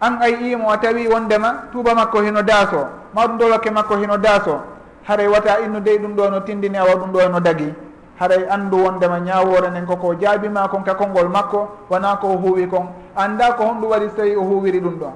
An 0.00 0.18
ay 0.20 0.52
imo 0.52 0.70
a 0.70 0.78
tawi 0.78 1.08
wondema 1.08 1.68
tuuba 1.72 1.94
makko 1.94 2.20
hino 2.22 2.42
daaso 2.42 2.86
mawɗum 3.14 3.38
dolokke 3.38 3.70
makko 3.70 3.96
hino 3.96 4.16
daaso 4.18 4.60
haray 5.04 5.28
wata 5.28 5.60
innudey 5.60 5.98
ɗum 5.98 6.14
ɗo 6.16 6.30
no 6.30 6.40
tindini 6.40 6.76
awa 6.78 6.94
ɗum 6.96 7.12
ɗo 7.12 7.28
no 7.30 7.40
dagi. 7.40 7.72
Haray 8.20 8.46
anndu 8.48 8.76
wondema 8.84 9.18
ñawore 9.20 9.70
nden 9.70 9.86
koko 9.86 10.14
jaabima 10.14 10.68
kon 10.68 10.82
ka 10.84 10.94
konngol 10.94 11.28
makko 11.28 11.68
wona 11.90 12.16
ko 12.16 12.36
huuwi 12.36 12.66
kon. 12.68 12.86
Annda 13.16 13.52
ko 13.54 13.64
honɗum 13.64 13.90
waɗi 13.90 14.08
so 14.10 14.16
tawi 14.16 14.36
o 14.36 14.42
huuwiri 14.42 14.80
ɗum 14.80 14.98
ɗon. 14.98 15.12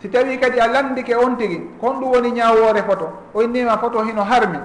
Si 0.00 0.08
tawi 0.08 0.38
kadi 0.38 0.58
a 0.60 0.66
landike 0.68 1.14
on 1.14 1.36
tigi 1.36 1.60
ko 1.80 1.86
honɗum 1.88 2.10
woni 2.12 2.30
ñawore 2.32 2.82
photo 2.86 3.08
o 3.34 3.42
innima 3.42 3.78
photo 3.78 4.02
hino 4.02 4.22
harmi. 4.24 4.58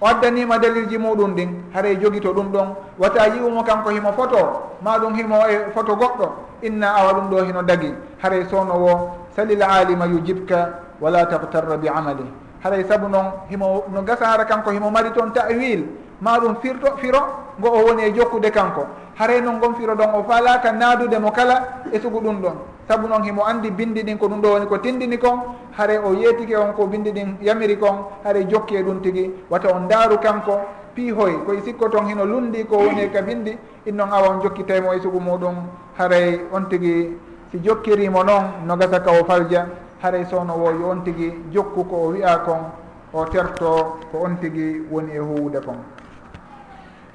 o 0.00 0.06
addanima 0.06 0.58
dalilji 0.58 0.98
muɗum 0.98 1.34
ɗin 1.34 1.48
haray 1.74 1.96
jogito 2.00 2.32
ɗum 2.32 2.52
ɗon. 2.52 2.68
Wata 2.98 3.26
yi'umo 3.28 3.62
kanko 3.64 3.90
himo 3.90 4.12
photo 4.12 4.62
ma 4.82 4.98
ɗum 4.98 5.14
himo 5.14 5.36
e 5.48 5.70
photo 5.74 5.96
goɗɗo. 5.96 6.32
Inna 6.62 6.88
awa 6.96 7.12
ɗum 7.14 7.30
ɗo 7.30 7.44
hino 7.44 7.62
dagi. 7.62 7.94
Haray 8.22 8.44
sownowo 8.50 9.10
salil 9.36 9.62
alima 9.62 10.06
yujibka 10.06 10.80
wala 11.00 11.26
tagtarra 11.26 11.76
bi 11.76 11.88
amali. 11.88 12.24
Haray 12.62 12.84
saabu 12.84 13.08
noon 13.08 13.32
himo 13.50 13.84
no 13.92 14.02
gasa 14.02 14.26
hara 14.26 14.44
kanko 14.44 14.70
himo 14.70 14.90
mari 14.90 15.10
toon 15.12 15.32
tawil 15.32 15.84
ma 16.20 16.38
ɗum 16.38 16.56
firto 16.60 16.96
firo 16.98 17.20
ngo 17.58 17.68
o 17.68 17.86
woni 17.86 18.02
e 18.04 18.12
jokkude 18.12 18.50
kanko. 18.50 18.86
Haray 19.18 19.40
noon 19.40 19.58
gon 19.60 19.74
firo 19.74 19.94
ɗon 19.94 20.14
o 20.14 20.24
falaka 20.24 20.72
naadude 20.72 21.18
mo 21.18 21.30
kala 21.30 21.84
e 21.92 21.98
sugu 22.00 22.20
ɗum 22.20 22.40
ɗon. 22.42 22.56
saabu 22.88 23.08
noon 23.08 23.22
himo 23.24 23.44
andi 23.44 23.70
bindi 23.70 24.02
ɗin 24.02 24.18
ko 24.18 24.28
ɗum 24.28 24.40
ɗo 24.40 24.48
woni 24.52 24.66
ko 24.66 24.78
tindini 24.78 25.18
kon 25.18 25.40
haare 25.76 25.98
o 25.98 26.14
yeetike 26.14 26.56
on 26.56 26.72
ko 26.72 26.86
bindi 26.86 27.10
ɗin 27.12 27.36
yamiri 27.42 27.76
kon 27.78 28.06
haare 28.24 28.46
jokki 28.48 28.76
e 28.76 28.82
ɗum 28.82 29.00
tigi. 29.02 29.32
Wata 29.50 29.74
on 29.74 29.88
daaru 29.88 30.18
kanko 30.18 30.60
piihoy 30.94 31.44
koye 31.44 31.60
sikko 31.62 31.88
toon 31.88 32.06
hino 32.06 32.24
lundi 32.24 32.64
ko 32.64 32.76
woni 32.76 33.02
e 33.02 33.10
ka 33.10 33.22
bindi 33.22 33.58
in 33.86 33.96
noon 33.96 34.12
awa 34.12 34.28
on 34.28 34.40
jokkitaymo 34.42 34.92
e 34.94 35.00
sugu 35.00 35.18
muɗum. 35.18 35.54
Haaray 35.98 36.40
on 36.52 36.68
tigi 36.68 37.16
si 37.50 37.58
jokkirimo 37.58 38.22
noon 38.22 38.66
no 38.66 38.76
gasa 38.76 39.00
ka 39.00 39.10
o 39.10 39.24
falja. 39.24 39.66
Haaray 40.02 40.24
sowno 40.26 40.54
wo 40.54 40.70
yo 40.70 40.90
on 40.90 41.02
tigi 41.02 41.34
jokku 41.50 41.84
ko 41.88 41.96
o 41.96 42.10
wiya 42.12 42.38
kon 42.44 42.70
o 43.12 43.24
terto 43.24 43.98
ko 44.12 44.18
on 44.24 44.36
tigi 44.40 44.80
woni 44.90 45.12
e 45.12 45.18
huwude 45.18 45.60
kon. 45.64 45.82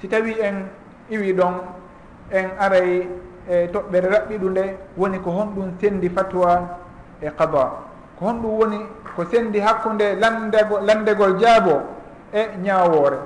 Si 0.01 0.07
tawi 0.07 0.35
en 0.41 0.67
iwi 1.09 1.33
ɗon 1.33 1.53
en 2.31 2.49
aray 2.59 3.07
e 3.51 3.67
toɓɓere 3.73 4.07
raɓɓiɗu 4.13 4.47
nde 4.49 4.63
woni 4.97 5.17
ko 5.19 5.29
honɗum 5.31 5.69
sendi 5.81 6.09
fatwa 6.09 6.51
e 7.21 7.29
qada. 7.37 7.63
Ko 8.17 8.25
honɗum 8.25 8.51
woni 8.59 8.79
ko 9.15 9.25
sendi 9.31 9.59
hakkude 9.59 10.15
landego 10.21 10.79
landegol 10.87 11.33
jaabo 11.41 11.75
e 12.33 12.41
ñawoore. 12.63 13.17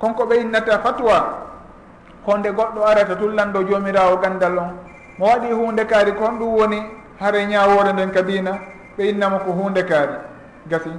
Konko 0.00 0.24
ɓe 0.26 0.34
innata 0.40 0.78
fatwa 0.80 1.16
honde 2.26 2.48
goɗɗo 2.50 2.80
arata 2.84 3.14
tullando 3.16 3.62
jomirawo 3.68 4.16
gandal 4.20 4.58
on. 4.58 4.70
Mo 5.18 5.26
waɗi 5.26 5.52
hunde 5.52 5.84
kaari 5.86 6.12
ko 6.14 6.24
honɗum 6.24 6.54
woni 6.58 6.82
hare 7.20 7.46
ñawore 7.46 7.92
nden 7.92 8.10
kabina 8.10 8.58
ɓe 8.98 9.08
innamo 9.10 9.38
ko 9.38 9.52
hunde 9.52 9.84
kaari. 9.84 10.14
Gasi 10.66 10.90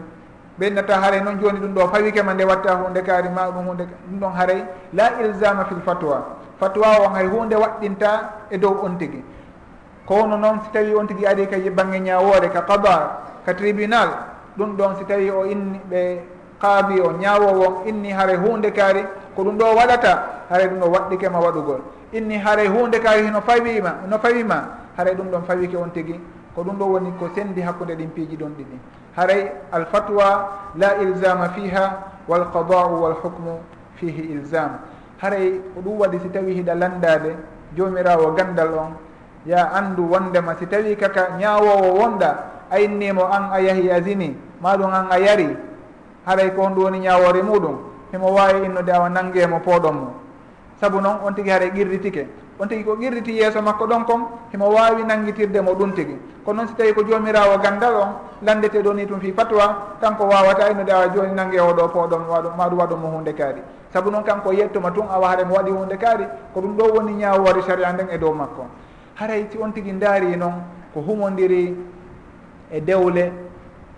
ɓe 0.57 0.67
innata 0.67 1.01
haray 1.01 1.21
noon 1.21 1.37
joni 1.41 1.59
ɗum 1.59 1.73
ɗo 1.73 1.87
fawikema 1.91 2.33
nde 2.33 2.43
watta 2.45 2.75
hunde 2.75 3.01
kaari 3.03 3.29
ma 3.29 3.51
ɗum 3.51 3.65
hunde 3.67 3.83
ɗum 4.07 4.19
ɗon 4.19 4.31
haray 4.37 4.63
la 4.93 5.19
ilsama 5.21 5.65
fil 5.65 5.81
fatwa. 5.85 6.39
fatuwa 6.61 6.89
on 7.07 7.13
hay 7.15 7.25
hunde 7.25 7.55
waɗɗinta 7.55 8.09
e 8.51 8.57
dow 8.57 8.77
on 8.85 8.95
tigui 8.97 9.23
ko 10.05 10.13
wono 10.15 10.37
noon 10.37 10.61
si 10.63 10.69
tawi 10.71 10.93
on 10.93 11.07
tigui 11.07 11.25
ari 11.25 11.47
kay 11.47 11.69
bangge 11.71 11.99
ñawore 11.99 12.49
ka 12.53 12.61
qada 12.61 13.17
ka 13.45 13.53
tribunal 13.53 14.09
ɗum 14.57 14.75
ɗon 14.77 14.95
si 14.97 15.05
tawi 15.05 15.29
o 15.31 15.45
inni 15.45 15.81
ɓe 15.89 16.21
qaabi 16.61 17.01
o 17.01 17.11
ñawowo 17.17 17.83
inni 17.87 18.11
haare 18.11 18.35
hunde 18.37 18.71
kaari 18.71 19.03
ko 19.35 19.43
ɗum 19.43 19.57
ɗo 19.57 19.65
waɗata 19.75 20.23
haare 20.49 20.67
ɗum 20.69 20.79
ɗo 20.79 20.87
waɗɗikema 20.91 21.39
waɗugol. 21.39 21.81
Inni 22.13 22.37
haare 22.37 22.67
hunde 22.67 22.99
kaari 22.99 23.31
no 23.31 23.41
fawima 23.41 23.95
no 24.07 24.17
fawima 24.19 24.67
haare 24.97 25.15
ɗum 25.15 25.27
ɗon 25.31 25.43
fawike 25.47 25.75
on 25.77 25.89
tigui 25.91 26.19
ko 26.55 26.61
ɗum 26.63 26.77
ɗo 26.77 26.85
woni 26.85 27.11
ko 27.19 27.29
sendi 27.35 27.61
hakkude 27.61 27.95
ɗin 27.95 28.09
piiji 28.13 28.37
ɗon 28.37 28.53
ɗiɗi. 28.57 28.77
Haray 29.17 29.51
alfatwa 29.71 30.49
la 30.75 30.95
ilsama 31.01 31.49
fiha 31.49 31.97
walqadau 32.27 33.01
walhukmu 33.01 33.59
fihi 33.95 34.21
ilsam 34.33 34.77
haray 35.21 35.61
ko 35.73 35.81
ɗum 35.85 35.99
waɗi 36.01 36.17
si 36.19 36.29
tawi 36.33 36.53
hiɗa 36.57 36.73
landade 36.75 37.37
jomirawo 37.77 38.33
gandal 38.33 38.73
on. 38.73 38.91
Ya 39.45 39.69
andu 39.73 40.09
wondema 40.09 40.55
si 40.57 40.65
tawi 40.65 40.95
kaka 40.97 41.37
ñawowo 41.37 41.93
wonda 42.01 42.65
innimo 42.77 43.25
an 43.29 43.49
a 43.53 43.59
yahi 43.61 43.89
a 43.89 44.01
zini 44.01 44.35
maɗum 44.61 44.89
an 44.93 45.05
a 45.11 45.17
yari. 45.19 45.47
Haray 46.25 46.51
ko 46.55 46.61
honɗum 46.65 46.83
woni 46.83 46.99
ñawore 46.99 47.41
muɗum 47.43 47.75
himo 48.11 48.33
wawi 48.33 48.65
innude 48.65 48.89
awa 48.91 49.09
nanguemo 49.09 49.59
poɗon 49.61 49.93
mo. 49.95 50.13
Saabu 50.81 51.01
noon 51.01 51.17
on 51.23 51.33
tigui 51.33 51.51
haray 51.51 51.69
qirritike 51.71 52.25
on 52.59 52.67
tigui 52.67 52.83
ko 52.83 52.97
qirriti 52.97 53.33
yeeso 53.37 53.61
makko 53.61 53.85
ɗon 53.85 54.05
kon 54.05 54.21
himo 54.51 54.69
wawi 54.73 55.03
nanguitirde 55.05 55.61
mo 55.61 55.73
ɗum 55.73 55.93
tigui 55.93 56.17
kono 56.45 56.57
noon 56.61 56.67
si 56.67 56.73
tawi 56.73 56.93
ko 56.93 57.03
jomirawo 57.03 57.57
gandal 57.61 57.93
on 57.95 58.09
landeteɗo 58.41 58.93
ni 58.93 59.05
tum 59.05 59.19
fi 59.19 59.31
fatwa 59.33 59.97
kanko 60.01 60.25
wawata 60.25 60.69
innude 60.71 60.89
awa 60.91 61.07
joni 61.13 61.33
nangue 61.33 61.59
oɗo 61.61 61.87
poɗon 61.93 62.25
waɗu 62.29 62.49
maɗum 62.57 62.77
waɗumo 62.79 63.07
hunde 63.17 63.33
kaari. 63.33 63.61
saabu 63.93 64.09
noon 64.11 64.23
kanko 64.23 64.51
yettuma 64.53 64.91
tun 64.91 65.07
awa 65.09 65.27
haren 65.29 65.49
waɗi 65.49 65.71
hunde 65.71 65.97
kaari 65.97 66.25
ko 66.53 66.61
ɗum 66.61 66.77
ɗo 66.77 66.83
woni 66.95 67.13
ñawore 67.13 67.61
saria 67.61 67.91
nden 67.93 68.07
e 68.09 68.17
dow 68.17 68.33
makko. 68.33 68.65
Haray 69.15 69.47
si 69.51 69.57
on 69.57 69.71
tigui 69.73 69.93
daari 69.99 70.35
noon 70.37 70.63
ko 70.93 71.01
humodiri 71.01 71.75
e 72.71 72.81
dewle 72.81 73.31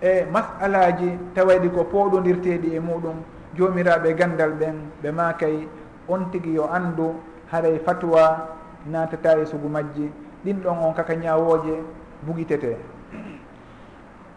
e 0.02 0.26
masalaji 0.32 1.18
tawaɗi 1.36 1.70
ko 1.70 1.84
pooɗodirteɗi 1.84 2.74
e 2.76 2.80
muɗum 2.80 3.16
jomiraɓe 3.56 4.14
gandal 4.16 4.52
ɓen 4.60 4.76
ɓe 5.04 5.12
makay 5.12 5.68
on 6.08 6.26
tigui 6.32 6.54
yo 6.56 6.68
andu 6.74 7.14
haray 7.52 7.80
fatwa 7.80 8.48
natata 8.90 9.38
e 9.40 9.46
sugu 9.46 9.70
majji. 9.70 10.12
Ɗin 10.44 10.60
ɗon 10.64 10.78
on 10.84 10.94
kaka 10.94 11.14
ñawoje 11.16 11.84
bugitete. 12.26 12.78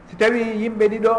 Si 0.09 0.17
tawi 0.17 0.41
yimɓe 0.63 0.89
ɗiɗo 0.89 1.13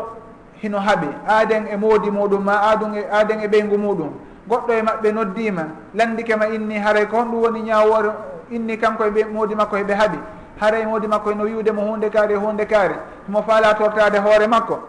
hino 0.62 0.80
haaɓe 0.80 1.08
aaden 1.28 1.68
e 1.68 1.78
moodi 1.78 2.10
muɗum 2.12 2.44
ma 2.44 2.54
aadun 2.70 2.96
e 2.96 3.06
aaden 3.12 3.40
e 3.42 3.48
ɓeygu 3.48 3.78
muɗum. 3.78 4.10
Goɗɗo 4.50 4.74
e 4.74 4.82
maɓɓe 4.82 5.12
noddima 5.14 5.64
landikema 5.94 6.48
inni 6.48 6.78
haray 6.80 7.06
ko 7.08 7.18
honɗum 7.18 7.42
woni 7.42 7.62
ñawore 7.62 8.12
inni 8.52 8.78
kanko 8.78 9.04
e 9.06 9.10
ɓe 9.12 9.26
moodi 9.34 9.56
makko 9.56 9.76
heɓe 9.78 9.94
haaɓi 9.94 10.18
haray 10.60 10.82
e 10.82 10.86
moodi 10.86 11.08
makko 11.08 11.32
eno 11.32 11.44
wiwde 11.44 11.72
mo 11.72 11.82
hunde 11.82 12.10
kaari 12.10 12.34
e 12.34 12.38
hunde 12.38 12.66
kaari. 12.66 12.96
Mo 13.28 13.42
faala 13.42 13.74
tortade 13.76 14.18
hoore 14.20 14.48
makko. 14.48 14.80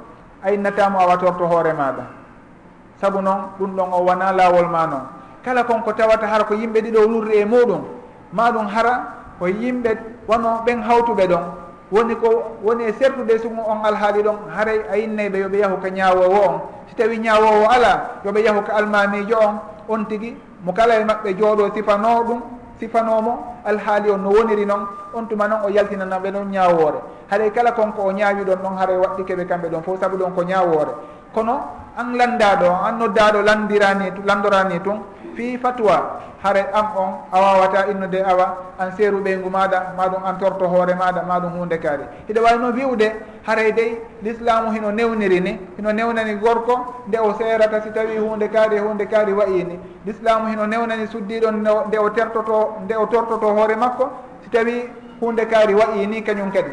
A 0.44 0.52
innatamo 0.52 1.00
awa 1.00 1.16
torto 1.18 1.46
hoore 1.46 1.72
maɗa 1.72 2.04
saabu 3.00 3.20
noon 3.22 3.40
ɗum 3.58 3.76
ɗon 3.76 3.88
o 3.92 3.98
wona 4.04 4.32
laawol 4.32 4.68
ma 4.68 4.86
noon. 4.86 5.02
Kala 5.44 5.64
konko 5.64 5.92
tawata 5.92 6.26
e 6.26 6.28
hara 6.28 6.44
ko 6.44 6.54
yimɓe 6.54 6.80
ɗiɗo 6.80 7.06
lurri 7.08 7.36
e 7.38 7.44
muɗum 7.44 7.82
maɗum 8.32 8.66
hara 8.66 9.02
ko 9.38 9.46
yimɓe 9.46 9.98
wono 10.28 10.62
ɓen 10.66 10.82
hawtuɓe 10.82 11.26
ɗon. 11.28 11.44
woni 11.92 12.14
ko 12.16 12.58
woni 12.62 12.84
e 12.84 12.92
sertude 12.92 13.38
sugu 13.38 13.60
on 13.66 13.84
alhaali 13.84 14.22
ɗon 14.22 14.36
haray 14.56 14.80
a 14.92 14.96
innayɓe 14.96 15.38
yooɓe 15.38 15.58
yahu 15.58 15.76
ka 15.82 15.88
ñaawowo 15.90 16.40
on. 16.48 16.60
Si 16.88 16.94
tawi 16.94 17.18
ñaawowo 17.18 17.66
ala 17.70 18.20
yooɓe 18.24 18.40
yahu 18.44 18.62
ka 18.62 18.72
almamijo 18.76 19.36
on 19.38 19.58
on 19.88 20.04
tigui 20.06 20.36
mo 20.64 20.72
kala 20.72 21.00
e 21.00 21.04
maɓɓe 21.04 21.34
jooɗo 21.38 21.74
sifano 21.74 22.22
ɗum 22.24 22.40
sifanomo 22.80 23.58
alhaali 23.64 24.10
on 24.10 24.18
no 24.22 24.30
woniri 24.30 24.66
noon 24.66 24.86
on 25.14 25.24
tuma 25.28 25.48
noon 25.48 25.60
o 25.64 25.68
yaltinanaɓe 25.70 26.30
ɗon 26.30 26.50
ñaawore 26.50 26.98
haɗay 27.30 27.50
kala 27.52 27.72
konko 27.72 28.02
o 28.02 28.12
ñaawi 28.12 28.44
ɗon 28.44 28.56
ɗon 28.62 28.76
haray 28.78 28.96
waɗɗi 28.96 29.24
keɓe 29.24 29.44
kamɓe 29.46 29.68
ɗon 29.68 29.82
fof 29.82 30.00
saabu 30.00 30.16
ɗon 30.16 30.32
ko 30.34 30.42
ñaawore 30.44 30.92
kono 31.34 31.54
an 31.96 32.14
landaɗo 32.16 32.68
an 32.86 32.98
noddaɗo 32.98 33.42
landirani 33.42 34.06
landorani 34.24 34.80
tun 34.82 34.98
fi 35.34 35.58
fatwa 35.58 36.20
hare 36.42 36.66
am 36.72 36.86
on 36.96 37.10
a 37.32 37.40
wawata 37.40 37.90
innude 37.90 38.22
awa 38.24 38.56
an 38.78 38.92
seeru 38.96 39.18
ɓeygu 39.24 39.50
maɗa 39.50 39.94
maɗum 39.96 40.22
an 40.24 40.38
torto 40.38 40.66
hoore 40.68 40.94
maɗa 40.94 41.22
maɗum 41.26 41.52
hunde 41.58 41.78
kaari. 41.78 42.04
Hiɗa 42.28 42.40
wawi 42.42 42.58
no 42.58 42.70
wiwde 42.72 43.12
haray 43.46 43.72
dey 43.72 43.98
l'islamu 44.22 44.72
hino 44.72 44.90
newniri 44.92 45.40
ni 45.40 45.58
hino 45.76 45.92
newnani 45.92 46.34
gorko 46.36 47.02
nde 47.08 47.18
o 47.18 47.34
seerata 47.34 47.82
si 47.82 47.90
tawi 47.90 48.16
hunde 48.18 48.48
kaari 48.48 48.76
e 48.76 48.78
hunde 48.80 49.06
kaari 49.06 49.32
wayini 49.32 49.78
l'islamu 50.06 50.48
hino 50.50 50.66
newnani 50.66 51.06
suddiɗon 51.08 51.56
nde 51.88 51.98
o 51.98 52.10
tertoto 52.10 52.76
nde 52.84 52.94
o 52.96 53.06
tortoto 53.06 53.46
hoore 53.54 53.74
makko 53.76 54.10
si 54.44 54.50
tawi 54.50 54.88
hunde 55.20 55.46
kaari 55.46 55.74
wayini 55.74 56.22
kañum 56.22 56.52
kadi. 56.52 56.70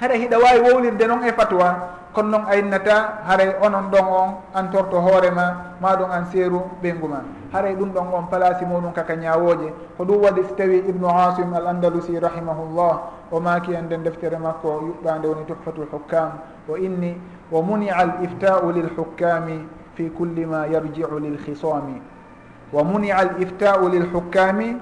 Haɗa 0.00 0.14
hiɗa 0.14 0.36
wawi 0.38 0.60
wowlirde 0.60 1.06
noon 1.06 1.24
e 1.24 1.32
fatwa 1.32 1.74
kono 2.14 2.28
noon 2.38 2.44
a 2.48 2.54
innata 2.56 3.18
haray 3.26 3.56
onon 3.60 3.90
ɗon 3.90 4.06
on 4.06 4.30
an 4.54 4.70
torto 4.70 5.00
hoorema 5.00 5.74
maɗum 5.82 6.10
an 6.10 6.24
seeru 6.30 6.62
ɓeygu 6.82 7.08
ma. 7.08 7.20
Haray 7.52 7.74
ɗum 7.74 7.90
ɗon 7.92 8.06
on 8.14 8.26
place 8.30 8.64
muɗum 8.64 8.92
kaka 8.94 9.14
ñawoje 9.16 9.72
ko 9.96 10.04
ɗum 10.04 10.22
waɗi 10.22 10.42
so 10.48 10.54
tawi 10.54 10.78
ibnu 10.88 11.06
asim 11.08 11.52
al 11.54 11.66
andalusi 11.66 12.18
rahimahullah 12.20 13.00
o 13.32 13.40
maaki 13.40 13.74
en 13.74 13.82
nden 13.86 14.02
deftere 14.04 14.38
makko 14.38 14.80
yuɓɓande 14.82 15.26
woni 15.28 15.44
tuhfatul 15.46 15.88
hukkam 15.92 16.30
o 16.68 16.76
inni 16.76 17.16
wo 17.50 17.62
munia 17.62 17.96
al 17.96 18.12
iftau 18.22 18.70
lil 18.72 18.88
hukkami 18.96 19.66
fi 19.94 20.08
kulli 20.10 20.46
ma 20.46 20.66
yarjiu 20.68 21.18
lil 21.20 21.36
khisami 21.38 22.00
wa 22.72 22.82
munia 22.84 23.16
al 23.18 23.30
iftau 23.42 23.88
lil 23.88 24.06
hukkami 24.12 24.76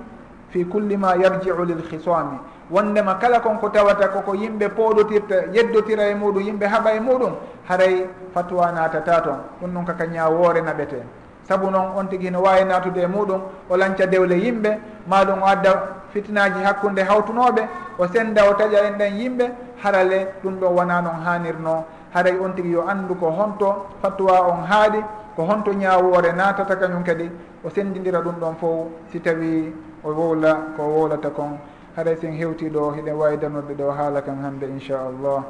fi 0.51 0.65
kulli 0.67 0.97
ma 0.99 1.15
yarjiu 1.17 1.65
lil 1.65 1.83
khisami 1.89 2.37
wondema 2.73 3.15
kala 3.15 3.41
konko 3.41 3.69
tawata 3.69 4.09
koko 4.09 4.35
yimɓe 4.35 4.69
pooɗotirta 4.69 5.37
yeddotira 5.53 6.05
e 6.09 6.15
muɗum 6.15 6.43
yimɓe 6.43 6.67
haɓa 6.67 6.91
e 6.97 7.01
muɗum 7.01 7.33
haray 7.69 8.07
fatwa 8.35 8.73
natata 8.73 9.21
toon 9.21 9.39
ɗum 9.61 9.73
noon 9.73 9.85
kaka 9.85 10.07
ñawoore 10.07 10.61
naɓete. 10.63 11.03
Saabu 11.49 11.71
noon 11.71 11.93
on 11.97 12.07
tigi 12.09 12.31
no 12.31 12.41
wawi 12.41 12.65
natude 12.65 12.99
e 13.03 13.07
muɗum 13.07 13.41
o 13.69 13.77
lanca 13.77 14.07
dewle 14.07 14.33
yimɓe 14.35 14.79
maɗum 15.07 15.43
o 15.43 15.47
adda 15.47 15.73
fitnaji 16.13 16.63
hakkude 16.65 17.03
hawtunoɓe 17.03 17.63
o 17.99 18.07
senda 18.09 18.49
o 18.49 18.55
taƴa 18.55 18.79
e 18.85 18.87
en 18.89 18.97
ɗen 18.99 19.17
yimɓe 19.21 19.45
harale 19.83 20.29
ɗum 20.43 20.59
ɗo 20.61 20.67
wona 20.71 21.01
noon 21.03 21.21
hanirno 21.27 21.85
haray 22.15 22.39
on 22.39 22.55
tigi 22.55 22.71
yo 22.71 22.87
andu 22.89 23.15
ko 23.15 23.31
honto 23.31 23.87
fatwa 24.01 24.49
on 24.49 24.65
haaɗi 24.65 25.05
ko 25.37 25.43
honto 25.45 25.73
ñawoore 25.73 26.33
natata 26.33 26.77
kañum 26.77 27.05
kadi 27.05 27.31
o 27.65 27.69
sendidira 27.69 28.21
ɗum 28.21 28.37
ɗon 28.41 28.55
fof 28.61 28.87
si 29.13 29.21
tawi 29.21 29.73
o 30.05 30.09
wowla 30.11 30.57
ko 30.77 30.83
wowlata 30.83 31.29
kon. 31.31 31.59
haɗay 31.97 32.17
sen 32.17 32.33
hewtiɗo 32.33 32.93
hiɗen 32.97 33.15
wawi 33.17 33.37
danorde 33.39 33.75
ɗo 33.75 33.91
haala 33.91 34.23
kan 34.23 34.39
hannde 34.43 34.67
inchallah. 34.67 35.45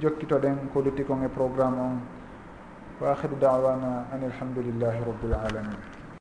Jokkitoɗen 0.00 0.70
ko 0.72 0.80
lutti 0.80 1.04
kon 1.04 1.22
e 1.24 1.28
programme 1.28 1.78
on. 1.78 2.00
Wa 3.00 3.12
akhiru 3.12 3.36
dawana 3.40 4.06
an 4.12 4.22
alhamdulillahi 4.24 5.00
rabbil 5.04 5.34
alamin. 5.34 5.99